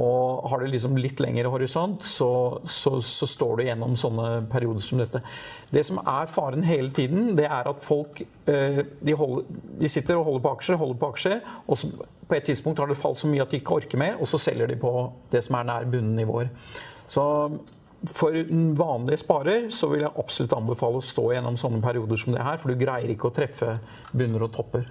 Og 0.00 0.46
har 0.50 0.62
du 0.62 0.70
liksom 0.70 0.96
litt 0.96 1.20
lengre 1.20 1.50
horisont, 1.52 2.04
så, 2.06 2.30
så, 2.64 2.96
så, 3.04 3.28
står 3.28 3.58
du 3.58 3.64
gjennom 3.66 3.96
sånne 3.98 4.28
perioder 4.50 4.84
som 4.84 5.02
dette. 5.02 5.22
Det 5.70 5.82
som 5.86 6.00
er 6.00 6.30
faren 6.32 6.64
hele 6.66 6.92
tiden, 6.96 7.34
det 7.38 7.48
er 7.50 7.68
at 7.70 7.84
folk 7.84 8.22
eh, 8.22 8.80
de, 9.00 9.16
holder, 9.18 9.50
de, 9.82 9.90
sitter 9.90 10.20
og 10.20 10.30
holder 10.30 10.46
på 10.46 10.54
aksjer, 10.56 10.80
holder 10.80 11.02
på 11.02 11.10
aksjer, 11.14 11.42
og 11.66 11.82
så, 11.82 11.90
på 12.30 12.38
et 12.38 12.48
tidspunkt 12.48 12.80
har 12.80 12.88
det 12.90 12.98
falt 12.98 13.20
så 13.20 13.28
mye 13.28 13.44
at 13.44 13.52
de 13.52 13.60
ikke 13.60 13.82
orker 13.82 14.00
mer, 14.00 14.16
og 14.20 14.30
så 14.30 14.40
selger 14.40 14.70
de 14.70 14.78
på 14.80 14.94
det 15.34 15.42
som 15.44 15.58
er 15.58 15.68
nær 15.68 15.90
bunnivåer. 15.90 16.48
Så 17.10 17.26
for 18.08 18.36
en 18.36 18.70
vanlig 18.78 19.20
sparer 19.20 19.68
så 19.74 19.90
vil 19.92 20.06
jeg 20.06 20.16
absolutt 20.16 20.56
anbefale 20.56 21.00
å 21.00 21.04
stå 21.04 21.26
gjennom 21.34 21.58
sånne 21.60 21.82
perioder 21.84 22.20
som 22.20 22.32
det 22.36 22.46
her, 22.46 22.56
for 22.60 22.72
du 22.72 22.80
greier 22.80 23.12
ikke 23.12 23.28
å 23.28 23.34
treffe 23.34 23.76
bunner 24.16 24.46
og 24.46 24.54
topper. 24.56 24.88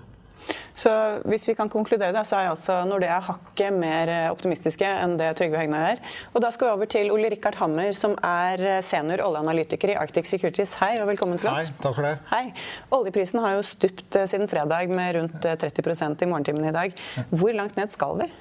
Så 0.79 0.89
hvis 1.27 1.43
vi 1.49 1.53
kan 1.57 1.67
konkludere 1.69 2.13
det, 2.15 2.21
så 2.25 2.37
er 2.39 2.47
altså 2.47 2.77
Nordea 2.87 3.17
hakket 3.25 3.75
mer 3.75 4.09
optimistiske 4.31 4.87
enn 4.87 5.17
det 5.19 5.33
Trygve 5.37 5.59
Hegnar 5.59 5.83
er. 5.89 6.01
Og 6.31 6.39
da 6.41 6.53
skal 6.55 6.69
vi 6.69 6.77
over 6.77 6.89
til 6.89 7.11
Ole 7.11 7.31
Rikard 7.33 7.59
Hammer, 7.59 7.91
som 7.97 8.15
er 8.23 8.79
senior 8.85 9.25
oljeanalytiker 9.27 9.91
i 9.91 9.97
Arctic 9.99 10.29
Securities. 10.31 10.77
Hei 10.79 10.93
og 11.01 11.09
velkommen 11.11 11.41
til 11.41 11.51
oss. 11.51 11.67
Hei, 11.67 11.79
takk 11.83 11.97
for 11.99 12.07
det. 12.07 12.15
Hei. 12.31 12.45
Oljeprisen 12.95 13.43
har 13.43 13.57
jo 13.57 13.65
stupt 13.67 14.21
siden 14.31 14.47
fredag 14.51 14.93
med 14.93 15.17
rundt 15.19 15.49
30% 15.65 16.23
i 16.23 16.31
morgentimene 16.31 16.71
i 16.71 16.77
dag. 16.77 17.01
Hvor 17.33 17.59
langt 17.59 17.75
ned 17.77 17.91
skal 17.93 18.21
vi? 18.23 18.31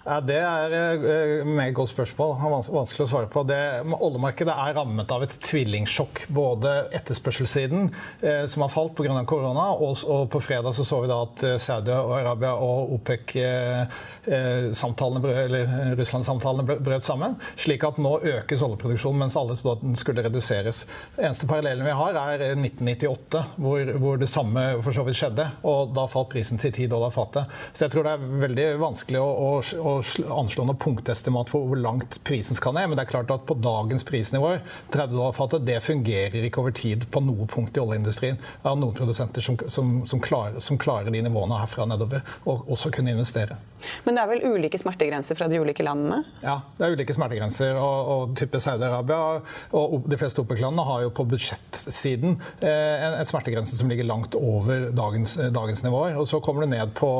Ja, 0.00 0.14
Det 0.24 0.38
er 0.40 0.72
et 0.72 1.02
eh, 1.04 1.44
meget 1.44 1.74
godt 1.76 1.90
spørsmål. 1.90 2.30
Vanskelig 2.72 3.04
å 3.04 3.08
svare 3.10 3.26
på. 3.28 3.42
Det, 3.44 3.84
oljemarkedet 4.00 4.48
er 4.48 4.72
rammet 4.78 5.10
av 5.12 5.20
et 5.26 5.34
tvillingsjokk. 5.44 6.22
Både 6.32 6.88
etterspørselssiden, 6.96 7.92
eh, 8.24 8.48
som 8.48 8.64
har 8.64 8.72
falt 8.72 8.96
pga. 8.96 9.12
korona, 9.28 9.76
og, 9.76 10.00
og, 10.08 10.32
på 10.32 10.40
fredag 10.40 10.72
så, 10.72 10.88
så 10.88 11.04
vi 11.04 11.12
at 11.12 11.44
eh, 11.44 11.60
Saudi-Arabia 11.60 12.56
og 12.56 12.96
OPEC-samtalene, 12.96 15.20
eh, 15.34 15.44
eller 15.44 15.60
eh, 15.66 15.92
Russland-samtalene 16.00 16.80
brøt 16.80 17.04
sammen. 17.04 17.36
Slik 17.52 17.84
at 17.84 18.00
nå 18.00 18.24
økes 18.38 18.64
oljeproduksjonen, 18.64 19.20
mens 19.26 19.36
alle 19.36 19.52
trodde 19.60 19.76
at 19.76 19.84
den 19.84 19.92
skulle 20.00 20.24
reduseres. 20.24 20.88
Eneste 21.18 21.44
parallellen 21.50 21.84
vi 21.84 21.92
har, 22.00 22.12
er 22.24 22.38
1998, 22.54 23.44
hvor, 23.60 23.84
hvor, 24.00 24.16
det 24.16 24.32
samme 24.32 24.80
for 24.80 24.96
så 24.96 25.04
vidt 25.04 25.20
skjedde. 25.20 25.44
Og 25.68 25.92
da 25.92 26.08
falt 26.08 26.32
prisen 26.32 26.56
til 26.56 26.72
10 26.72 26.88
dollar 26.96 27.12
fatet. 27.12 27.44
Så 27.74 27.84
jeg 27.84 27.92
tror 27.92 28.08
det 28.08 28.16
er 28.16 28.24
veldig 28.48 28.80
vanskelig 28.80 29.20
å, 29.20 29.60
å 29.60 29.89
å 29.90 30.36
anslå 30.40 30.64
noe 30.68 30.78
punktestimat 30.80 31.50
for 31.52 31.68
hvor 31.68 31.80
langt 31.80 32.20
prisen 32.26 32.58
skal 32.58 32.76
ned. 32.76 32.90
Men 32.90 32.98
det 32.98 33.06
er 33.06 33.12
klart 33.12 33.32
at 33.34 33.46
på 33.48 33.56
dagens 33.60 34.06
prisnivåer, 34.08 34.62
30 34.92 35.16
dollar 35.16 35.36
fatet, 35.36 35.66
det 35.68 35.80
fungerer 35.84 36.46
ikke 36.46 36.62
over 36.64 36.76
tid 36.76 37.08
på 37.12 37.22
noe 37.24 37.48
punkt 37.50 37.76
i 37.76 37.82
oljeindustrien. 37.82 38.38
Det 38.38 38.70
er 38.70 38.80
noen 38.80 38.96
produsenter 38.96 39.44
som, 39.44 39.58
som, 39.68 39.98
som, 40.08 40.22
klarer, 40.24 40.62
som 40.64 40.78
klarer, 40.80 41.12
de 41.12 41.24
nivåene 41.26 41.60
herfra 41.60 41.88
nedover, 41.90 42.24
og 42.48 42.70
også 42.70 42.92
kunne 42.94 43.14
investere. 43.14 43.58
Men 44.04 44.16
det 44.16 44.24
er 44.24 44.30
vel 44.32 44.44
ulike 44.54 44.80
smertegrenser 44.80 45.38
fra 45.38 45.48
de 45.50 45.60
ulike 45.60 45.84
landene? 45.86 46.22
Ja, 46.44 46.60
det 46.78 46.86
er 46.86 46.96
ulike 46.96 47.16
smertegrenser. 47.16 47.78
Og, 47.80 48.10
og 48.14 48.36
type 48.38 48.60
Saudi-Arabia 48.62 49.40
og 49.76 50.08
de 50.10 50.18
fleste 50.20 50.42
OPEC-landene 50.42 50.86
har 50.86 51.04
jo 51.06 51.12
på 51.14 51.26
budsjettsiden 51.30 52.36
eh, 52.60 52.68
en, 52.70 53.18
en, 53.20 53.28
smertegrense 53.28 53.76
som 53.78 53.90
ligger 53.90 54.08
langt 54.08 54.36
over 54.38 54.90
dagens, 54.96 55.36
dagens, 55.54 55.84
nivåer. 55.86 56.16
Og 56.20 56.28
så 56.28 56.40
kommer 56.44 56.66
du 56.66 56.72
ned 56.72 56.94
på, 56.98 57.10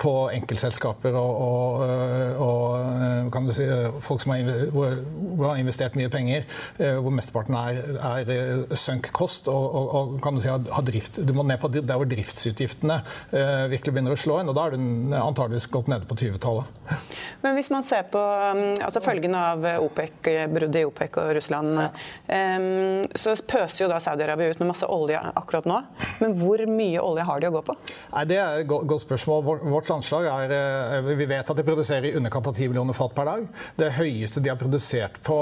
på 0.00 0.14
enkeltselskaper 0.34 1.16
og, 1.16 1.84
og 2.40 2.50
og 2.50 3.30
kan 3.32 3.46
du 3.46 3.52
si, 3.54 3.64
folk 4.04 4.22
som 4.22 4.34
har, 4.34 4.48
hvor, 4.74 4.96
hvor 5.38 5.50
har 5.50 5.60
investert 5.60 5.96
mye 5.98 6.10
penger, 6.12 6.46
hvor 6.78 7.12
mesteparten 7.14 7.56
er, 7.58 7.80
er 8.00 8.76
sunk 8.78 9.10
kost, 9.16 9.48
og, 9.50 10.16
kan 10.24 10.36
du 10.36 10.42
si 10.42 10.50
har 10.50 10.86
drift, 10.86 11.20
du 11.26 11.32
må 11.36 11.44
ned 11.46 11.60
på 11.62 11.70
der 11.74 11.86
hvor 11.90 12.08
driftsutgiftene 12.10 13.00
virkelig 13.70 13.94
begynner 13.94 14.16
å 14.16 14.20
slå 14.20 14.40
inn, 14.40 14.50
og 14.50 14.58
da 14.58 14.66
er 14.66 14.76
du 14.76 15.16
antageligvis 15.20 15.70
gått 15.72 15.90
nede 15.92 16.08
på 16.10 16.18
20-tallet. 16.18 16.98
Men 17.44 17.56
hvis 17.56 17.70
man 17.72 17.86
ser 17.86 18.04
på 18.10 18.20
um, 18.20 18.64
altså 18.82 19.02
følgene 19.04 19.44
av 19.52 19.66
OPEC, 19.84 20.32
bruddet 20.50 20.82
i 20.82 20.86
OPEC 20.88 21.20
og 21.22 21.32
Russland, 21.38 21.78
um, 21.80 23.06
så 23.14 23.36
pøser 23.48 23.86
jo 23.86 23.90
da 23.92 24.00
Saudi-Arabia 24.02 24.52
ut 24.52 24.62
med 24.62 24.72
masse 24.72 24.88
olje 24.90 25.20
akkurat 25.38 25.68
nå. 25.70 25.80
Men 26.20 26.34
hvor 26.38 26.62
mye 26.68 27.00
olje 27.02 27.24
har 27.26 27.40
de 27.40 27.48
å 27.48 27.54
gå 27.54 27.62
på? 27.70 27.76
Nei, 28.12 28.24
Det 28.28 28.38
er 28.40 28.62
et 28.62 28.68
godt 28.68 29.04
spørsmål. 29.04 29.44
Vårt 29.70 29.90
anslag 29.94 30.28
er 30.30 30.54
eh, 30.54 31.10
Vi 31.16 31.28
vet 31.30 31.50
at 31.50 31.58
de 31.58 31.66
produserer 31.66 32.10
i 32.10 32.14
underkant 32.18 32.50
av 32.50 32.56
10 32.56 32.72
millioner 32.72 32.96
fat 32.96 33.14
per 33.16 33.28
dag. 33.28 33.46
Det 33.78 33.90
høyeste 33.98 34.42
de 34.42 34.52
har 34.52 34.58
produsert 34.60 35.20
på 35.26 35.38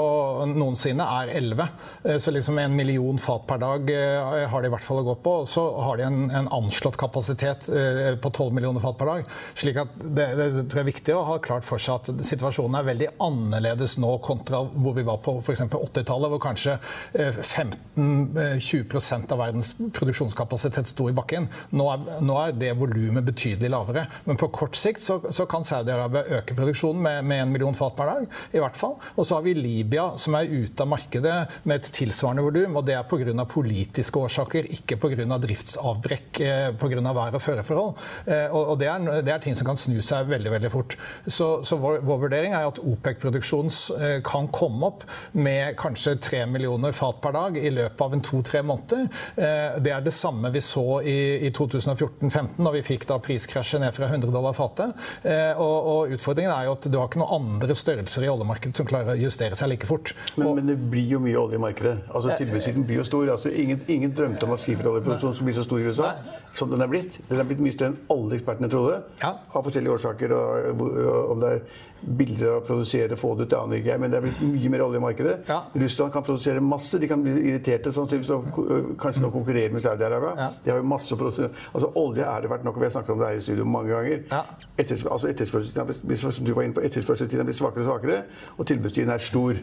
noensinne, 0.49 1.05
er 1.21 1.33
11. 1.39 1.65
Eh, 2.03 2.19
så 2.21 2.33
liksom 2.35 2.59
en 2.61 2.77
million 2.77 3.19
fat 3.21 3.47
per 3.49 3.61
dag 3.63 3.91
eh, 3.93 4.45
har 4.49 4.63
de 4.63 4.71
i 4.71 4.73
hvert 4.73 4.85
fall 4.85 5.03
å 5.03 5.07
gå 5.11 5.17
på. 5.25 5.35
Så 5.49 5.65
har 5.87 5.99
de 5.99 6.07
en, 6.07 6.21
en 6.41 6.51
anslått 6.59 6.99
kapasitet 6.99 7.69
på 7.69 8.29
12 8.31 8.53
millioner 8.55 8.83
fat 8.83 8.97
per 8.99 9.09
dag. 9.13 9.33
slik 9.57 9.79
at 9.81 9.93
det, 9.99 10.27
det 10.39 10.49
tror 10.65 10.81
jeg 10.81 10.85
er 10.85 10.91
viktig 10.91 11.13
å 11.15 11.27
ha 11.27 11.35
klart 11.43 11.65
for 11.67 11.77
seg 11.81 11.93
at 11.99 12.05
situasjonen 12.25 12.75
er 12.79 12.89
veldig 12.89 13.09
annerledes 13.23 13.93
nå 14.01 14.11
kontra 14.25 14.57
hvor 14.69 14.93
vi 14.97 15.03
var 15.07 15.19
på 15.23 15.31
f.eks. 15.41 15.61
80-tallet, 15.69 16.29
hvor 16.33 16.41
kanskje 16.43 16.73
15-20% 17.13 19.33
av 19.33 19.37
verdens 19.43 19.69
produksjonskapasitet 19.95 20.85
sto 20.89 21.03
i 21.09 21.15
bakken. 21.15 21.43
Nå 21.75 21.85
er, 21.93 21.99
nå 22.25 22.35
er 22.41 22.49
det 22.57 22.71
volumet 22.79 23.25
betydelig 23.27 23.69
lavere. 23.73 24.03
Men 24.25 24.37
på 24.39 24.47
kort 24.53 24.75
sikt 24.79 25.03
så, 25.05 25.15
så 25.33 25.43
kan 25.49 25.63
Saudi-Arabia 25.67 26.23
øke 26.39 26.53
produksjonen 26.57 27.01
med, 27.03 27.17
med 27.29 27.39
en 27.43 27.51
million 27.53 27.77
fat 27.77 27.95
per 27.97 28.05
dag. 28.13 28.23
i 28.53 28.59
hvert 28.61 28.77
fall. 28.79 28.95
Og 29.15 29.27
så 29.27 29.35
har 29.37 29.43
vi 29.45 29.53
Libya, 29.57 30.05
som 30.21 30.35
er 30.37 30.49
ute 30.49 30.83
av 30.83 30.89
markedet 30.91 31.37
med 31.63 31.79
et 31.79 31.91
tilsvarende 31.95 32.43
volum. 32.45 32.77
Og 32.79 32.83
det 32.87 32.95
er 32.97 33.07
pga. 33.09 33.45
politiske 33.49 34.19
årsaker, 34.19 34.63
ikke 34.79 34.99
pga. 35.01 35.39
driftsavbrekk 35.39 36.41
eh, 36.45 36.67
pga. 36.79 37.13
vær- 37.19 37.37
og 37.37 37.43
føreforhold. 37.43 37.93
Eh, 38.25 38.55
og 38.55 38.75
det, 38.79 38.89
er, 38.91 39.21
det, 39.21 39.33
er, 39.33 39.43
ting 39.43 39.57
som 39.57 39.67
kan 39.69 39.79
snu 39.79 39.99
seg 40.05 40.29
veldig 40.29 40.48
veldig 40.53 40.71
fort. 40.73 40.95
Så, 41.25 41.49
så 41.63 41.77
vår, 41.81 41.99
vår, 42.05 42.21
vurdering 42.25 42.55
er 42.55 42.67
at 42.67 42.81
OPEC-produksjonen 42.81 43.73
eh, 43.99 44.15
kan 44.25 44.49
komme 44.53 44.89
opp 44.89 45.05
med 45.37 45.77
kanskje 45.79 46.17
3 46.23 46.43
millioner 46.51 46.95
fat 46.95 47.21
per 47.23 47.35
dag 47.35 47.57
i 47.57 47.71
løpet 47.73 48.05
av 48.05 48.15
en 48.15 48.23
to-tre 48.25 48.63
måneder. 48.65 49.07
Eh, 49.35 49.79
det 49.83 49.93
er 49.95 50.05
det 50.05 50.15
samme 50.15 50.51
vi 50.53 50.61
så 50.63 51.01
i, 51.01 51.17
i 51.47 51.51
2014-15, 51.55 52.57
da 52.59 52.73
vi 52.75 52.83
fikk 52.85 53.07
da 53.09 53.19
priskrasjet 53.23 53.83
ned 53.83 53.95
fra 53.95 54.09
100 54.09 54.33
dollar 54.33 54.55
fatet. 54.57 54.95
Eh, 55.23 55.53
og, 55.55 55.77
og, 55.93 56.15
utfordringen 56.15 56.51
er 56.53 56.67
jo 56.67 56.75
at 56.77 56.89
du 56.89 56.97
har 56.99 57.09
ikke 57.09 57.21
noen 57.21 57.35
andre 57.39 57.77
størrelser 57.77 58.25
i 58.25 58.31
oljemarkedet 58.31 58.79
som 58.79 58.87
klarer 58.89 59.15
å 59.15 59.19
justere 59.19 59.57
seg 59.59 59.71
like 59.73 59.89
fort. 59.89 60.13
Men, 60.35 60.53
men 60.59 60.73
det 60.73 60.77
blir 60.91 61.15
jo 61.15 61.21
mye 61.23 61.37
olje 61.39 61.59
i 61.59 61.63
markedet. 61.63 61.95
Altså 62.09 62.35
Tilbudssiden 62.39 62.85
blir 62.87 63.01
jo 63.01 63.07
stor. 63.07 63.29
Altså, 63.35 63.51
ingen, 63.53 63.81
ingen 63.87 64.13
drømte 64.15 64.47
om 64.47 64.55
at 64.55 64.63
skiferoljeproduksjonen 64.63 65.35
skulle 65.35 65.51
bli 65.51 65.57
så 65.59 65.65
stor 65.67 65.81
i 65.81 65.89
USA 65.89 66.11
Nei. 66.13 66.37
som 66.55 66.71
den 66.73 66.83
er 66.85 66.91
blitt. 66.91 67.19
Den 67.29 67.41
er 67.41 67.49
blitt 67.49 67.63
mye 67.63 67.75
større 67.75 67.93
enn 67.93 67.99
alle 68.15 68.37
ekspertene 68.39 68.71
trodde, 68.71 68.99
ja. 69.21 69.33
av 69.37 69.65
forskjellige 69.67 69.95
årsaker. 69.97 70.35
Om 70.39 71.43
det 71.43 71.53
er 71.53 71.61
billigere 71.99 72.59
å 72.59 72.61
produsere, 72.63 73.17
få 73.19 73.33
det 73.35 73.47
ut, 73.47 73.51
det 73.51 73.57
aner 73.59 73.81
ikke 73.81 73.91
jeg, 73.91 73.99
men 73.99 74.11
det 74.11 74.19
er 74.19 74.23
blitt 74.23 74.43
mye 74.47 74.69
mer 74.71 74.83
olje 74.85 74.99
i 75.01 75.03
markedet. 75.03 75.33
Ja. 75.49 75.57
Russland 75.83 76.13
kan 76.13 76.23
produsere 76.23 76.61
masse. 76.63 76.99
De 77.01 77.09
kan 77.11 77.23
bli 77.23 77.33
irriterte 77.49 77.91
sannsynligvis 77.91 78.31
og 78.35 78.95
kanskje 79.01 79.23
nå 79.25 79.31
konkurrere 79.33 79.73
med 79.75 79.83
Saudi-Arabia. 79.83 80.31
Ja. 80.39 80.47
De 80.63 80.73
har 80.73 80.79
jo 80.79 80.87
masse 80.87 81.11
å 81.15 81.19
produsere. 81.19 81.51
Altså 81.73 81.91
Olje 81.99 82.23
er 82.23 82.45
det 82.45 82.53
verdt 82.53 82.63
nok, 82.67 82.79
og 82.79 82.85
vi 82.85 82.87
har 82.87 82.95
snakket 82.95 83.15
om 83.15 83.19
det 83.19 83.33
her 83.33 83.41
i 83.41 83.43
studio 83.43 83.67
mange 83.67 83.91
ganger. 83.91 84.23
Ja. 84.31 84.41
Etters, 84.79 85.03
altså 85.05 85.31
etterspørselstiden 85.33 87.43
er 87.43 87.51
blitt 87.51 87.59
svakere 87.59 87.83
og 87.83 87.91
svakere, 87.91 88.23
og 88.55 88.71
tilbudstiden 88.71 89.15
er 89.15 89.27
stor. 89.27 89.59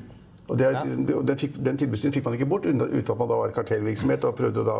Og 0.49 0.61
er, 0.61 0.77
ja. 0.79 0.83
Den, 0.87 1.39
fikk, 1.39 1.57
den 1.65 1.79
fikk 1.79 2.25
man 2.25 2.37
ikke 2.37 2.47
bort 2.49 2.67
uten 2.67 2.85
at 2.87 3.09
man 3.19 3.31
da 3.31 3.39
var 3.41 3.55
kartellvirksomhet 3.55 4.27
og 4.29 4.37
prøvde 4.39 4.63
å 4.63 4.77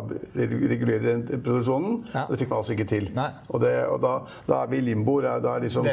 regulere 0.71 1.03
den 1.03 1.25
produksjonen. 1.27 1.99
Ja. 2.13 2.27
Og 2.27 2.35
det 2.35 2.41
fikk 2.43 2.53
man 2.53 2.63
altså 2.63 2.77
ikke 2.77 2.89
til. 2.91 3.09
Og, 3.17 3.59
det, 3.63 3.73
og 3.91 3.99
da, 4.05 4.13
da, 4.47 4.61
er 4.63 4.71
vi 4.71 4.81
i 4.81 4.87
limbo. 4.91 5.19
Liksom 5.21 5.89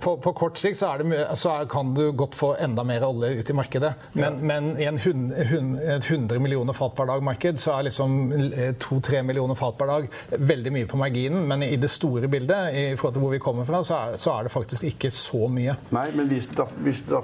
på, 0.00 0.14
på, 0.22 0.34
kort 0.36 0.60
sikt 0.60 0.78
så, 0.78 0.92
det, 1.00 1.24
så 1.38 1.56
er, 1.58 1.68
kan 1.70 1.94
du 1.96 2.10
godt 2.16 2.38
få 2.38 2.52
enda 2.62 2.84
mer 2.86 3.06
olje 3.08 3.40
ut 3.40 3.50
i 3.50 3.56
markedet. 3.56 3.92
Men, 4.12 4.24
ja. 4.24 4.30
men 4.52 4.70
i 4.78 4.86
en 4.88 5.00
hund, 5.02 5.34
hund, 5.50 5.74
et 5.80 6.06
100 6.10 6.38
millioner 6.42 6.76
fat 6.76 6.94
per 6.98 7.10
dag-marked 7.10 7.58
så 7.60 7.78
er 7.78 7.88
liksom 7.88 8.18
2-3 8.82 9.24
millioner 9.26 9.58
fat 9.58 9.78
per 9.78 9.90
dag 9.90 10.08
veldig 10.38 10.74
mye 10.76 10.90
på 10.90 11.00
marginen. 11.00 11.46
Men 11.50 11.66
i 11.66 11.74
det 11.80 11.90
store 11.90 12.30
bildet, 12.30 12.70
i 12.76 12.86
forhold 12.94 13.18
til 13.18 13.26
hvor 13.26 13.34
vi 13.34 13.42
kommer 13.42 13.66
fra, 13.68 13.82
så 13.86 13.98
er, 14.04 14.18
så 14.20 14.36
er 14.36 14.46
det 14.46 14.54
faktisk 14.54 14.86
ikke 14.92 15.10
så 15.14 15.50
mye. 15.50 15.74
Nei, 15.94 16.06
men 16.14 16.30
hvis 16.30 16.50
det 16.52 16.60
da, 16.62 16.68
hvis 16.86 17.04
det 17.08 17.18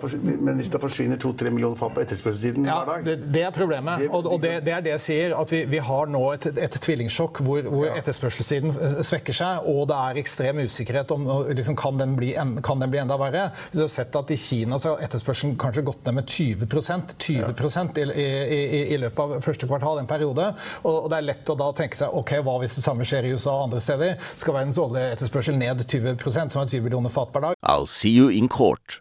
da 0.75 0.83
forsvinner 0.83 1.21
2-3 1.23 1.55
millioner 1.55 1.76
fall 1.79 1.93
på 1.95 2.03
etterspørselssiden 2.05 2.67
ja, 2.67 2.79
hver 2.81 2.91
dag. 2.91 3.07
Det, 3.07 3.17
det, 3.35 3.43
er 3.47 3.55
problemet. 3.55 4.03
Det, 4.03 4.09
og, 4.11 4.29
og 4.33 4.41
det, 4.43 4.53
det, 4.67 4.73
er 4.75 4.85
det 4.85 4.93
jeg 4.97 5.05
sier. 5.07 5.37
At 5.39 5.53
vi, 5.53 5.63
vi 5.71 5.81
har 5.83 6.11
nå 6.13 6.23
et, 6.35 6.49
et 6.67 6.79
tvillingsjokk 6.87 7.41
hvor, 7.47 7.69
hvor 7.71 7.87
ja. 7.89 7.97
etterspørselssiden 8.01 8.75
svekker 9.07 9.37
seg, 9.37 9.69
og 9.71 9.87
det 9.91 10.01
er 10.09 10.21
ekstrem 10.23 10.63
usikkerhet 10.65 11.15
om 11.15 11.29
liksom, 11.51 11.79
kan, 11.79 11.99
den 12.01 12.17
bli 12.19 12.33
en, 12.39 12.57
kan 12.65 12.83
den 12.83 12.93
bli 12.93 13.03
enda 13.03 13.19
verre. 13.21 13.49
Du 13.73 13.83
har 13.85 13.93
sett 13.93 14.17
at 14.19 14.33
I 14.33 14.39
Kina 14.41 14.81
så 14.83 14.95
har 14.95 15.07
etterspørselen 15.07 15.57
kanskje 15.61 15.87
gått 15.87 16.05
ned 16.07 16.19
med 16.21 16.33
20% 16.33 17.17
20 17.27 18.03
i, 18.03 18.03
i, 18.03 18.27
i, 18.27 18.83
i, 18.95 19.01
løpet 19.01 19.23
av 19.23 19.37
første 19.45 19.69
kvartal 19.69 20.03
en 20.03 20.11
periode. 20.11 20.51
Og, 20.83 20.93
og, 20.93 21.09
det 21.13 21.21
er 21.21 21.31
lett 21.31 21.53
å 21.53 21.59
da 21.59 21.71
tenke 21.77 21.99
seg 21.99 22.15
ok, 22.21 22.37
hva 22.47 22.59
hvis 22.63 22.79
det 22.79 22.85
samme 22.87 23.07
skjer 23.09 23.29
i 23.29 23.35
USA 23.37 23.57
og 23.57 23.69
andre 23.69 23.83
steder? 23.85 24.15
Skal 24.35 24.59
verdens 24.59 24.81
oljeetterspørsel 24.83 25.59
ned 25.61 25.87
20 25.87 26.17
som 26.51 26.63
er 26.63 26.71
20 26.71 26.87
millioner 26.87 27.13
fat 27.13 27.33
per 27.35 27.51
dag? 27.51 27.59
I'll 27.63 27.87
see 27.91 28.13
you 28.13 28.31
in 28.31 28.49
court. 28.49 29.01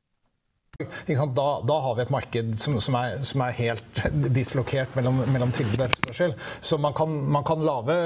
Da, 1.35 1.47
da, 1.67 1.77
har 1.85 1.95
vi 1.97 2.03
et 2.05 2.13
marked 2.13 2.53
som, 2.59 2.77
som, 2.83 2.97
er, 2.99 3.21
som 3.27 3.43
er, 3.45 3.55
helt 3.61 4.01
dislokert 4.33 4.95
mellom, 4.97 5.21
mellom 5.31 5.51
tilbud 5.55 5.79
og 5.79 5.85
etterspørsel. 5.87 6.35
Så 6.59 6.79
man 6.81 6.95
kan, 6.97 7.13
man 7.31 7.45
kan 7.47 7.61
lage 7.65 7.97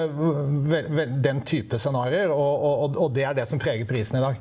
den 1.25 1.41
type 1.47 1.79
scenarioer, 1.81 2.33
og, 2.33 2.65
og, 2.65 2.97
og, 2.97 3.09
det 3.15 3.25
er 3.27 3.37
det 3.37 3.47
som 3.49 3.61
preger 3.61 3.87
prisen 3.89 4.19
i 4.19 4.23
dag. 4.23 4.39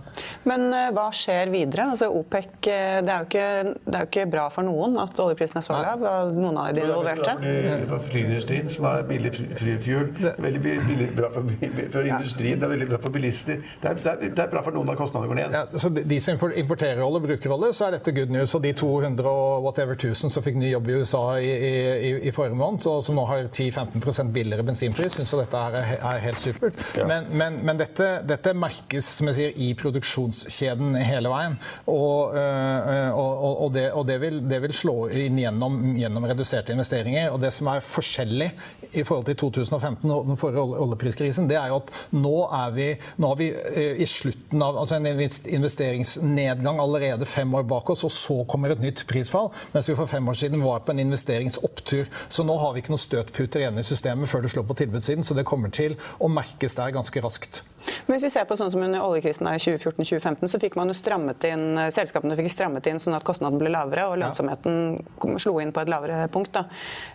Men 0.49 0.66
uh, 0.73 0.88
hva 0.97 1.09
skjer 1.14 1.53
videre? 1.53 1.88
Altså 1.94 2.11
OPEC, 2.12 2.51
eh, 2.70 3.01
det 3.05 3.12
er, 3.12 3.23
jo 3.23 3.29
ikke, 3.29 3.75
det 3.85 3.99
er 3.99 4.07
jo 4.07 4.11
ikke 4.11 4.27
bra 4.33 4.47
for 4.53 4.66
noen 4.66 4.99
at 5.03 5.20
oljeprisen 5.23 5.61
er 5.61 5.66
så 5.66 5.79
lav. 5.79 6.05
Noen 6.35 6.59
av 6.61 6.73
de 6.75 6.85
involverte. 6.85 7.37
Det 7.42 7.55
er 7.75 7.85
bra 7.88 7.99
for 7.99 8.11
flyindustrien, 8.11 8.70
som 8.73 8.88
er 8.90 9.07
billig 9.09 9.33
flyfuel. 9.35 10.11
Veldig 10.44 10.62
billig, 10.64 11.11
bra 11.16 11.31
for, 11.35 11.49
for, 11.94 12.09
industrien, 12.09 12.61
det 12.61 12.68
er 12.68 12.75
veldig 12.75 12.90
bra 12.92 13.01
for 13.03 13.14
bilister. 13.14 13.61
Det 13.83 13.90
er, 13.90 14.01
det 14.01 14.12
er, 14.12 14.35
det 14.35 14.44
er 14.47 14.51
bra 14.53 14.62
for 14.64 14.77
noen 14.77 14.92
av 14.92 14.99
kostnadene 14.99 15.31
går 15.31 15.40
ned. 15.40 15.57
Ja, 15.59 15.64
så 15.81 15.90
De 15.94 16.20
som 16.23 16.38
importerer 16.64 17.03
olje, 17.05 17.23
bruker 17.29 17.55
olje, 17.57 17.73
så 17.77 17.88
er 17.88 17.99
dette 17.99 18.14
good 18.16 18.24
good 18.25 18.35
news. 18.35 18.55
Og 18.57 18.63
de 18.65 18.73
200 18.77 19.29
og 19.29 19.65
whatever 19.65 19.97
1000 19.97 20.33
som 20.33 20.45
fikk 20.45 20.59
ny 20.61 20.71
jobb 20.73 20.89
i 20.89 20.99
USA 21.01 21.23
i, 21.39 21.51
i, 21.53 22.13
i 22.29 22.33
forrige 22.35 22.59
måned, 22.59 22.87
og 22.91 23.03
som 23.05 23.19
nå 23.19 23.25
har 23.29 23.49
10-15% 23.49 24.33
billigere 24.35 24.67
bensinpris, 24.67 25.19
syns 25.19 25.35
dette 25.39 25.61
er, 25.61 25.95
er, 25.99 26.21
helt 26.25 26.41
supert. 26.41 26.81
Ja. 26.97 27.07
Men, 27.11 27.29
men, 27.35 27.61
men 27.67 27.81
dette, 27.81 28.09
dette, 28.27 28.55
merkes 28.55 29.09
som 29.19 29.29
jeg 29.31 29.39
sier, 29.39 29.57
i 29.61 29.73
produksjonskjeden 29.79 30.95
hele 31.03 31.33
veien. 31.33 31.59
Og, 31.91 32.37
øh, 32.39 33.11
og, 33.19 33.63
og, 33.67 33.69
det, 33.75 33.89
og 33.93 34.07
det, 34.09 34.19
vil, 34.23 34.41
det, 34.49 34.61
vil, 34.65 34.75
slå 34.75 34.97
inn 35.15 35.39
gjennom, 35.41 35.81
gjennom, 35.99 36.29
reduserte 36.31 36.75
investeringer. 36.75 37.31
Og 37.35 37.41
det 37.43 37.53
som 37.55 37.69
er 37.73 37.85
forskjellig 37.85 38.51
i 38.95 39.03
forhold 39.03 39.27
til 39.29 39.39
2015 39.43 40.11
og 40.15 40.29
den 40.31 40.39
forrige 40.41 40.81
oljepriskrisen, 40.85 41.49
det 41.51 41.59
er 41.59 41.73
jo 41.73 41.81
at 41.83 41.93
nå 42.15 42.35
er 42.47 42.75
vi, 42.77 42.89
nå 43.23 43.33
er 43.35 43.41
vi 43.41 43.51
øh, 43.51 44.01
i 44.01 44.09
slutten 44.09 44.63
av 44.65 44.79
altså 44.81 45.01
en 45.01 45.09
investeringsnedgang 45.11 46.81
allerede 46.83 47.29
fem 47.29 47.55
år 47.59 47.67
bak 47.69 47.91
oss, 47.91 48.04
og 48.05 48.12
så 48.14 48.40
kommer 48.51 48.75
et 48.75 48.83
nytt 48.83 49.05
prisfall. 49.11 49.51
Mens 49.75 49.88
vi 49.90 49.97
for 49.99 50.11
fem 50.11 50.29
år 50.29 50.38
siden 50.38 50.64
var 50.64 50.85
på 50.85 50.95
en 50.95 51.03
investeringsopptur. 51.05 52.09
Så 52.29 52.47
nå 52.47 52.57
har 52.61 52.75
vi 52.75 52.83
ikke 52.83 52.95
noen 52.95 53.05
støtputer 53.05 53.64
igjen 53.64 53.81
i 53.81 53.87
systemet 53.87 54.31
før 54.31 54.45
det 54.45 54.55
slår 54.55 54.69
på 54.69 54.79
tilbudssiden, 54.83 55.27
så 55.27 55.37
det 55.37 55.47
kommer 55.49 55.73
til 55.75 55.99
å 56.21 56.31
merkes 56.33 56.77
der 56.79 56.95
ganske 56.95 57.25
raskt. 57.25 57.64
Men 58.07 58.16
hvis 58.16 58.27
vi 58.29 58.33
ser 58.35 58.47
på 58.49 58.57
sånn 58.59 58.73
som 58.73 58.83
Under 58.85 59.05
oljekrisen 59.05 59.49
i 59.49 59.57
2014-2015 59.61 60.51
så 60.53 60.61
fikk 60.62 60.77
man 60.79 60.90
jo 60.90 60.97
strammet 60.97 61.44
inn, 61.49 61.66
selskapene 61.94 62.37
fikk 62.38 62.53
strammet 62.53 62.87
inn 62.90 63.01
sånn 63.03 63.16
at 63.16 63.25
kostnaden 63.27 63.61
ble 63.61 63.73
lavere 63.73 64.07
og 64.11 64.18
lønnsomheten 64.20 65.38
slo 65.40 65.57
inn 65.62 65.73
på 65.75 65.83
et 65.83 65.90
lavere 65.92 66.25
punkt. 66.33 66.53
Da. 66.55 66.66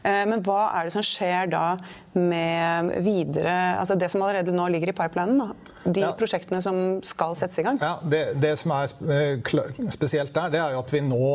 Eh, 0.04 0.24
men 0.30 0.44
hva 0.46 0.70
er 0.80 0.88
det 0.88 0.96
som 0.96 1.06
skjer 1.06 1.52
da 1.54 1.66
med 2.18 2.90
videre 3.06 3.52
altså 3.78 3.94
Det 4.00 4.08
som 4.10 4.24
allerede 4.26 4.54
nå 4.56 4.66
ligger 4.74 4.90
i 4.90 4.96
pipelinen? 4.98 5.40
Da. 5.44 5.76
De 5.94 6.04
ja. 6.04 6.10
prosjektene 6.18 6.62
som 6.64 7.00
skal 7.06 7.36
settes 7.40 7.62
i 7.62 7.66
gang? 7.66 7.80
Ja, 7.82 7.94
det, 8.02 8.24
det, 8.42 8.56
som 8.60 8.74
er 8.76 8.90
eh, 9.14 9.90
spesielt 9.94 10.34
der, 10.36 10.54
det 10.54 10.62
er 10.62 10.76
jo 10.76 10.82
at 10.82 10.94
vi 10.94 11.04
nå 11.06 11.30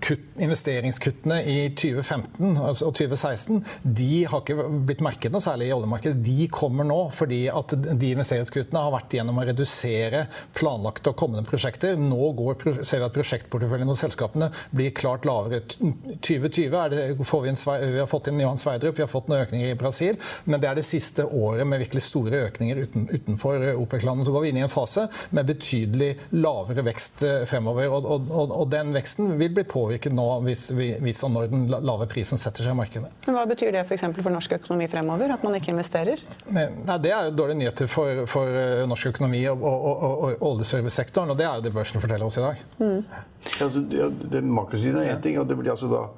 kutt, 0.00 0.26
Investeringskuttene 0.40 1.40
i 1.44 1.58
2015 1.76 2.56
altså, 2.56 2.88
og 2.88 2.96
2016 2.96 3.60
de 3.84 4.24
har 4.30 4.42
ikke 4.42 4.68
blitt 4.88 5.04
merket 5.04 5.34
noe 5.34 5.44
særlig 5.44 5.68
i 5.68 5.74
oljemarkedet. 5.74 6.18
De 6.24 6.48
kommer 6.52 6.86
nå 6.88 6.98
fordi 7.14 7.42
at 7.52 7.74
de 7.76 8.12
investeringskuttene 8.50 8.82
har 8.82 8.92
vært 8.94 9.14
gjennom 9.14 9.38
å 9.38 9.44
redusere 9.46 10.24
planlagte 10.56 11.10
og 11.10 11.18
kommende 11.18 11.46
prosjekter. 11.46 11.96
Nå 11.96 12.32
går, 12.36 12.82
ser 12.84 13.00
vi 13.00 13.06
at 13.06 13.14
prosjektporteføljen 13.14 13.88
hos 13.88 14.02
selskapene 14.02 14.50
blir 14.70 14.90
klart 14.94 15.24
lavere. 15.24 15.62
2020 15.70 16.90
det, 16.90 17.04
får 17.24 17.42
vi, 17.44 17.52
en, 17.52 17.60
vi, 17.94 18.00
har 18.00 18.10
fått 18.10 18.30
inn 18.30 18.40
Johan 18.40 18.58
Sverdrup, 18.58 18.96
vi 18.98 19.04
har 19.04 19.10
fått 19.10 19.30
noen 19.30 19.44
økninger 19.44 19.72
i 19.72 19.78
Brasil, 19.78 20.18
men 20.44 20.60
det 20.60 20.70
er 20.70 20.78
det 20.78 20.86
siste 20.86 21.24
året 21.24 21.66
med 21.66 21.82
virkelig 21.84 22.04
store 22.06 22.44
økninger 22.48 22.84
uten, 22.84 23.06
utenfor 23.10 23.66
OPEC-landene. 23.76 24.26
Så 24.26 24.34
går 24.34 24.46
vi 24.46 24.52
inn 24.52 24.60
i 24.60 24.66
en 24.66 24.72
fase 24.72 25.06
med 25.36 25.48
betydelig 25.50 26.10
lavere 26.36 26.84
vekst 26.86 27.24
eh, 27.26 27.42
fremover. 27.48 27.90
Og, 27.90 28.10
og, 28.10 28.54
og 28.62 28.66
den 28.72 28.94
veksten 28.96 29.36
vil 29.40 29.54
bli 29.54 29.66
påvirket 29.68 30.14
nå 30.16 30.26
hvis, 30.46 30.70
hvis, 30.74 31.22
og 31.26 31.34
når 31.36 31.50
den 31.52 31.68
lave 31.70 32.08
prisen 32.10 32.40
setter 32.40 32.66
seg 32.66 32.74
i 32.74 32.80
markedet. 32.80 33.12
Men 33.26 33.38
Hva 33.38 33.46
betyr 33.50 33.74
det 33.74 33.84
f.eks. 33.86 34.06
For, 34.10 34.24
for 34.24 34.34
norsk 34.34 34.56
økonomi 34.58 34.88
fremover? 34.90 35.32
At 35.34 35.44
man 35.46 35.54
ikke 35.58 35.72
investerer? 35.74 36.22
Nei, 36.50 36.66
det 37.02 37.12
er 37.14 37.28
jo 37.28 37.36
dårlige 37.36 37.60
nyheter 37.60 37.90
for, 37.90 38.24
for 38.30 38.39
eh, 38.48 38.86
norsk 38.88 39.12
økonomi 39.12 39.42
og, 39.50 39.62
og 39.66 40.42
oljeservicesektoren. 40.48 41.32
Og 41.32 41.38
det 41.38 41.46
er 41.46 41.60
jo 41.60 41.66
det 41.66 41.74
børsen 41.74 42.02
forteller 42.02 42.26
oss 42.26 42.40
i 42.40 42.46
dag. 42.46 42.64
Mm. 42.78 43.04
Ja, 43.04 43.22
altså, 43.66 43.84
den 44.32 44.50
makrosiden 44.54 45.02
er 45.02 45.14
én 45.14 45.22
ting, 45.22 45.38
og 45.40 45.48
det 45.48 45.58
blir 45.60 45.72
altså 45.76 45.92
da 45.92 46.08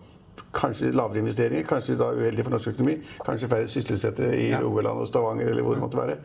Kanskje 0.53 0.91
lavere 0.93 1.23
investeringer, 1.23 1.65
kanskje 1.65 1.95
da 1.97 2.11
uheldig 2.13 2.45
for 2.45 2.53
norsk 2.53 2.75
økonomi. 2.75 2.99
Kanskje 3.25 3.49
færre 3.49 3.69
sysselsatte 3.73 4.27
i 4.37 4.51
ja. 4.51 4.59
Rogaland 4.61 5.01
og 5.01 5.07
Stavanger 5.09 5.49
eller 5.49 5.65
hvor 5.65 5.79
det 5.79 5.81
måtte 5.81 5.97
være. 5.97 6.17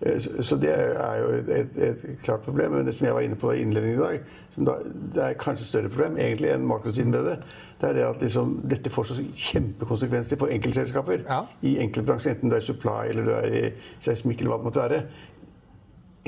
Eh, 0.00 0.18
så 0.20 0.56
det 0.56 0.72
er 0.74 1.16
jo 1.20 1.30
et, 1.40 1.76
et, 1.76 2.04
klart 2.24 2.44
problem. 2.44 2.72
Men 2.72 2.86
det 2.86 2.94
som 2.94 3.06
jeg 3.06 3.14
var 3.14 3.24
inne 3.24 3.36
på 3.40 3.52
i 3.52 3.62
innledningen 3.64 3.98
i 3.98 4.02
dag, 4.02 4.20
da, 4.68 4.76
det 5.14 5.24
er 5.24 5.40
kanskje 5.40 5.64
et 5.64 5.72
større 5.72 5.92
problem 5.92 6.18
egentlig 6.20 6.52
enn 6.52 6.68
makrosiden 6.68 7.12
ved 7.12 7.28
det, 7.30 7.36
det 7.80 7.88
er 7.88 7.96
det 7.96 8.04
at 8.04 8.22
liksom, 8.22 8.54
dette 8.68 8.92
får 8.92 9.08
så 9.08 9.22
kjempekonsekvenser 9.24 10.40
for 10.40 10.52
enkeltselskaper 10.52 11.22
ja. 11.24 11.40
i 11.64 11.78
enkeltbransjer, 11.80 12.36
enten 12.36 12.52
du 12.52 12.58
er 12.58 12.64
supply 12.64 13.08
eller 13.08 13.24
du 13.24 13.32
er 13.32 13.56
i 13.56 13.62
seismikk 14.04 14.42
eller 14.42 14.52
hva 14.52 14.58
det 14.60 14.68
måtte 14.68 14.82
være 14.82 14.98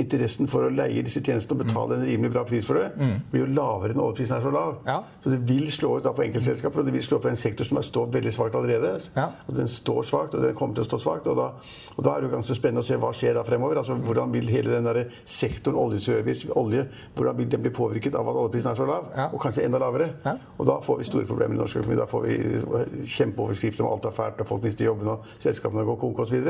interessen 0.01 0.49
for 0.49 0.65
å 0.65 0.71
leie 0.73 1.03
disse 1.05 1.21
tjenestene 1.21 1.59
og 1.59 1.67
betale 1.67 1.99
en 1.99 2.07
rimelig 2.07 2.31
bra 2.33 2.43
pris 2.49 2.65
for 2.65 2.79
det, 2.81 2.87
mm. 2.97 3.17
blir 3.33 3.43
jo 3.43 3.49
lavere 3.53 3.97
når 3.97 4.07
oljeprisen 4.07 4.39
er 4.39 4.45
så 4.45 4.53
lav. 4.55 4.79
Ja. 4.89 4.99
Så 5.21 5.33
det 5.35 5.41
vil 5.51 5.67
slå 5.75 5.99
ut 5.99 6.07
da 6.07 6.15
på 6.17 6.25
enkeltselskaper, 6.25 6.81
og 6.81 6.89
det 6.89 6.95
vil 6.97 7.05
slå 7.05 7.19
ut 7.21 7.27
på 7.27 7.31
en 7.33 7.41
sektor 7.41 7.69
som 7.69 7.81
står 7.85 8.09
veldig 8.15 8.33
svakt 8.33 8.57
allerede. 8.57 8.95
Ja. 9.17 9.27
Og 9.47 9.59
den 9.59 9.69
står 9.69 10.07
svakt, 10.09 10.37
og 10.39 10.47
den 10.47 10.57
kommer 10.57 10.79
til 10.79 10.87
å 10.87 10.89
stå 10.89 11.01
svakt. 11.03 11.29
Og 11.29 11.37
da, 11.37 11.51
og 11.97 12.07
da 12.07 12.15
er 12.15 12.23
det 12.23 12.31
jo 12.31 12.35
ganske 12.39 12.57
spennende 12.57 12.85
å 12.85 12.89
se 12.89 12.97
hva 13.03 13.13
skjer 13.17 13.37
da 13.37 13.45
fremover. 13.47 13.83
Altså 13.83 13.99
Hvordan 14.01 14.33
vil 14.33 14.49
hele 14.53 14.73
den 14.73 14.89
der 14.89 15.03
sektoren 15.29 15.81
oljeservice, 15.83 16.49
olje, 16.57 16.87
hvordan 17.19 17.37
vil 17.43 17.53
den 17.53 17.65
bli 17.67 17.75
påvirket 17.77 18.17
av 18.17 18.33
at 18.33 18.41
oljeprisen 18.47 18.73
er 18.73 18.81
så 18.81 18.89
lav? 18.89 19.13
Ja. 19.13 19.29
Og 19.29 19.45
kanskje 19.45 19.67
enda 19.69 19.83
lavere? 19.83 20.09
Og 20.57 20.65
da 20.71 20.79
får 20.85 21.03
vi 21.03 21.11
store 21.11 21.29
problemer 21.29 21.59
i 21.59 21.61
norsk 21.61 21.83
økonomi. 21.83 22.01
Da 22.01 22.09
får 22.09 22.27
vi 22.31 23.05
kjempeoverskrifter 23.19 23.85
om 23.85 23.93
alt 23.93 24.09
er 24.09 24.17
fælt, 24.17 24.41
og 24.41 24.49
folk 24.55 24.65
mister 24.65 24.89
jobben, 24.89 25.13
og 25.13 25.37
selskapene 25.43 25.85
går 25.85 26.01
konk 26.01 26.25
osv. 26.25 26.49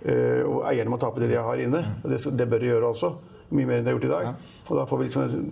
Uh, 0.00 0.46
og 0.48 0.62
eierne 0.70 0.92
må 0.92 1.00
tape 1.00 1.20
det 1.22 1.32
de 1.32 1.40
har 1.40 1.60
inne. 1.60 1.84
og 2.02 2.08
det, 2.12 2.22
det 2.38 2.48
bør 2.48 2.62
de 2.62 2.72
gjøre 2.72 2.94
også. 2.94 3.14
Mye 3.50 3.66
mer 3.66 3.80
enn 3.80 3.86
de 3.86 3.90
har 3.90 3.96
gjort 3.96 4.06
i 4.06 4.10
dag. 4.12 4.26
Og 4.70 4.76
da, 4.78 4.84
liksom, 5.00 5.48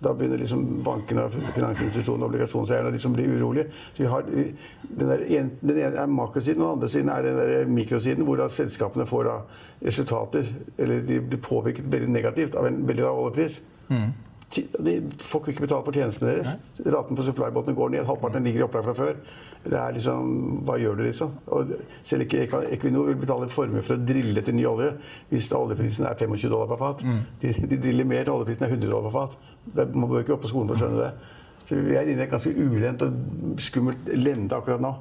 da, 0.00 0.14
begynner 0.16 0.40
liksom 0.40 0.62
bankene, 0.86 1.26
finansinstitusjonene 1.52 2.24
og 2.24 2.30
obligasjonseierne 2.30 2.88
å 2.88 2.94
liksom 2.94 3.16
bli 3.16 3.26
urolige. 3.34 3.66
Så 3.92 4.04
vi 4.06 4.08
har, 4.08 4.24
den, 4.24 5.10
der, 5.10 5.24
den 5.60 5.80
ene 5.82 6.00
er 6.06 6.08
makrosiden, 6.08 6.62
og 6.62 6.70
den 6.70 6.78
andre 6.78 6.92
siden 6.94 7.12
er 7.12 7.28
den 7.28 7.40
der 7.42 7.68
mikrosiden, 7.68 8.24
hvor 8.24 8.40
da 8.40 8.48
selskapene 8.48 9.04
får 9.08 9.28
da 9.28 9.38
resultater 9.84 10.48
Eller 10.80 11.02
de 11.04 11.20
blir 11.20 11.42
påvirket 11.44 11.90
veldig 11.92 12.08
negativt 12.08 12.56
av 12.56 12.70
en 12.70 12.80
veldig 12.88 13.04
lav 13.04 13.20
oljepris. 13.26 13.60
Mm. 13.90 14.12
De 14.54 14.94
får 15.20 15.50
ikke 15.50 15.66
betalt 15.66 15.84
for 15.84 15.96
tjenestene 15.96 16.30
deres. 16.30 16.54
Raten 16.86 17.18
for 17.18 17.26
supply-båtene 17.26 17.76
går 17.76 17.92
ned. 17.92 18.06
Halvparten 18.08 18.44
ligger 18.46 18.62
i 18.62 18.66
opplag 18.68 18.86
fra 18.86 18.94
før. 18.96 19.18
Det 19.64 19.78
er 19.80 19.94
liksom, 19.96 20.32
Hva 20.66 20.76
gjør 20.80 20.98
du, 20.98 21.04
liksom? 21.06 21.36
Og 21.56 21.70
selv 22.04 22.26
ikke 22.26 22.44
Equinor 22.74 23.08
vil 23.08 23.20
betale 23.22 23.48
formue 23.52 23.82
for 23.84 23.96
å 23.96 24.04
drille 24.04 24.42
etter 24.42 24.56
ny 24.56 24.66
olje 24.68 24.90
hvis 25.30 25.48
oljeprisen 25.56 26.04
er 26.08 26.18
25 26.20 26.52
dollar 26.52 26.68
per 26.74 26.82
fat. 26.82 27.04
Mm. 27.06 27.22
De, 27.40 27.54
de, 27.70 27.78
driller 27.86 28.08
mer 28.10 28.26
til 28.26 28.34
oljeprisen 28.36 28.66
er 28.66 28.76
100 28.76 28.90
dollar 28.90 29.08
per 29.08 29.16
fat. 29.16 29.38
Det, 29.64 29.88
man 29.94 30.10
bør 30.10 30.24
ikke 30.24 30.36
opp 30.36 30.44
på 30.44 30.52
skolen 30.52 30.70
for 30.70 30.76
å 30.76 30.84
skjønne 30.84 31.00
det. 31.00 31.32
Så 31.64 31.80
vi 31.80 31.96
er 31.96 32.04
inne 32.12 32.20
i 32.20 32.26
et 32.26 32.32
ganske 32.32 32.52
ulendt 32.52 33.06
og 33.06 33.60
skummelt 33.64 34.10
lende 34.20 34.56
akkurat 34.56 34.84
nå. 34.84 34.92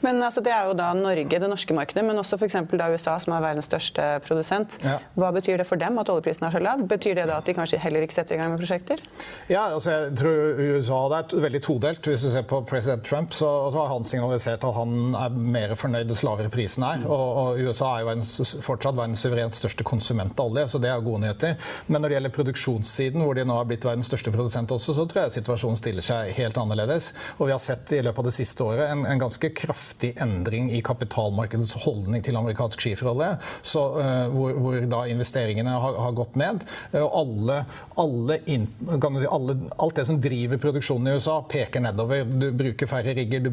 Men 0.00 0.22
altså, 0.22 0.40
Det 0.40 0.52
er 0.52 0.68
jo 0.68 0.74
da 0.76 0.90
Norge, 0.96 1.40
det 1.40 1.50
norske 1.50 1.74
markedet, 1.76 2.04
men 2.04 2.18
også 2.18 2.38
f.eks. 2.40 2.56
USA, 2.70 3.18
som 3.22 3.34
er 3.36 3.44
verdens 3.44 3.68
største 3.70 4.06
produsent. 4.24 4.78
Ja. 4.84 4.98
Hva 5.18 5.30
betyr 5.34 5.60
det 5.60 5.66
for 5.68 5.80
dem 5.80 5.98
at 6.00 6.10
oljeprisen 6.12 6.46
er 6.48 6.54
så 6.54 6.62
lav? 6.62 6.82
Betyr 6.90 7.18
det 7.18 7.26
da 7.30 7.38
at 7.40 7.46
de 7.46 7.54
kanskje 7.56 7.80
heller 7.82 8.04
ikke 8.06 8.16
setter 8.16 8.36
i 8.36 8.40
gang 8.40 8.54
med 8.54 8.62
prosjekter? 8.62 9.02
Ja, 9.50 9.68
altså 9.74 9.94
jeg 9.94 10.16
tror 10.20 10.62
USA 10.74 11.00
det 11.12 11.20
er 11.20 11.44
veldig 11.46 11.62
todelt. 11.64 12.10
Hvis 12.10 12.24
du 12.26 12.30
ser 12.32 12.46
på 12.48 12.62
president 12.68 13.04
Trump, 13.06 13.34
så, 13.36 13.48
så 13.70 13.82
har 13.82 13.92
han 13.94 14.06
signalisert 14.08 14.64
at 14.66 14.76
han 14.76 15.14
er 15.18 15.36
mer 15.56 15.74
fornøyd 15.78 16.10
dess 16.10 16.24
lavere 16.26 16.50
prisen 16.52 16.86
er. 16.86 17.04
Og, 17.06 17.26
og, 17.42 17.60
USA 17.60 17.92
er 17.96 18.06
jo 18.06 18.12
en, 18.14 18.24
fortsatt 18.64 18.96
verdens 18.98 19.22
suverent 19.24 19.56
største 19.56 19.86
konsument 19.86 20.38
av 20.40 20.50
olje, 20.50 20.66
så 20.72 20.80
det 20.82 20.90
er 20.90 21.04
gode 21.04 21.24
nyheter. 21.24 21.56
Men 21.88 22.02
når 22.02 22.12
det 22.12 22.18
gjelder 22.18 22.34
produksjonssiden, 22.36 23.24
hvor 23.24 23.38
de 23.38 23.46
nå 23.46 23.58
har 23.58 23.68
blitt 23.68 23.86
verdens 23.86 24.10
største 24.10 24.32
produsent 24.34 24.72
også, 24.74 24.96
så 24.96 25.06
tror 25.10 25.26
jeg 25.26 25.36
situasjonen 25.38 25.78
stiller 25.78 26.06
seg 26.06 26.34
helt 26.38 26.58
annerledes. 26.60 27.12
Og 27.38 27.48
vi 27.48 27.54
har 27.54 27.62
sett 27.62 27.94
i 27.96 28.02
løpet 28.04 28.24
av 28.24 28.30
det 28.30 28.36
siste 28.36 28.66
året 28.66 28.90
en, 28.90 29.04
en 29.08 29.22
ganske 29.22 29.52
kraftig 29.60 30.12
endring 30.20 30.70
i 30.74 30.80
kapitalmarkedets 30.84 31.76
holdning 31.84 32.24
til 32.24 32.38
amerikansk 32.40 32.80
skiferolje, 32.82 33.32
uh, 33.36 34.00
hvor, 34.32 34.56
hvor, 34.56 34.78
da 34.90 35.02
investeringene 35.12 35.74
har, 35.84 35.98
har 36.06 36.16
gått 36.16 36.38
ned. 36.40 36.64
Uh, 36.94 37.02
og 37.04 37.18
alle, 37.20 37.58
alle, 38.00 38.38
in, 38.50 38.66
si, 38.70 39.28
alle, 39.28 39.56
alt 39.76 40.00
det 40.00 40.06
som 40.08 40.20
driver 40.22 40.60
produksjonen 40.62 41.10
i 41.12 41.16
USA, 41.18 41.40
peker 41.50 41.84
nedover. 41.84 42.24
Du 42.24 42.48
bruker 42.56 42.90
færre 42.90 43.14
rigger, 43.16 43.44
du 43.44 43.50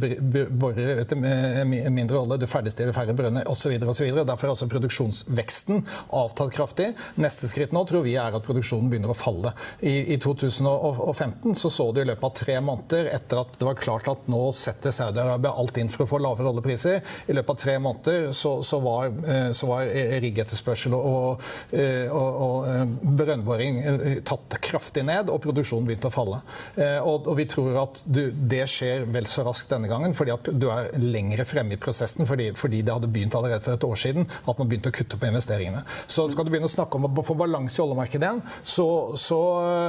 borer 0.48 1.04
etter 1.04 1.20
mindre 1.20 2.22
olje, 2.22 2.40
du 2.42 2.48
ferdigstiller 2.50 2.96
færre 2.96 3.16
brønner 3.18 3.48
osv. 3.50 3.78
Derfor 3.82 4.48
er 4.48 4.54
også 4.54 4.70
produksjonsveksten 4.72 5.84
avtatt 6.16 6.54
kraftig. 6.56 6.92
Neste 7.22 7.50
skritt 7.52 7.74
nå 7.76 7.84
tror 7.90 8.06
vi 8.06 8.16
er 8.20 8.36
at 8.38 8.46
produksjonen 8.46 8.92
begynner 8.92 9.14
å 9.14 9.18
falle. 9.18 9.54
I, 9.82 10.16
i 10.16 10.20
2015 10.22 11.56
så, 11.58 11.72
så 11.74 11.90
du 11.92 12.02
i 12.02 12.08
løpet 12.08 12.28
av 12.30 12.36
tre 12.38 12.58
måneder 12.64 13.12
etter 13.14 13.42
at 13.42 13.58
det 13.60 13.68
var 13.68 13.80
klart 13.80 14.10
at 14.12 14.30
nå 14.32 14.42
setter 14.56 14.94
Saudi-Arabia 14.96 15.54
alt 15.58 15.80
inn 15.82 15.92
for 15.98 16.06
å 16.06 16.12
få 16.12 16.22
lavere 16.22 16.52
oljepriser. 16.52 17.02
I 17.28 17.36
løpet 17.36 17.54
av 17.54 17.60
tre 17.62 17.78
måneder 17.82 18.30
så, 18.36 18.58
så 18.66 18.80
var, 18.84 19.10
eh, 19.28 19.50
så 19.56 19.70
var 19.70 19.90
riggetterspørsel 20.24 20.96
og, 20.98 21.44
eh, 21.72 22.08
og, 22.12 22.42
og, 22.48 22.70
eh, 22.72 22.84
brønnboring 23.18 23.82
tatt 24.28 24.58
kraftig 24.64 25.04
ned, 25.08 25.32
og 25.34 25.42
produksjonen 25.44 25.88
begynte 25.88 26.12
å 26.12 26.14
falle. 26.14 26.40
Og, 26.78 27.28
og 27.30 27.36
vi 27.40 27.46
tror 27.50 27.78
at 27.82 28.02
du, 28.06 28.28
det 28.32 28.64
skjer 28.70 29.06
vel 29.14 29.28
så 29.30 29.46
raskt 29.48 29.72
denne 29.72 29.90
gangen, 29.90 30.16
fordi 30.18 30.34
at 30.34 30.50
du 30.54 30.68
er 30.74 30.90
lengre 31.02 31.46
fremme 31.48 31.76
i 31.76 31.82
prosessen 31.82 32.28
fordi, 32.28 32.50
fordi, 32.58 32.84
det 32.86 32.94
hadde 32.94 33.10
begynt 33.12 33.36
allerede 33.38 33.64
for 33.66 33.78
et 33.78 33.86
år 33.88 34.00
siden 34.00 34.28
at 34.28 34.60
man 34.60 34.70
begynte 34.70 34.92
å 34.92 34.96
kutte 34.96 35.20
på 35.20 35.30
investeringene. 35.30 35.84
Så 36.08 36.28
skal 36.32 36.48
du 36.48 36.52
begynne 36.54 36.70
å 36.70 36.74
snakke 36.74 37.00
om 37.00 37.08
å 37.10 37.26
få 37.26 37.36
balanse 37.40 37.80
i 37.80 37.86
oljemarkedet 37.86 38.28
igjen, 38.28 38.44
så, 38.62 38.88
så 39.20 39.40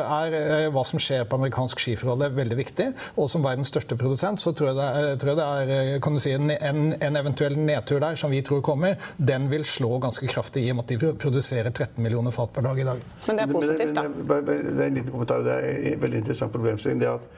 er 0.08 0.70
hva 0.74 0.84
som 0.86 1.00
skjer 1.02 1.26
på 1.28 1.38
amerikansk 1.38 1.82
skiferolje 1.82 2.30
veldig 2.38 2.58
viktig. 2.58 2.88
Og 3.18 3.30
som 3.30 3.44
verdens 3.44 3.70
største 3.72 3.98
produsent 3.98 4.42
så 4.42 4.54
tror 4.56 4.72
jeg 4.72 4.78
det 4.78 4.88
er, 4.88 5.10
tror 5.20 5.32
jeg 5.32 5.40
det 5.40 5.48
er 5.48 5.97
kan 6.04 6.16
du 6.16 6.20
si, 6.22 6.32
en, 6.36 6.50
en, 6.50 6.94
en, 7.02 7.18
eventuell 7.20 7.58
nedtur 7.58 8.00
der, 8.02 8.18
som 8.20 8.32
vi 8.32 8.42
tror 8.46 8.62
kommer, 8.64 8.96
den 9.16 9.48
vil 9.50 9.64
slå 9.64 9.98
ganske 10.02 10.28
kraftig 10.30 10.66
i 10.66 10.72
og 10.72 10.80
med 10.80 10.88
at 10.88 10.94
de 10.94 11.12
produserer 11.20 11.70
13 11.70 12.02
millioner 12.04 12.34
fat 12.34 12.52
per 12.54 12.66
dag 12.66 12.80
i 12.80 12.88
dag. 12.88 13.04
Men 13.26 13.40
det 13.40 13.46
er 13.46 13.52
positivt, 13.52 13.94
da. 13.96 14.06
Det, 14.08 14.56
er 14.56 14.86
en 14.86 14.98
liten 15.00 15.12
kommentar. 15.12 15.44
Det 15.46 15.54
er 15.58 15.94
en 15.94 16.02
veldig 16.02 16.24
interessant 16.24 16.54
problemstilling. 16.54 17.00
det 17.02 17.14
at 17.14 17.30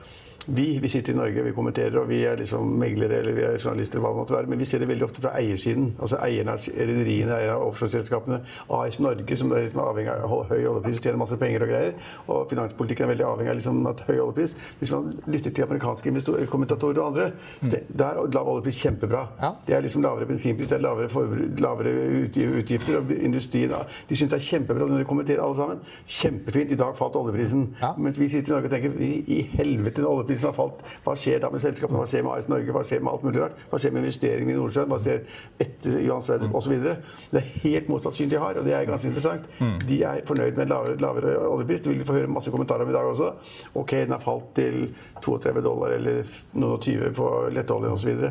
vi, 0.47 0.79
vi 0.79 0.89
sitter 0.89 1.13
i 1.13 1.17
Norge, 1.17 1.43
vi 1.43 1.53
kommenterer, 1.53 1.99
og 2.01 2.09
vi 2.09 2.23
er 2.25 2.39
liksom 2.41 2.71
meglere 2.81 3.19
eller 3.21 3.35
vi 3.37 3.43
er 3.45 3.59
journalister, 3.59 4.01
hva 4.01 4.13
det 4.15 4.21
måtte 4.23 4.35
være, 4.35 4.49
men 4.49 4.61
vi 4.63 4.67
ser 4.69 4.81
det 4.81 4.89
veldig 4.89 5.05
ofte 5.05 5.21
fra 5.21 5.35
eiersiden. 5.37 5.91
Altså 6.01 6.17
eierne 6.25 6.55
av 6.57 6.65
rederiene, 6.65 7.35
eierne 7.37 7.57
av 7.59 7.67
offshoreselskapene. 7.69 8.39
AS 8.73 8.99
Norge, 9.05 9.37
som 9.37 9.53
er 9.53 9.67
liksom 9.67 9.83
avhengig 9.85 10.15
av 10.15 10.33
høy 10.49 10.65
oljepris, 10.71 11.03
tjener 11.05 11.21
masse 11.21 11.37
penger 11.41 11.67
og 11.67 11.73
greier. 11.73 11.93
Og 12.33 12.47
finanspolitikken 12.51 13.07
er 13.07 13.13
veldig 13.13 13.27
avhengig 13.29 13.53
av 13.53 13.59
liksom 13.59 13.83
at 13.91 14.01
høy 14.09 14.15
oljepris. 14.15 14.57
Hvis 14.81 14.95
man 14.97 15.13
lytter 15.27 15.55
til 15.55 15.67
amerikanske 15.67 16.47
kommentatorer 16.55 17.03
og 17.03 17.11
andre, 17.11 17.29
så 17.61 17.83
da 18.01 18.09
er 18.15 18.33
lav 18.39 18.51
oljepris 18.55 18.81
kjempebra. 18.81 19.27
Ja. 19.43 19.53
Det 19.69 19.77
er 19.77 19.85
liksom 19.85 20.07
lavere 20.07 20.31
bensinpris, 20.31 20.73
det 20.73 20.79
er 20.79 20.85
lavere, 20.87 21.13
forbruk, 21.13 21.61
lavere 21.61 21.95
utgifter. 22.25 23.03
Og 23.03 23.13
industrien 23.21 23.77
de 24.09 24.17
syns 24.17 24.33
det 24.33 24.41
er 24.41 24.49
kjempebra 24.49 24.89
når 24.89 25.05
de 25.05 25.11
kommenterer 25.13 25.45
alle 25.45 25.61
sammen. 25.61 25.85
Kjempefint. 26.09 26.73
I 26.73 26.81
dag 26.81 26.97
falt 26.97 27.21
oljeprisen. 27.21 27.69
Ja. 27.83 27.93
Mens 28.01 28.19
vi 28.21 28.31
sitter 28.33 28.55
i 28.55 28.57
Norge 28.57 28.71
og 28.71 28.75
tenker 28.75 28.99
i, 29.05 29.13
i 29.37 29.41
helvete, 29.59 30.07
oljeprisen 30.07 30.30
oljeprisen 30.31 30.49
har 30.49 30.55
falt. 30.55 30.83
Hva 31.05 31.15
skjer 31.19 31.41
da 31.43 31.51
med 31.51 31.63
selskapene? 31.63 32.01
Hva 32.01 32.09
skjer 32.09 32.25
med 32.25 32.33
AS 32.37 32.49
Norge? 32.51 32.73
Hva 32.75 32.83
skjer 32.87 33.03
med 33.03 33.13
alt 33.13 33.25
mulig 33.27 33.43
rart? 33.43 33.59
Hva 33.71 33.81
skjer 33.81 33.95
med 33.95 34.05
investeringene 34.05 34.55
i 34.55 34.59
Nordsjøen? 34.59 34.91
Hva 34.91 34.99
skjer 35.03 35.21
etter 35.65 35.99
Johan 36.07 36.25
Sverdrup 36.27 36.57
osv.? 36.61 36.75
Det 37.31 37.41
er 37.41 37.51
helt 37.65 37.91
motsatt 37.91 38.17
syn 38.17 38.31
de 38.31 38.41
har, 38.41 38.59
og 38.59 38.67
det 38.67 38.75
er 38.77 38.89
ganske 38.89 39.11
interessant. 39.11 39.49
De 39.87 40.01
er 40.07 40.25
fornøyd 40.29 40.59
med 40.59 40.71
lavere, 40.71 40.99
lavere 41.03 41.37
oljepris. 41.51 41.83
Det 41.85 41.93
vil 41.93 42.03
vi 42.03 42.09
få 42.09 42.19
høre 42.19 42.33
masse 42.33 42.55
kommentarer 42.55 42.87
om 42.87 42.93
i 42.93 42.97
dag 42.97 43.13
også. 43.13 43.31
Ok, 43.81 43.97
den 43.99 44.17
har 44.17 44.23
falt 44.23 44.53
til 44.59 44.91
32 45.21 45.65
dollar 45.67 45.97
eller 45.99 46.23
noen 46.55 46.77
og 46.77 46.85
20 46.85 47.15
på 47.17 47.31
lettoljen 47.55 47.97
osv. 47.97 48.29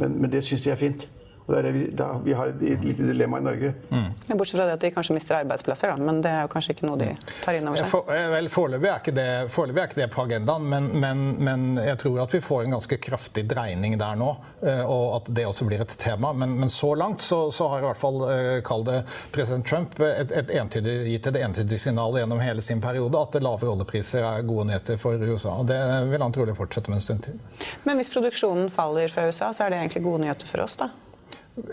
Men, 0.00 0.16
men 0.20 0.30
det 0.32 0.44
syns 0.46 0.64
de 0.64 0.72
er 0.72 0.80
fint. 0.80 1.08
Og 1.42 1.50
det 1.50 1.58
er 1.58 1.66
det 1.66 1.72
vi, 1.74 1.84
da, 1.98 2.06
vi 2.22 2.32
har 2.38 2.52
et 2.52 2.60
lite 2.84 3.02
dilemma 3.08 3.38
i 3.40 3.44
Norge. 3.46 3.72
Mm. 3.90 4.04
Bortsett 4.38 4.56
fra 4.60 4.66
det 4.68 4.76
at 4.76 4.84
de 4.84 4.90
kanskje 4.94 5.14
mister 5.16 5.34
arbeidsplasser, 5.40 5.90
da. 5.90 5.96
Men 6.06 6.20
det 6.22 6.30
er 6.30 6.44
jo 6.46 6.50
kanskje 6.52 6.76
ikke 6.76 6.86
noe 6.86 7.00
de 7.00 7.08
tar 7.42 7.56
inn 7.58 7.66
over 7.68 7.80
seg. 7.82 7.88
For, 7.90 8.12
eh, 8.14 8.28
vel, 8.30 8.48
Foreløpig 8.52 8.88
er, 8.92 9.00
ikke 9.02 9.14
det- 9.16 9.50
foreløpig 9.50 9.82
er 9.82 9.88
ikke 9.90 10.00
det 10.02 10.08
på 10.14 10.22
agendaen, 10.26 10.68
men, 10.70 10.86
men, 11.02 11.24
men 11.42 11.64
jeg 11.82 11.98
tror 11.98 12.20
at 12.22 12.36
vi 12.36 12.40
får 12.46 12.62
en 12.68 12.76
ganske 12.78 12.98
kraftig 13.02 13.44
dreining 13.50 13.98
der 13.98 14.14
nå. 14.20 14.30
eh, 14.62 14.84
Og 14.86 15.16
at 15.16 15.32
det 15.34 15.46
også 15.50 15.66
blir 15.66 15.80
et 15.82 15.96
tema. 15.98 16.32
Men, 16.32 16.54
men 16.60 16.68
så 16.70 16.92
langt 16.96 17.20
så, 17.26 17.50
så 17.52 17.68
har 17.72 17.82
i 17.82 17.86
hvert 17.88 18.00
fall 18.00 18.22
eh, 18.30 18.60
kall 18.62 18.84
det 18.86 19.00
president 19.34 19.66
Trump 19.66 19.98
et, 20.00 20.30
et 20.32 20.54
entydig, 20.62 20.96
gitt 21.10 21.26
et 21.32 21.40
entydig 21.42 21.80
signal 21.82 22.14
gjennom 22.22 22.40
hele 22.40 22.62
sin 22.62 22.80
periode 22.80 23.18
at 23.18 23.34
lave 23.42 23.66
oljepriser 23.66 24.22
er 24.22 24.42
gode 24.46 24.68
nyheter 24.70 24.96
for 25.00 25.18
USA. 25.18 25.58
Og 25.58 25.66
det 25.66 25.78
vil 26.12 26.22
han 26.22 26.32
trolig 26.32 26.54
fortsette 26.56 26.88
med 26.92 27.00
en 27.02 27.06
stund 27.10 27.26
til. 27.26 27.38
Men 27.84 27.98
hvis 27.98 28.10
produksjonen 28.14 28.70
faller 28.70 29.08
fra 29.12 29.26
USA, 29.26 29.50
så 29.52 29.66
er 29.66 29.74
det 29.74 29.82
egentlig 29.82 30.02
gode 30.06 30.22
nyheter 30.24 30.46
for 30.46 30.62
oss, 30.64 30.76
da. 30.78 30.90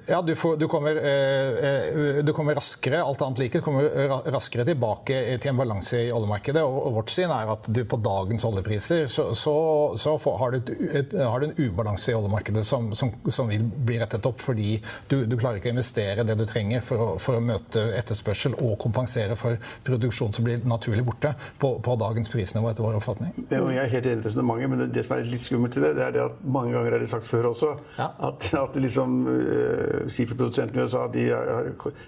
Ja, 0.06 0.22
du, 0.22 0.36
får, 0.36 0.58
du, 0.58 0.68
kommer, 0.68 0.96
eh, 0.96 1.70
eh, 1.70 2.24
du 2.24 2.34
kommer 2.34 2.56
raskere 2.56 3.00
alt 3.04 3.22
annet 3.22 3.40
like, 3.40 3.58
du 3.58 3.64
kommer 3.64 3.86
raskere 4.28 4.66
tilbake 4.68 5.20
til 5.40 5.52
en 5.54 5.60
balanse 5.62 6.02
i 6.04 6.10
oljemarkedet. 6.12 6.64
Og, 6.68 6.90
vårt 6.98 7.14
syn 7.14 7.32
er 7.32 7.48
at 7.54 7.70
du 7.72 7.80
på 7.88 8.00
dagens 8.04 8.44
oljepriser 8.44 9.06
så, 9.08 9.30
så, 9.38 9.54
så 9.96 10.18
får, 10.20 10.36
har, 10.42 10.52
du 10.52 10.58
et, 10.60 10.72
et, 11.00 11.16
har, 11.24 11.40
du 11.40 11.48
en 11.48 11.56
ubalanse 11.56 12.12
i 12.12 12.18
oljemarkedet 12.18 12.66
som, 12.68 12.90
som, 12.98 13.14
som 13.32 13.48
vil 13.48 13.64
bli 13.64 14.02
rettet 14.02 14.28
opp 14.28 14.42
fordi 14.44 14.82
du, 15.08 15.22
du, 15.24 15.38
klarer 15.40 15.62
ikke 15.62 15.72
å 15.72 15.76
investere 15.78 16.28
det 16.28 16.36
du 16.42 16.44
trenger 16.50 16.84
for 16.84 17.06
å, 17.06 17.08
for 17.22 17.40
å 17.40 17.44
møte 17.44 17.86
etterspørsel 18.02 18.60
og 18.60 18.76
kompensere 18.84 19.40
for 19.40 19.56
produksjon 19.88 20.36
som 20.36 20.48
blir 20.48 20.60
naturlig 20.68 21.08
borte 21.08 21.32
på, 21.62 21.78
på 21.86 21.98
dagens 22.04 22.32
prisnivå, 22.34 22.74
etter 22.74 22.84
vår 22.84 23.00
oppfatning. 23.00 23.32
Det, 23.46 23.64
jeg 23.64 23.84
er 23.86 23.94
helt 23.96 24.12
enig 24.12 24.26
i 24.26 24.28
resonnementet, 24.28 24.74
men 24.74 24.84
det, 24.84 24.92
det, 24.98 25.08
som 25.08 25.16
er 25.16 25.32
litt 25.32 25.48
skummelt 25.48 25.80
i 25.80 25.86
det, 25.88 25.96
det 25.96 26.06
er 26.10 26.18
det 26.18 26.26
at 26.26 26.44
mange 26.44 26.76
ganger 26.76 27.00
er 27.00 27.06
det 27.06 27.12
sagt 27.14 27.28
før 27.30 27.54
også, 27.54 27.72
Ja. 27.96 28.12
at, 28.28 28.52
at 28.60 28.76
liksom 28.80 29.22
skiferprodusentene 30.12 30.82
i 30.82 30.86
USA 30.86 31.06
de, 31.14 31.26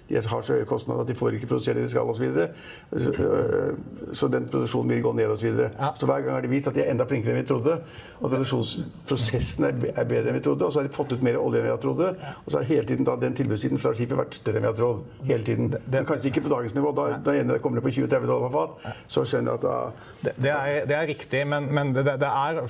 de 0.08 0.18
har 0.18 0.42
så 0.44 0.56
høye 0.56 0.68
kostnader 0.68 1.04
at 1.04 1.10
de 1.10 1.16
får 1.18 1.38
ikke 1.38 1.50
produsere 1.54 1.78
det 1.80 1.86
de 1.88 1.92
skal 1.94 2.08
osv. 2.08 2.22
Så, 2.22 2.28
videre. 2.28 4.14
så 4.14 4.28
den 4.32 4.48
produksjonen 4.50 4.94
vil 4.94 5.02
gå 5.04 5.14
ned 5.18 5.30
osv. 5.32 5.42
Så, 5.42 5.48
videre. 5.50 5.70
Ja. 5.78 5.92
så 5.98 6.06
hver 6.06 6.20
gang 6.24 6.36
har 6.36 6.44
de 6.44 6.52
vist 6.52 6.70
at 6.70 6.76
de 6.76 6.84
er 6.84 6.92
enda 6.92 7.06
flinkere 7.08 7.34
enn 7.34 7.42
vi 7.42 7.48
trodde. 7.48 7.78
Og 8.20 8.30
produksjonsprosessen 8.30 9.66
er, 9.68 9.78
er 9.90 10.06
bedre 10.08 10.30
enn 10.30 10.38
vi 10.38 10.44
trodde. 10.44 10.66
Og 10.66 10.74
så 10.74 10.82
har 10.82 10.88
de 10.88 10.94
fått 10.94 11.14
ut 11.16 11.24
mer 11.26 11.38
olje 11.40 11.60
enn 11.60 11.66
vi 11.66 11.72
hadde 11.72 11.84
trodde. 11.84 12.12
Og 12.44 12.48
så 12.52 12.60
har 12.60 12.68
hele 12.70 12.86
tiden 12.88 13.08
da, 13.08 13.16
den 13.20 13.36
tilbudssiden 13.38 13.82
fra 13.82 13.94
skipet 13.98 14.18
vært 14.18 14.38
større 14.38 14.60
enn 14.60 14.66
vi 14.66 14.70
hadde 14.70 14.80
trodd. 14.82 15.02
Hele 15.28 15.46
tiden. 15.46 15.72
Men 15.86 16.08
kanskje 16.08 16.30
ikke 16.30 16.44
på 16.46 16.54
dagens 16.54 16.76
nivå. 16.78 16.94
Da, 16.96 17.08
da 17.24 17.36
ene 17.38 17.58
kommer 17.62 17.80
det 17.80 17.86
på 17.88 17.94
20-30 17.98 18.30
dollar 18.30 18.48
per 18.48 18.56
fat, 18.58 19.02
så 19.10 19.26
skjønner 19.26 19.52
jeg 19.52 19.62
at 19.62 19.66
da 19.66 19.76
Det, 20.22 20.32
det, 20.38 20.50
er, 20.54 20.84
det 20.86 20.94
er 20.94 21.08
riktig, 21.10 21.40
men, 21.50 21.64
men 21.74 21.90
det, 21.96 22.04
det 22.22 22.28
er 22.28 22.60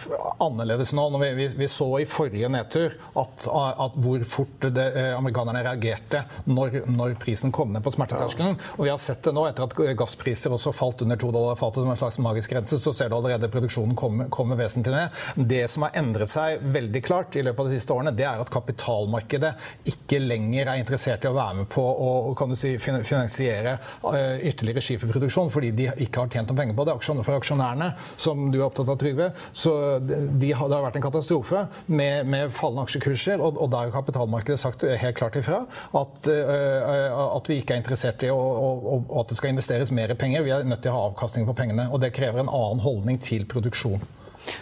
annerledes 0.40 0.94
nå. 0.96 1.08
Når 1.12 1.24
vi, 1.26 1.30
vi, 1.42 1.48
vi 1.60 1.68
så 1.68 1.88
i 2.00 2.06
forrige 2.08 2.48
nedtur 2.52 2.94
at, 3.20 3.48
at 3.86 3.98
hvor 4.00 4.24
fort 4.28 4.56
det, 4.64 4.72
eh, 4.72 4.81
amerikanerne 5.16 5.62
reagerte 5.66 6.22
når, 6.44 6.82
når, 6.90 7.16
prisen 7.22 7.52
kom 7.54 7.72
ned 7.74 7.84
på 7.84 7.92
smerteterskelen. 7.94 8.56
Og 8.78 8.86
vi 8.86 8.90
har 8.92 9.00
sett 9.00 9.22
det 9.24 9.34
nå 9.36 9.44
etter 9.48 9.66
at 9.66 9.76
gasspriser 9.98 10.54
også 10.54 10.72
falt 10.74 11.04
under 11.04 11.20
to 11.20 11.30
dollar 11.34 11.58
fatet 11.60 11.82
som 11.82 11.92
en 11.92 12.00
slags 12.00 12.18
magisk 12.22 12.54
grense, 12.54 12.78
så 12.80 12.92
ser 12.96 13.10
du 13.10 13.16
allerede 13.18 13.50
produksjonen 13.52 13.96
komme, 13.98 14.28
komme 14.32 14.56
vesentlig 14.58 14.94
ned. 14.94 15.22
Det 15.52 15.64
som 15.70 15.86
har 15.86 15.96
endret 16.00 16.32
seg 16.32 16.62
veldig 16.74 17.02
klart 17.04 17.36
i 17.36 17.44
løpet 17.44 17.64
av 17.64 17.70
de 17.70 17.78
siste 17.78 17.94
årene, 17.94 18.14
det 18.16 18.26
er 18.28 18.42
at 18.42 18.52
kapitalmarkedet 18.52 19.52
ikke 19.92 20.20
lenger 20.22 20.72
er 20.72 20.82
interessert 20.82 21.24
i 21.26 21.30
å 21.30 21.36
være 21.36 21.62
med 21.62 21.70
på 21.72 21.82
å 21.82 22.10
kan 22.38 22.52
du 22.52 22.56
si, 22.58 22.74
finansiere 22.78 23.76
eh, 24.12 24.42
ytterligere 24.50 24.82
skiferproduksjon 24.84 25.50
fordi 25.52 25.72
de 25.76 25.88
ikke 26.04 26.24
har 26.24 26.32
tjent 26.32 26.50
noen 26.50 26.60
penger 26.62 26.78
på 26.78 26.86
det. 26.88 26.96
For 27.02 27.36
aksjonærene, 27.36 27.92
som 28.20 28.48
du 28.52 28.58
er 28.60 28.66
opptatt 28.66 28.90
av, 28.90 28.98
Trygve, 29.02 29.30
så 29.56 29.72
de 30.00 30.52
har, 30.52 30.68
det 30.68 30.76
har 30.76 30.84
vært 30.84 30.98
en 31.00 31.04
katastrofe 31.04 31.64
med, 31.86 32.28
med 32.30 32.52
fallende 32.54 32.86
aksjekurser, 32.86 33.42
og, 33.42 33.58
og 33.60 33.70
der 33.72 33.88
har 33.88 33.94
kapitalmarkedet 33.94 34.60
sagt 34.60 34.71
helt 34.80 35.16
klart 35.18 35.36
ifra 35.36 35.60
at, 35.98 36.28
uh, 36.28 37.36
at 37.36 37.50
vi 37.50 37.60
ikke 37.60 37.76
er 37.76 37.82
interessert 37.82 38.24
i 38.24 38.30
å, 38.32 38.38
å, 38.38 38.72
å, 38.80 39.20
at 39.20 39.28
det 39.28 39.36
skal 39.36 39.52
investeres 39.52 39.92
mer 39.92 40.14
penger. 40.18 40.46
Vi 40.46 40.54
er 40.54 40.64
nødt 40.64 40.82
til 40.86 40.94
å 40.94 40.96
ha 40.96 41.06
avkastning 41.10 41.46
på 41.48 41.56
pengene, 41.58 41.90
og 41.92 42.00
det 42.00 42.14
krever 42.16 42.40
en 42.40 42.52
annen 42.52 42.82
holdning 42.82 43.20
til 43.22 43.46
produksjon. 43.50 44.02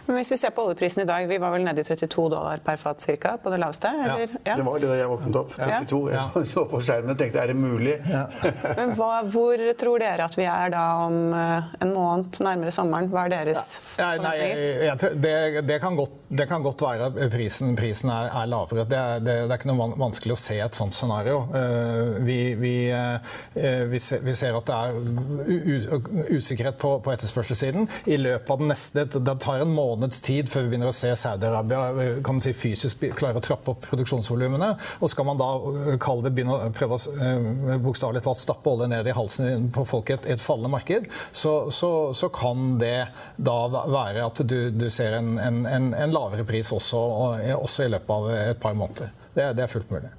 Men 0.06 0.18
hvis 0.18 0.32
vi 0.32 0.38
ser 0.40 0.52
på 0.54 0.64
oljeprisen 0.66 1.02
i 1.04 1.06
dag, 1.08 1.26
vi 1.30 1.38
var 1.40 1.54
vel 1.54 1.64
nede 1.64 1.82
i 1.82 1.86
32 1.86 2.26
dollar 2.32 2.60
per 2.64 2.80
fat 2.80 3.00
cirka, 3.00 3.36
på 3.42 3.52
det 3.52 3.60
laveste? 3.62 3.90
Eller? 4.04 4.34
Ja. 4.44 4.56
Det 4.58 4.66
var 4.66 4.82
det 4.82 4.90
da 4.90 4.98
jeg 4.98 5.10
våknet 5.12 5.38
opp. 5.40 5.54
32. 5.56 6.00
Ja. 6.14 6.24
Jeg 6.36 6.50
så 6.52 6.64
på 6.70 6.80
skjermen 6.84 7.14
og 7.14 7.20
tenkte 7.20 7.42
er 7.42 7.52
det 7.52 7.58
mulig? 7.58 7.96
Ja. 8.10 8.24
Men 8.78 8.94
hva, 8.98 9.10
hvor 9.30 9.64
tror 9.80 10.02
dere 10.02 10.26
at 10.26 10.36
vi 10.38 10.46
er 10.50 10.74
da 10.74 10.84
om 11.06 11.18
eh, 11.36 11.70
en 11.84 11.94
måned, 11.94 12.40
nærmere 12.44 12.74
sommeren? 12.74 13.10
Hva 13.12 13.26
er 13.28 13.34
deres 13.38 13.68
Nei, 14.00 14.14
nei, 14.22 14.34
jeg 14.40 14.98
det, 15.20 15.64
det, 15.68 15.78
kan 15.82 15.96
godt, 15.98 16.14
det 16.28 16.46
kan 16.50 16.62
godt 16.64 16.82
være 16.84 17.10
at 17.10 17.18
prisen, 17.32 17.74
prisen 17.78 18.10
er, 18.12 18.30
er 18.42 18.50
lavere. 18.50 18.86
Det 18.88 18.98
er, 18.98 19.24
det, 19.24 19.36
det 19.46 19.54
er 19.54 19.60
ikke 19.60 19.70
noe 19.72 19.90
vanskelig 20.00 20.36
å 20.36 20.40
se 20.40 20.58
et 20.64 20.76
sånt 20.76 20.96
scenario. 20.96 21.42
Eh, 21.56 22.18
Vi, 22.24 22.38
vi, 22.60 22.74
eh, 22.92 23.84
vi, 23.90 23.98
ser, 24.02 24.22
vi 24.24 24.34
ser 24.36 24.56
at 24.58 24.68
det 24.68 24.76
er 24.76 26.34
usikkerhet 26.36 26.78
på, 26.80 26.96
på 27.04 27.12
etterspørselssiden. 27.14 27.88
I 28.10 28.18
løpet 28.20 28.50
av 28.50 28.62
den 28.62 28.70
neste 28.72 29.06
Det 29.10 29.36
tar 29.42 29.64
en 29.64 29.69
måneds 29.72 30.20
tid 30.26 30.48
før 30.50 30.64
vi 30.66 30.72
begynner 30.74 30.90
å 30.90 30.96
se 30.96 31.10
Saudi-Arabia 31.16 31.80
eh, 32.04 32.18
kan 32.26 32.38
du 32.40 32.44
si, 32.44 32.52
fysisk 32.56 33.04
klare 33.18 33.40
å 33.40 33.44
trappe 33.44 33.72
opp 33.74 33.86
produksjonsvolumene. 33.88 34.72
Og 35.00 35.12
skal 35.12 35.28
man 35.28 35.40
da 35.40 35.48
eh, 35.86 35.96
kalle 36.02 36.26
det 36.26 36.34
begynne 36.36 36.58
å 36.68 36.70
prøve 36.76 36.98
å 36.98 37.14
eh, 37.14 37.78
bokstavelig 37.84 38.22
talt 38.26 38.40
stappe 38.42 38.72
olje 38.74 38.90
ned 38.92 39.08
i 39.10 39.16
halsen 39.16 39.70
på 39.74 39.86
folk 39.88 40.10
i 40.12 40.16
et, 40.18 40.28
et 40.36 40.44
fallende 40.44 40.72
marked, 40.76 41.08
så, 41.32 41.54
så, 41.74 41.90
så 42.16 42.30
kan 42.34 42.76
det 42.82 42.96
da 43.40 43.58
være 43.70 44.26
at 44.28 44.42
du, 44.50 44.58
du 44.74 44.88
ser 44.92 45.18
en, 45.20 45.34
en, 45.40 45.62
en, 45.70 45.90
en 45.94 46.14
lavere 46.14 46.46
pris 46.48 46.70
også, 46.76 47.00
og- 47.24 47.44
også 47.60 47.86
i 47.86 47.92
løpet 47.96 48.16
av 48.16 48.30
et 48.36 48.60
par 48.62 48.74
måneder. 48.78 49.12
Det, 49.34 49.52
det 49.56 49.66
er 49.66 49.70
fullt 49.78 49.90
mulig. 49.94 50.10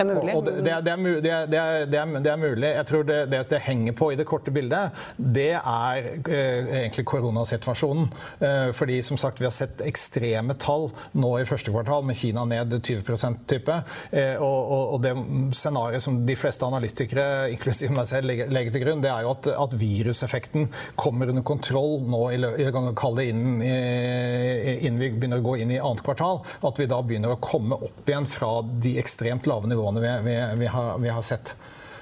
Det 0.00 0.92
er 0.92 1.00
mulig. 1.00 1.22
Det, 1.22 1.34
det, 1.44 1.60
er, 1.60 1.86
det, 1.86 1.98
er, 2.00 2.14
det, 2.24 2.30
er, 2.32 2.40
mulig. 2.40 2.70
Jeg 2.70 2.86
tror 2.90 3.04
det, 3.08 3.18
det, 3.32 3.42
det 3.50 3.60
henger 3.66 3.96
på 3.98 4.10
i 4.12 4.18
det 4.18 4.26
korte 4.28 4.52
bildet, 4.54 4.96
det 5.16 5.50
er 5.58 6.10
eh, 6.30 6.70
egentlig 6.84 7.04
koronasituasjonen. 7.10 8.08
Eh, 8.40 8.70
fordi 8.76 9.00
som 9.04 9.18
sagt, 9.20 9.40
vi 9.42 9.48
har 9.48 9.54
sett 9.54 9.82
ekstreme 9.86 10.56
tall 10.60 10.88
nå 11.20 11.32
i 11.40 11.46
første 11.48 11.72
kvartal, 11.74 12.04
med 12.08 12.18
Kina 12.18 12.44
ned 12.48 12.76
20 12.80 13.44
type. 13.50 13.76
Eh, 14.10 14.36
og, 14.40 14.58
og, 14.60 14.94
og 14.96 15.02
det 15.04 15.14
scenarioet 15.58 16.04
som 16.04 16.20
de 16.26 16.36
fleste 16.38 16.66
analytikere, 16.66 17.50
inklusiv 17.54 17.92
meg 17.94 18.08
selv, 18.10 18.30
legger, 18.30 18.50
legger 18.52 18.76
til 18.76 18.84
grunn, 18.86 19.04
det 19.04 19.12
er 19.12 19.26
jo 19.26 19.34
at, 19.34 19.50
at 19.66 19.76
viruseffekten 19.80 20.68
kommer 21.00 21.30
under 21.32 21.44
kontroll 21.46 21.98
nå, 22.08 22.22
i, 22.34 22.40
løpet, 22.40 22.80
kan 23.00 23.18
innen, 23.20 23.60
i- 23.64 24.78
innen 24.86 25.00
vi 25.00 25.10
begynner 25.12 25.40
å 25.42 25.44
gå 25.44 25.56
inn 25.60 25.72
i 25.74 25.80
annet 25.80 26.02
kvartal. 26.06 26.40
At 26.66 26.78
vi 26.80 26.88
da 26.90 27.00
begynner 27.04 27.34
å 27.34 27.40
komme 27.42 27.76
opp 27.76 28.08
igjen 28.08 28.28
fra 28.30 28.52
de 28.62 28.96
ekstremt 29.00 29.48
lave 29.50 29.68
nivåene 29.70 29.89
vi, 29.98 30.14
vi, 30.30 30.38
vi, 30.62 30.66
har, 30.66 30.98
vi 30.98 31.08
har 31.08 31.22
sett. 31.22 31.56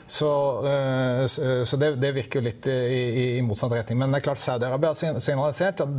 Så, 0.08 0.28
eh, 0.66 1.26
så 1.26 1.64
så 1.64 1.76
det, 1.76 1.90
det 2.00 2.14
virker 2.16 2.40
jo 2.40 2.44
litt 2.46 2.66
i, 2.66 3.36
i, 3.36 3.42
motsatt 3.44 3.74
retning. 3.76 3.98
Men 4.00 4.14
det 4.14 4.22
er 4.22 4.24
klart 4.24 4.40
Saudi-Arabia 4.40 4.94
har 4.94 5.18
signalisert 5.20 5.82
at 5.84 5.98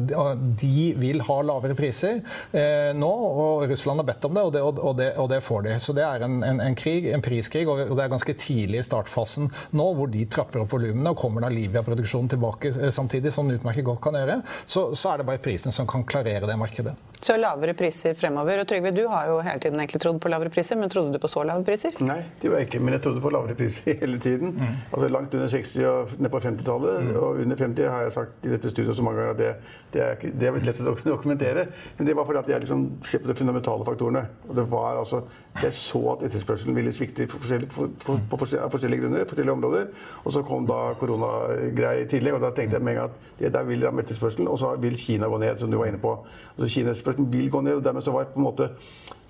de- 0.58 0.96
vil 0.98 1.22
ha 1.28 1.36
lavere 1.46 1.76
priser 1.78 2.18
eh, 2.50 2.90
nå. 2.98 3.10
Og 3.44 3.68
Russland 3.70 4.02
har 4.02 4.08
bedt 4.10 4.26
om 4.26 4.34
det, 4.34 4.46
og 4.48 4.56
det, 4.56 4.64
og 4.66 4.96
det, 4.98 5.10
og 5.22 5.30
det 5.30 5.42
får 5.46 5.68
de. 5.68 5.76
Så 5.78 5.94
det 5.94 6.08
er 6.08 6.26
en, 6.26 6.40
en, 6.42 6.62
en 6.66 6.78
krig, 6.80 7.12
en 7.14 7.22
priskrig, 7.22 7.68
og 7.70 7.84
det 7.94 8.02
er 8.08 8.10
ganske 8.16 8.34
tidlig 8.34 8.82
i 8.82 8.88
startfasen 8.90 9.52
nå, 9.78 9.88
hvor 10.00 10.10
de 10.10 10.26
trapper 10.26 10.64
opp 10.64 10.74
volumene. 10.74 11.14
Og 11.14 11.22
kommer 11.22 11.46
da 11.46 11.54
Libya-produksjonen 11.54 12.34
tilbake 12.34 12.74
eh, 12.74 12.90
samtidig, 12.96 13.30
som 13.36 13.46
den 13.46 13.62
utmerket 13.62 13.86
godt 13.86 14.02
kan 14.08 14.18
gjøre, 14.18 14.42
så, 14.66 14.90
så 14.98 15.14
er 15.14 15.22
det 15.22 15.30
bare 15.30 15.46
prisen 15.46 15.76
som 15.76 15.86
kan 15.90 16.08
klarere 16.10 16.50
det 16.50 16.58
markedet. 16.58 16.98
Så 17.22 17.36
lavere 17.36 17.74
priser 17.76 18.14
fremover. 18.16 18.62
Og 18.62 18.68
Trygve, 18.70 18.92
du 18.96 19.02
har 19.12 19.28
jo 19.28 19.40
hele 19.44 19.60
tiden 19.60 19.80
egentlig 19.82 20.00
trodd 20.00 20.22
på 20.24 20.32
lavere 20.32 20.52
priser, 20.54 20.78
men 20.80 20.92
trodde 20.92 21.18
du 21.18 21.20
på 21.20 21.28
så 21.32 21.44
lave 21.48 21.66
priser? 21.68 21.98
Nei, 22.00 22.22
det 22.40 22.48
gjorde 22.48 22.62
jeg 22.62 22.70
ikke, 22.70 22.80
men 22.86 22.96
jeg 22.96 23.04
trodde 23.04 23.24
på 23.24 23.32
lavere 23.36 23.58
priser 23.60 23.98
hele 24.04 24.20
tiden. 24.24 24.54
Mm. 24.56 24.78
Altså 24.94 25.10
Langt 25.12 25.36
under 25.36 25.52
60 25.52 25.74
og 25.90 26.14
ned 26.24 26.32
på 26.32 26.42
50-tallet. 26.46 27.10
Mm. 27.10 27.12
Og 27.20 27.42
under 27.44 27.60
50 27.60 27.92
har 27.92 28.06
jeg 28.06 28.16
sagt 28.16 28.48
i 28.48 28.54
dette 28.54 28.72
studioet 28.72 28.96
så 28.96 29.06
mange 29.06 29.20
ganger 29.20 29.36
at 29.36 29.42
det, 29.42 29.52
det, 29.96 30.06
er, 30.06 30.38
det 30.40 30.48
er 30.48 30.60
lett 30.70 30.82
å 30.84 30.96
dokumentere. 31.14 31.68
Men 31.98 32.08
det 32.08 32.16
var 32.16 32.30
fordi 32.30 32.44
at 32.46 32.54
jeg 32.56 32.66
liksom 32.66 32.88
ser 33.12 33.24
på 33.26 33.32
de 33.32 33.38
fundamentale 33.42 33.88
faktorene. 33.92 34.24
Og 34.48 34.56
det 34.56 34.68
var 34.72 35.02
altså 35.02 35.26
Jeg 35.64 35.74
så 35.74 36.00
at 36.14 36.22
etterspørselen 36.24 36.76
ville 36.76 36.94
svikte 36.94 37.28
for 37.28 37.42
forskjellige, 37.44 37.72
for, 37.72 37.90
for, 38.00 38.20
på 38.32 38.38
forskjellige, 38.40 39.02
grunner, 39.02 39.26
forskjellige 39.28 39.52
områder. 39.52 39.86
Og 40.24 40.32
så 40.32 40.42
kom 40.48 40.68
da 40.68 40.94
koronagreier 41.00 42.06
i 42.06 42.08
tillegg, 42.08 42.38
og 42.38 42.42
da 42.46 42.54
tenkte 42.56 42.78
jeg 42.78 42.86
med 42.86 42.96
en 42.96 43.00
gang 43.02 43.10
at 43.12 43.40
det 43.40 43.54
der 43.54 43.68
vil 43.68 43.84
ramme 43.86 44.02
etterspørselen. 44.02 44.48
Og 44.48 44.60
så 44.60 44.72
vil 44.80 44.98
Kina 44.98 45.28
gå 45.28 45.38
ned, 45.38 45.58
som 45.58 45.72
du 45.72 45.78
var 45.78 45.92
inne 45.92 46.00
på. 46.00 46.16
Altså 46.56 46.72
Kina 46.74 46.94
etterspørselen 46.94 47.34
vil 47.34 47.52
gå 47.52 47.62
ned, 47.62 47.74
og 47.74 47.84
dermed 47.84 48.08
så 48.08 48.16
var 48.16 48.32
på 48.34 48.40
en 48.40 48.48
måte 48.48 48.70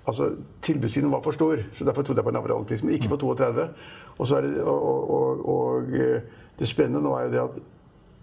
altså 0.06 0.30
Tilbudssiden 0.62 1.12
var 1.12 1.20
for 1.22 1.30
stor, 1.30 1.56
så 1.72 1.84
derfor 1.84 2.02
trodde 2.02 2.18
jeg 2.18 2.24
på 2.24 2.30
en 2.30 2.34
lavere 2.34 2.78
men 2.82 2.94
ikke 2.94 3.08
på 3.08 3.16
32. 3.16 3.68
Og, 4.18 4.26
så 4.26 4.36
er 4.36 4.40
det, 4.40 4.62
og, 4.62 5.10
og, 5.10 5.48
og, 5.48 5.82
eh, 5.82 6.22
det 6.58 6.68
spennende 6.68 7.02
nå 7.02 7.14
er 7.16 7.22
jo 7.24 7.30
det 7.30 7.38
at 7.40 7.60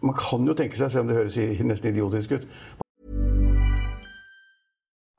man 0.02 0.14
kan 0.14 0.48
jo 0.48 0.54
tenke 0.54 0.78
seg, 0.78 0.92
selv 0.92 1.02
om 1.02 1.08
det 1.08 1.18
høres 1.18 1.62
nesten 1.62 1.94
idiotisk 1.94 2.32
ut 2.32 2.48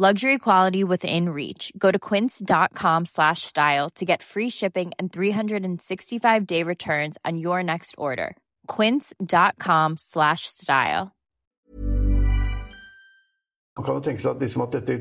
Luxury 0.00 0.38
quality 0.38 0.84
within 0.84 1.30
reach. 1.30 1.72
Go 1.76 1.90
to 1.90 1.98
quince.com 1.98 3.04
slash 3.04 3.42
style 3.42 3.90
to 3.96 4.04
get 4.04 4.22
free 4.22 4.48
shipping 4.48 4.92
and 4.96 5.10
365-day 5.10 6.62
returns 6.62 7.18
on 7.24 7.36
your 7.36 7.64
next 7.64 7.96
order. 7.98 8.36
quince.com 8.68 9.96
slash 9.96 10.42
style. 10.46 11.10
Man 13.76 13.84
kan 13.86 13.94
jo 13.94 14.00
tenke 14.02 14.22
seg 14.22 14.36
at, 14.36 14.40
liksom 14.42 14.62
at 14.68 14.78
dette 14.78 14.94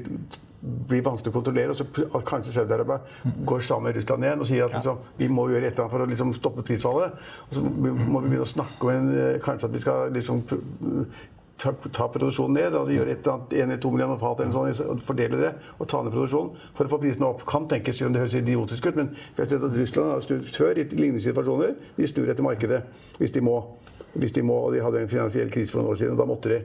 blir 0.89 1.05
vanskelig 1.05 1.29
å 1.29 1.37
kontrollere, 1.37 1.73
og 1.73 1.77
så 1.77 1.85
at 2.17 2.25
kanskje 2.25 2.55
Saudi-Arabia 2.57 2.97
går 3.45 3.63
sammen 3.69 3.91
med 3.91 3.97
Russland 3.97 4.25
igjen 4.25 4.41
og 4.41 4.49
sier 4.49 4.65
at 4.65 4.75
liksom, 4.77 4.99
vi 5.17 5.29
må 5.29 5.47
gjøre 5.51 5.65
et 5.69 5.73
eller 5.73 5.85
annet 5.85 5.93
for 5.93 6.05
å 6.05 6.09
liksom, 6.09 6.33
stoppe 6.37 6.65
prisfallet. 6.65 7.25
Og 7.47 7.57
så 7.57 7.61
må 7.65 7.93
vi 7.93 8.31
begynne 8.31 8.45
å 8.45 8.49
snakke 8.49 8.89
om 8.89 8.93
en, 8.93 9.41
kanskje 9.45 9.69
at 9.69 9.77
vi 9.77 9.81
skal 9.85 10.13
liksom, 10.17 10.41
ta, 11.57 11.73
ta, 11.91 12.07
produksjonen 12.13 12.57
ned. 12.59 12.77
Altså 12.77 12.95
gjøre 12.95 13.15
et 13.15 13.29
annet, 13.33 13.57
en 13.63 13.73
millioner 13.73 14.21
fat 14.21 14.43
eller 14.43 14.55
sånn, 14.55 14.93
og 14.93 15.03
fordele 15.05 15.41
det 15.41 15.51
og 15.77 15.89
ta 15.89 16.03
ned 16.03 16.15
produksjonen 16.15 16.69
for 16.77 16.85
å 16.85 16.93
få 16.93 17.01
prisene 17.03 17.29
opp. 17.29 17.43
Kan 17.49 17.67
tenkes, 17.69 17.99
selv 17.99 18.11
om 18.11 18.17
det 18.17 18.25
høres 18.25 18.37
idiotisk 18.39 18.89
ut, 18.89 19.01
men 19.01 19.11
jeg 19.15 19.43
vet 19.43 19.57
at 19.57 19.77
Russland 19.81 20.13
har 20.13 20.25
snudd 20.25 20.47
før 20.51 20.81
i 20.81 20.87
lignende 20.93 21.23
situasjoner. 21.23 21.75
De 21.97 22.09
snur 22.09 22.31
etter 22.31 22.45
markedet 22.45 22.83
hvis 23.17 23.33
de 23.33 23.43
må 23.45 23.59
hvis 24.13 24.31
de 24.31 24.43
må, 24.45 24.55
og 24.67 24.73
de 24.73 24.81
hadde 24.81 25.01
en 25.03 25.11
finansiell 25.11 25.51
krise 25.53 25.73
for 25.73 25.81
noen 25.81 25.93
år 25.93 25.99
siden, 25.99 26.15
og 26.15 26.21
da 26.21 26.27
måtte 26.29 26.51
de. 26.53 26.59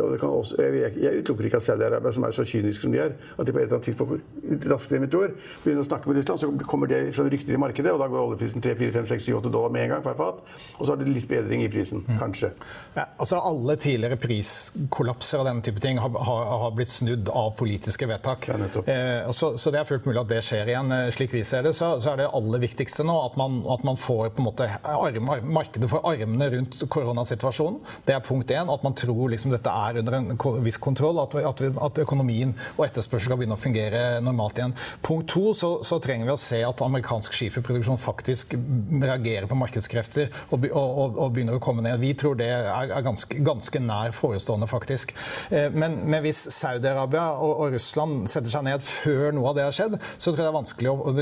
Og 0.00 0.24
også, 0.28 0.58
jeg, 0.62 0.92
jeg, 1.00 1.22
utelukker 1.22 1.48
ikke 1.48 1.60
at 1.60 1.66
Saudi-Arabia, 1.66 2.12
som 2.14 2.26
er 2.26 2.34
så 2.36 2.44
kyniske 2.48 2.84
som 2.84 2.94
de 2.94 3.00
er, 3.02 3.14
at 3.14 3.46
de 3.46 3.54
på 3.54 3.60
et 3.60 3.68
eller 3.68 3.78
annet 3.78 3.88
tidspunkt 3.88 4.68
raskere 4.72 4.98
enn 4.98 5.06
vi 5.06 5.10
tror, 5.12 5.34
begynner 5.62 5.84
å 5.84 5.88
snakke 5.88 6.10
med 6.10 6.20
Russland, 6.20 6.42
så 6.42 6.68
kommer 6.68 6.90
det 6.90 7.00
sånn 7.16 7.30
rykter 7.32 7.56
i 7.56 7.60
markedet, 7.60 7.92
og 7.94 8.02
da 8.02 8.08
går 8.10 8.24
oljeprisen 8.24 8.64
3-4-5-6-7-8 8.64 9.52
dollar 9.54 9.72
med 9.74 9.86
en 9.86 9.94
gang 9.94 10.04
per 10.04 10.18
fat. 10.18 10.42
Og 10.76 10.82
så 10.82 10.92
har 10.92 11.00
det 11.00 11.08
litt 11.12 11.28
bedring 11.30 11.64
i 11.64 11.70
prisen, 11.72 12.04
mm. 12.06 12.18
kanskje. 12.20 12.52
Ja, 12.96 13.06
altså 13.16 13.40
Alle 13.48 13.78
tidligere 13.80 14.18
priskollapser 14.20 15.42
og 15.42 15.48
denne 15.48 15.64
type 15.64 15.82
ting 15.84 16.00
har, 16.02 16.12
har, 16.28 16.52
har 16.64 16.74
blitt 16.76 16.92
snudd 16.92 17.30
av 17.32 17.54
politiske 17.58 18.08
vedtak. 18.10 18.50
Ja, 18.50 18.58
eh, 18.84 19.30
så, 19.32 19.54
så, 19.56 19.72
det 19.74 19.82
er 19.82 19.88
fullt 19.88 20.08
mulig 20.08 20.22
at 20.22 20.32
det 20.32 20.42
skjer 20.46 20.72
igjen. 20.72 20.92
Eh, 20.94 21.08
slik 21.14 21.34
vi 21.34 21.44
ser 21.46 21.64
det, 21.66 21.74
så, 21.78 21.94
så 22.02 22.12
er 22.12 22.22
det 22.22 22.30
aller 22.36 22.62
viktigste 22.62 23.06
nå 23.06 23.16
at 23.24 23.38
man, 23.40 23.60
at 23.72 23.84
man 23.86 24.00
får 24.00 24.32
på 24.36 24.42
en 24.42 24.48
måte 24.48 24.68
arm, 24.82 25.32
markedet 25.48 25.90
for 25.90 26.04
armene 26.08 26.50
rundt 26.56 26.78
koronasituasjonen. 26.98 27.80
Det 28.06 28.14
er 28.14 28.24
punkt 28.24 28.50
én. 28.50 28.72
At 28.72 28.84
man 28.86 28.96
tror 28.98 29.30
liksom 29.32 29.52
dette 29.54 29.70
er 29.70 30.00
under 30.02 30.18
en 30.18 30.32
viss 30.64 30.80
kontroll. 30.82 31.20
At, 31.22 31.36
at, 31.38 31.62
at 31.88 32.02
økonomien 32.04 32.54
og 32.76 32.86
etterspørsel 32.86 33.28
skal 33.28 33.40
begynne 33.40 33.58
å 33.58 33.60
fungere 33.60 34.02
normalt 34.24 34.58
igjen. 34.60 34.74
Punkt 35.04 35.28
to 35.32 35.52
så, 35.56 35.70
så 35.86 35.98
trenger 36.02 36.28
vi 36.28 36.34
å 36.34 36.40
se 36.40 36.60
at 36.64 36.82
amerikansk 36.84 37.34
skiferproduksjon 37.36 38.00
faktisk 38.00 38.56
reagerer 39.02 39.48
på 39.50 39.58
markedskrefter 39.58 40.30
og, 40.50 40.66
og, 40.70 41.18
og, 41.18 41.26
begynner 41.34 41.58
å 41.58 41.62
komme 41.62 41.84
ned. 41.84 41.98
Vi 42.02 42.14
tror 42.18 42.38
det 42.38 42.48
er, 42.54 42.68
er 42.88 43.04
ganske, 43.04 43.40
ganske, 43.44 43.82
nær 43.88 44.14
forestående, 44.16 44.68
faktisk. 44.70 45.14
Eh, 45.54 45.68
men, 45.74 46.00
men 46.08 46.24
hvis 46.24 46.44
Saudi-Arabia 46.54 47.26
og, 47.36 47.52
og, 47.52 47.76
Russland 47.76 48.26
setter 48.30 48.52
seg 48.52 48.66
ned 48.66 48.84
før 48.84 49.34
noe 49.36 49.52
av 49.52 49.58
det 49.58 49.66
har 49.66 49.76
skjedd, 49.76 49.98
så 50.16 50.30
tror 50.30 50.40
jeg 50.40 50.46
det 50.46 50.50
er 50.50 50.58
vanskelig 50.58 50.92
å 50.92 51.14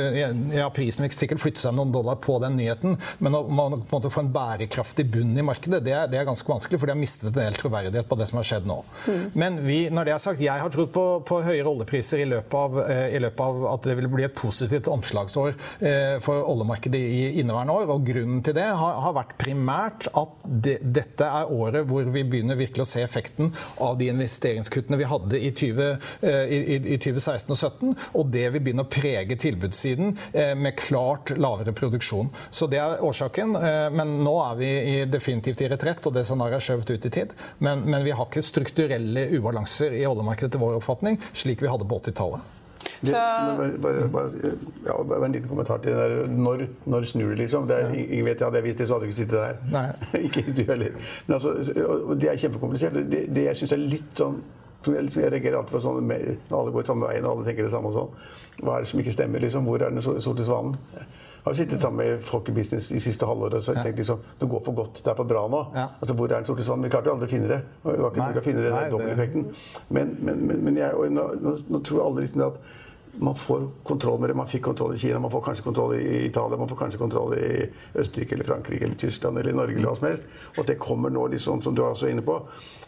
Ja, 0.57 0.69
prisen 0.75 1.07
vil 1.07 1.15
sikkert 1.15 1.43
flytte 1.43 1.63
seg 1.63 1.75
noen 1.77 1.93
dollar 1.95 2.19
på 2.23 2.39
den 2.43 2.57
nyheten, 2.61 2.97
men 3.25 3.37
å, 3.37 3.43
på 3.47 3.67
en 3.67 3.83
måte 3.93 4.13
få 4.13 4.25
en 4.25 4.33
bærekraftig 4.35 5.09
bunn 5.13 5.35
i 5.37 5.45
markedet, 5.47 5.56
det 5.67 5.93
er, 5.93 6.07
det 6.11 6.21
er, 6.21 6.27
ganske 6.29 6.51
vanskelig, 6.51 6.81
for 6.81 6.89
de 6.89 6.95
har 6.95 7.01
mistet 7.01 7.29
en 7.31 7.37
del 7.37 7.59
troverdighet 7.59 8.09
på 8.09 8.19
det 8.21 8.29
som 8.31 8.41
har 8.41 8.49
skjedd 8.49 8.69
nå. 8.69 8.79
Mm. 9.07 9.25
Men 9.43 9.59
vi, 9.67 9.79
når 9.93 10.09
det 10.09 10.15
er 10.15 10.23
sagt, 10.23 10.43
jeg 10.45 10.63
har 10.63 10.73
trodd 10.73 10.93
på, 10.95 11.05
på 11.27 11.41
høyere 11.47 11.73
oljepriser 11.73 12.23
i 12.23 12.29
løpet, 12.31 12.57
av, 12.57 12.81
eh, 12.87 13.17
i 13.17 13.23
løpet, 13.23 13.43
av, 13.45 13.67
at 13.75 13.91
det 13.91 13.99
vil 14.01 14.11
bli 14.13 14.27
et 14.27 14.37
positivt 14.37 14.91
omslagsår 14.93 15.53
eh, 15.53 16.17
for 16.25 16.47
oljemarkedet 16.47 17.01
i 17.01 17.23
inneværende 17.43 17.77
år. 17.77 17.95
Og 17.97 18.07
grunnen 18.09 18.43
til 18.47 18.57
det 18.57 18.69
har, 18.69 19.01
har 19.05 19.17
vært 19.17 19.37
primært 19.41 20.09
at 20.15 20.47
det, 20.47 20.79
dette 20.83 21.29
er 21.41 21.53
året 21.53 21.87
hvor 21.89 22.07
vi 22.15 22.25
begynner 22.27 22.59
virkelig 22.59 22.87
å 22.87 22.91
se 22.91 23.05
effekten 23.05 23.53
av 23.83 23.99
de 24.01 24.11
investeringskuttene 24.13 25.01
vi 25.01 25.11
hadde 25.11 25.41
i, 25.41 25.53
20, 25.57 26.09
eh, 26.27 26.57
i, 26.57 26.81
i 26.97 27.01
2016 27.03 27.53
og 27.53 27.57
2017, 27.57 27.95
og 28.19 28.31
det 28.33 28.47
vil 28.53 28.63
begynne 28.63 28.85
å 28.85 28.91
prege 28.91 29.37
tilbudssiden 29.41 30.15
eh, 30.33 30.55
med 30.59 30.77
klart 30.79 31.33
lavere 31.37 31.75
produksjon. 31.77 32.31
Så 32.51 32.69
det 32.71 32.81
er 32.83 33.03
årsaken. 33.05 33.57
Eh, 33.57 33.89
men 33.97 34.17
nå 34.25 34.35
er 34.45 34.59
vi 34.61 34.71
i, 34.71 34.97
definitivt 35.47 35.67
i 35.67 35.73
retrett, 35.73 36.07
og 36.07 36.15
det 36.15 36.25
scenarioet 36.27 36.61
er 36.61 36.67
skjøvet 36.67 36.91
ut 36.91 37.07
i 37.07 37.11
tid. 37.11 37.33
Men, 37.59 37.85
men, 37.87 38.05
vi 38.05 38.15
har 38.15 38.27
ikke 38.27 38.43
strukturelle 38.43 39.29
ubalanser 39.37 39.95
i 39.95 40.07
oljemarkedet 40.07 40.53
til 40.53 40.63
vår 40.63 40.79
oppfatning, 40.81 41.19
slik 41.33 41.63
vi 41.63 41.71
hadde 41.71 41.87
på 41.87 41.99
80-tallet. 42.01 42.55
Så... 43.03 43.13
Bare, 43.13 44.09
bare, 44.09 44.53
ja, 44.87 44.95
bare, 45.05 45.27
en 45.27 45.33
liten 45.35 45.49
kommentar 45.49 45.79
til 45.83 45.93
det 45.93 45.99
der. 46.01 46.29
Når, 46.31 46.67
når 46.87 47.09
snur 47.11 47.31
det, 47.31 47.39
liksom? 47.43 47.67
Det 47.69 47.77
er, 47.77 47.95
ingen 47.95 48.27
vet, 48.27 48.41
Hadde 48.43 48.61
jeg 48.61 48.65
visst 48.65 48.79
det, 48.79 48.87
så 48.89 48.97
hadde 48.97 49.09
jeg 49.09 49.13
ikke 49.13 49.23
sittet 49.23 49.39
der. 49.43 49.57
ikke 50.27 50.45
du 50.57 50.63
heller. 50.71 51.01
Men 51.27 51.35
altså, 51.39 52.15
det 52.21 52.31
er 52.31 52.41
kjempekomplisert. 52.41 53.01
Det, 53.11 53.27
det 53.35 53.49
jeg 53.51 53.61
syns 53.61 53.77
er 53.77 53.85
litt 53.85 54.15
sånn 54.17 54.41
jeg 54.87 55.31
reagerer 55.33 55.57
alltid 55.59 55.73
på 55.75 55.81
sånn 55.83 56.05
når 56.07 56.53
alle 56.55 56.71
går 56.71 56.85
samme 56.87 57.09
veien 57.09 57.25
og 57.27 57.33
alle 57.33 57.47
tenker 57.49 57.67
det 57.67 57.73
samme. 57.73 57.91
og 57.91 57.97
sånn. 57.97 58.61
Hva 58.61 58.77
er 58.77 58.85
det 58.85 58.91
som 58.93 59.01
ikke 59.03 59.15
stemmer? 59.17 59.43
liksom? 59.43 59.67
Hvor 59.67 59.83
er 59.83 59.91
den 59.91 60.05
sorte 60.23 60.47
svanen? 60.47 60.77
Har 61.47 61.55
sittet 61.55 61.81
sammen 61.81 62.07
med 62.07 62.25
folk 62.27 62.49
i 62.49 62.53
business 62.53 62.89
de 62.91 63.01
siste 63.01 63.27
halvåret 63.27 63.61
og 63.61 63.77
tenkt 63.79 64.01
liksom 64.01 64.23
det 64.41 64.49
går 64.51 64.63
for 64.67 64.79
godt, 64.81 64.99
det 65.05 65.13
er 65.13 65.19
for 65.19 65.29
bra 65.31 65.45
nå. 65.51 65.61
Ja. 65.77 65.85
Altså, 66.01 66.15
Hvor 66.19 66.27
er 66.27 66.35
den 66.41 66.49
sorte 66.49 66.65
svanen? 66.67 66.85
Vi 66.85 66.91
klarte 66.91 67.11
jo 67.11 67.15
aldri 67.15 67.29
å 67.29 67.31
finne 67.31 67.53
det. 67.53 67.61
Vi 67.85 67.95
var 68.03 68.17
ikke 68.17 68.43
å 68.43 68.47
finne 68.49 68.65
det, 68.65 68.73
den 68.75 68.91
dobbelteffekten. 68.97 69.47
Men, 69.89 70.11
men, 70.27 70.43
men, 70.49 70.65
men 70.67 70.81
jeg, 70.81 71.13
nå, 71.15 71.29
nå, 71.71 71.81
tror 71.87 72.03
alle 72.09 72.27
liksom 72.27 72.43
at 72.49 72.59
man 73.23 73.39
får 73.39 73.69
kontroll 73.87 74.19
med 74.21 74.31
det. 74.31 74.37
Man 74.43 74.51
fikk 74.51 74.67
kontroll 74.67 74.97
i 74.97 74.99
Kina, 74.99 75.23
man 75.23 75.31
får 75.33 75.45
kanskje 75.47 75.65
kontroll 75.65 75.95
i 75.97 76.27
Italia, 76.27 76.59
man 76.59 76.69
får 76.69 76.83
kanskje 76.83 77.01
kontroll 77.01 77.37
i 77.39 77.51
Østerrike 77.95 78.35
eller 78.35 78.49
Frankrike 78.51 78.85
eller 78.85 78.99
Tyskland 79.01 79.39
eller 79.39 79.57
Norge 79.57 79.79
eller 79.79 79.89
hva 79.89 79.97
som 79.97 80.09
helst. 80.11 80.27
Og 80.57 80.65
at 80.65 80.73
det 80.73 80.81
kommer 80.83 81.15
nå, 81.15 81.29
liksom, 81.33 81.63
som 81.63 81.77
du 81.77 81.85
er 81.85 81.93
også 81.93 82.11
inne 82.11 82.27
på, 82.27 82.41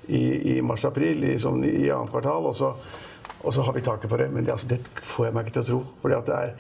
i, 0.09 0.57
i 0.57 0.63
mars-april, 0.67 1.25
i, 1.31 1.37
sånn, 1.41 1.63
i 1.65 1.87
annet 1.95 2.11
kvartal. 2.13 2.51
og 2.51 2.59
så 2.59 2.75
og 3.39 3.55
så 3.55 3.63
har 3.63 3.73
vi 3.73 3.81
taket 3.81 4.11
på 4.11 4.17
det. 4.19 4.29
Men 4.35 4.45
det, 4.45 4.53
altså, 4.53 4.69
det 4.69 4.81
får 5.05 5.29
jeg 5.29 5.35
meg 5.37 5.47
ikke 5.47 5.55
til 5.59 5.63
å 5.63 5.69
tro. 5.69 5.81
Fordi 6.03 6.17
at 6.17 6.29
det 6.29 6.39
er, 6.39 6.53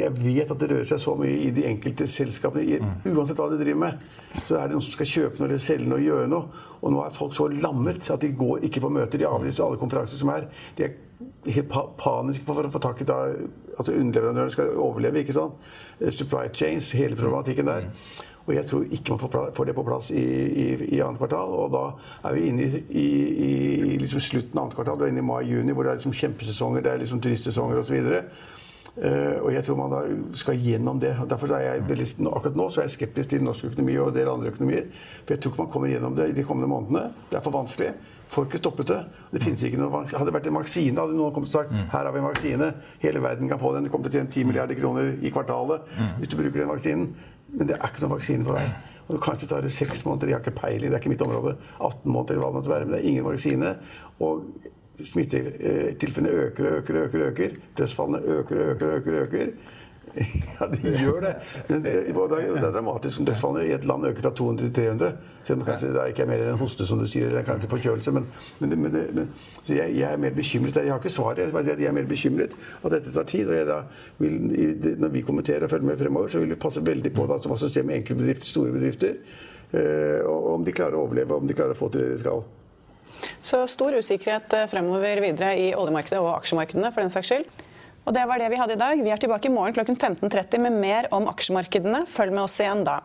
jeg 0.00 0.14
vet 0.16 0.54
at 0.54 0.62
det 0.62 0.70
rører 0.70 0.88
seg 0.88 1.02
så 1.04 1.14
mye 1.18 1.36
i 1.36 1.50
de 1.54 1.66
enkelte 1.68 2.08
selskapene. 2.08 2.64
I, 2.64 2.80
mm. 2.80 3.12
uansett 3.12 3.40
hva 3.40 3.50
de 3.52 3.60
driver 3.60 3.82
med, 3.84 4.06
så 4.46 4.56
er 4.58 4.66
det 4.66 4.76
noen 4.76 4.84
som 4.86 4.96
skal 4.96 5.10
kjøpe 5.12 5.40
noe 5.40 5.50
eller 5.50 5.62
selge 5.62 5.90
noe 5.90 6.00
og 6.00 6.08
gjøre 6.08 6.32
noe. 6.32 6.64
Og 6.82 6.94
nå 6.94 7.04
er 7.04 7.14
folk 7.14 7.36
så 7.36 7.46
lammet 7.52 8.10
at 8.10 8.24
de 8.24 8.32
går 8.38 8.66
ikke 8.68 8.82
på 8.82 8.92
møter. 8.96 9.20
De 9.20 9.28
avlyser 9.28 9.66
alle 9.66 9.80
konferanser 9.80 10.18
som 10.18 10.32
er. 10.32 10.48
De 10.78 10.88
er 10.88 10.96
helt 11.52 11.70
pa 11.70 11.84
paniske 12.00 12.46
for 12.48 12.64
å 12.64 12.72
få 12.72 12.80
tak 12.82 13.04
i 13.04 13.06
da, 13.06 13.20
altså 13.76 13.94
underleverandørene 13.94 14.54
skal 14.54 14.72
overleve. 14.80 15.22
ikke 15.22 15.36
sant? 15.36 15.60
Supply 16.00 16.48
chains, 16.54 16.94
hele 16.96 17.18
problematikken 17.18 17.68
der. 17.68 17.90
Mm. 18.42 18.48
Og 18.48 18.54
jeg 18.54 18.66
tror 18.66 18.84
ikke 18.90 19.16
man 19.16 19.52
får 19.54 19.64
det 19.64 19.74
på 19.74 19.82
plass 19.86 20.10
i, 20.10 20.22
i, 20.22 20.66
i 20.96 21.00
annet 21.00 21.18
kvartal. 21.18 21.54
Og 21.58 21.72
da 21.72 21.84
er 22.28 22.34
vi 22.34 22.48
inne 22.48 22.68
i, 22.90 23.06
i 23.94 23.98
liksom 24.02 24.20
slutten 24.20 24.58
av 24.58 24.66
annet 24.66 24.74
kvartal. 24.76 24.98
du 24.98 25.04
er 25.04 25.12
inne 25.12 25.22
i 25.22 25.26
mai-juni, 25.26 25.72
hvor 25.72 25.86
det 25.86 25.92
er 25.92 26.00
liksom 26.00 26.16
kjempesesonger, 26.16 26.82
det 26.82 26.92
er 26.92 27.02
liksom 27.04 27.20
turistsesonger 27.22 27.82
osv. 27.82 27.98
Uh, 28.92 29.04
eh, 29.06 29.36
og 29.40 29.52
jeg 29.54 29.64
tror 29.64 29.78
man 29.78 29.94
da 29.94 30.00
skal 30.36 30.58
gjennom 30.58 31.00
det. 31.00 31.16
og 31.20 31.30
derfor 31.30 31.54
er 31.56 31.68
jeg 31.68 31.84
veldig, 31.88 32.08
Akkurat 32.32 32.56
nå 32.56 32.70
så 32.70 32.82
er 32.82 32.90
jeg 32.90 32.96
skeptisk 32.98 33.30
til 33.30 33.44
norsk 33.44 33.70
økonomi 33.70 33.98
og 33.98 34.10
en 34.10 34.16
del 34.18 34.32
andre 34.32 34.50
økonomier. 34.52 34.88
For 35.22 35.34
jeg 35.34 35.40
tror 35.40 35.52
ikke 35.52 35.62
man 35.62 35.70
kommer 35.72 35.92
gjennom 35.94 36.16
det 36.16 36.32
i 36.32 36.36
de 36.36 36.44
kommende 36.44 36.68
månedene. 36.68 37.12
Det 37.30 37.38
er 37.38 37.46
for 37.46 37.54
vanskelig. 37.54 37.92
får 38.32 38.46
ikke 38.48 38.58
stoppet 38.58 38.88
det. 38.88 39.00
Det 39.32 39.42
finnes 39.42 39.62
ikke 39.62 39.76
noe, 39.76 40.06
Hadde 40.08 40.26
det 40.26 40.34
vært 40.34 40.46
en 40.48 40.56
vaksine, 40.56 40.96
hadde 40.96 41.16
noen 41.16 41.34
kommet 41.34 41.50
og 41.50 41.52
sagt 41.52 41.72
her 41.72 42.06
har 42.06 42.12
vi 42.12 42.18
en 42.18 42.24
vaksine, 42.30 42.68
hele 43.02 43.20
verden 43.20 43.48
kan 43.48 43.60
få 43.60 43.74
den, 43.74 43.84
det 43.84 43.92
kommer 43.92 44.08
til 44.08 44.16
å 44.16 44.22
tjene 44.22 44.32
10 44.32 44.48
milliarder 44.48 44.78
kroner 44.78 45.10
i 45.20 45.32
kvartalet 45.34 45.84
hvis 46.18 46.32
du 46.32 46.38
bruker 46.38 46.62
den 46.62 46.72
vaksinen. 46.72 47.10
Men 47.52 47.68
det 47.68 47.76
er 47.76 47.88
ikke 47.88 48.04
noen 48.04 48.14
vaksine 48.16 48.46
på 48.46 48.56
vei. 48.56 48.66
Og 49.08 49.18
Kanskje 49.22 49.48
tar 49.50 49.64
det 49.64 49.72
seks 49.74 50.06
måneder, 50.06 50.30
jeg 50.30 50.38
har 50.38 50.44
ikke 50.44 50.60
peiling, 50.60 50.88
det 50.88 50.96
er 50.96 51.02
ikke 51.02 51.12
mitt 51.12 51.24
område. 51.24 51.56
18 51.78 52.06
måneder 52.06 52.34
eller 52.34 52.44
hva 52.44 52.52
det 52.52 52.58
måtte 52.60 52.72
være, 52.72 52.86
men 52.86 52.94
det 52.94 53.02
er 53.02 53.10
ingen 53.10 53.26
vaksine. 53.26 53.74
Og 54.24 54.46
smittetilfellene 55.02 56.34
øker 56.46 56.68
og 56.68 56.78
øker 56.78 56.98
og 56.98 57.06
øker, 57.06 57.26
øker. 57.28 57.56
Dødsfallene 57.78 58.22
øker 58.38 58.60
og 58.60 58.74
øker, 58.74 58.96
øker, 58.96 59.20
øker. 59.22 59.54
Ja, 60.60 60.66
de 60.68 60.92
gjør 61.00 61.20
det. 61.24 61.32
Men 61.68 61.82
det, 61.84 61.92
det 62.12 62.62
er 62.62 62.74
dramatisk 62.74 63.20
om 63.20 63.26
dødsfallene 63.26 63.64
i 63.66 63.72
et 63.74 63.86
land 63.88 64.06
øker 64.06 64.26
fra 64.26 64.32
200 64.38 64.68
til 64.68 64.74
300. 64.84 65.12
Selv 65.42 65.60
om 65.60 65.66
kanskje 65.66 65.92
det 65.94 66.04
ikke 66.12 66.24
er 66.24 66.30
mer 66.30 66.44
enn 66.44 66.52
en 66.52 66.60
hoste, 66.60 66.86
som 66.86 67.00
du 67.00 67.06
sier, 67.10 67.30
eller 67.30 67.46
kanskje 67.46 67.70
forkjølelse. 67.72 68.14
Men, 68.14 68.28
men, 68.60 68.74
men, 68.84 68.98
men 69.16 69.30
jeg, 69.66 69.88
jeg, 69.96 70.06
er 70.10 70.22
mer 70.22 70.36
bekymret 70.36 70.76
der. 70.76 70.88
Jeg 70.88 70.94
har 70.94 71.02
ikke 71.02 71.14
svaret. 71.14 71.56
Jeg 71.66 71.88
er 71.88 71.96
mer 71.96 72.08
bekymret 72.10 72.56
at 72.82 72.96
dette 72.96 73.14
tar 73.14 73.28
tid. 73.28 73.50
og 73.50 74.22
vil, 74.22 74.38
Når 75.00 75.14
vi 75.16 75.24
kommenterer 75.26 75.66
og 75.66 75.72
følger 75.72 75.92
med 75.92 75.98
fremover, 75.98 76.28
så 76.28 76.42
vil 76.42 76.54
vi 76.54 76.60
passe 76.66 76.84
veldig 76.86 77.14
på 77.16 77.26
da, 77.30 77.40
hva 77.40 77.58
som 77.58 77.72
skjer 77.72 77.88
med 77.88 78.02
enkeltbedrifter, 78.02 78.52
store 78.52 78.76
bedrifter. 78.76 79.16
Øh, 79.72 80.20
og 80.28 80.50
om 80.58 80.64
de 80.64 80.74
klarer 80.76 80.98
å 80.98 81.06
overleve, 81.06 81.38
om 81.40 81.48
de 81.48 81.56
klarer 81.56 81.72
å 81.72 81.78
få 81.78 81.88
til 81.92 82.04
det 82.04 82.18
de 82.18 82.20
skal. 82.20 82.44
Så 83.40 83.64
stor 83.70 83.94
usikkerhet 83.96 84.52
eh, 84.58 84.68
fremover 84.70 85.22
videre 85.24 85.54
i 85.56 85.70
oljemarkedet 85.78 86.20
og 86.20 86.34
aksjemarkedene, 86.36 86.90
for 86.92 87.04
den 87.04 87.14
saks 87.14 87.30
skyld. 87.32 87.62
Og 88.02 88.14
det 88.16 88.24
var 88.26 88.40
det 88.42 88.50
vi 88.50 88.58
hadde 88.58 88.74
i 88.76 88.80
dag. 88.80 89.02
Vi 89.02 89.14
er 89.14 89.20
tilbake 89.22 89.48
i 89.48 89.54
morgen 89.54 89.76
klokken 89.76 89.98
15.30 89.98 90.64
med 90.66 90.80
mer 90.82 91.10
om 91.14 91.28
aksjemarkedene. 91.30 92.04
Følg 92.10 92.34
med 92.34 92.46
oss 92.48 92.58
igjen 92.62 92.82
da. 92.86 93.00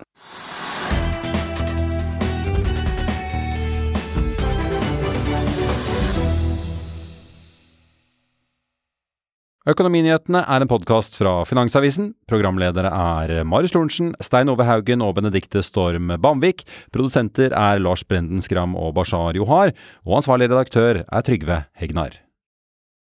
Økonominyhetene 9.68 10.46
er 10.48 10.64
en 10.64 10.70
podkast 10.72 11.18
fra 11.20 11.42
Finansavisen. 11.44 12.14
Programledere 12.32 12.88
er 12.88 13.44
Marius 13.44 13.76
Lorentzen, 13.76 14.14
Stein 14.24 14.48
Ove 14.48 14.64
Haugen 14.64 15.04
og 15.04 15.18
Benedikte 15.18 15.60
Storm 15.66 16.14
Bamvik. 16.24 16.64
Produsenter 16.96 17.52
er 17.52 17.84
Lars 17.84 18.06
Brenden 18.08 18.40
Skram 18.46 18.78
og 18.80 18.96
Bashar 18.96 19.36
Johar. 19.36 19.76
Og 20.08 20.22
ansvarlig 20.22 20.48
redaktør 20.54 21.04
er 21.04 21.28
Trygve 21.28 21.66
Hegnar. 21.76 22.16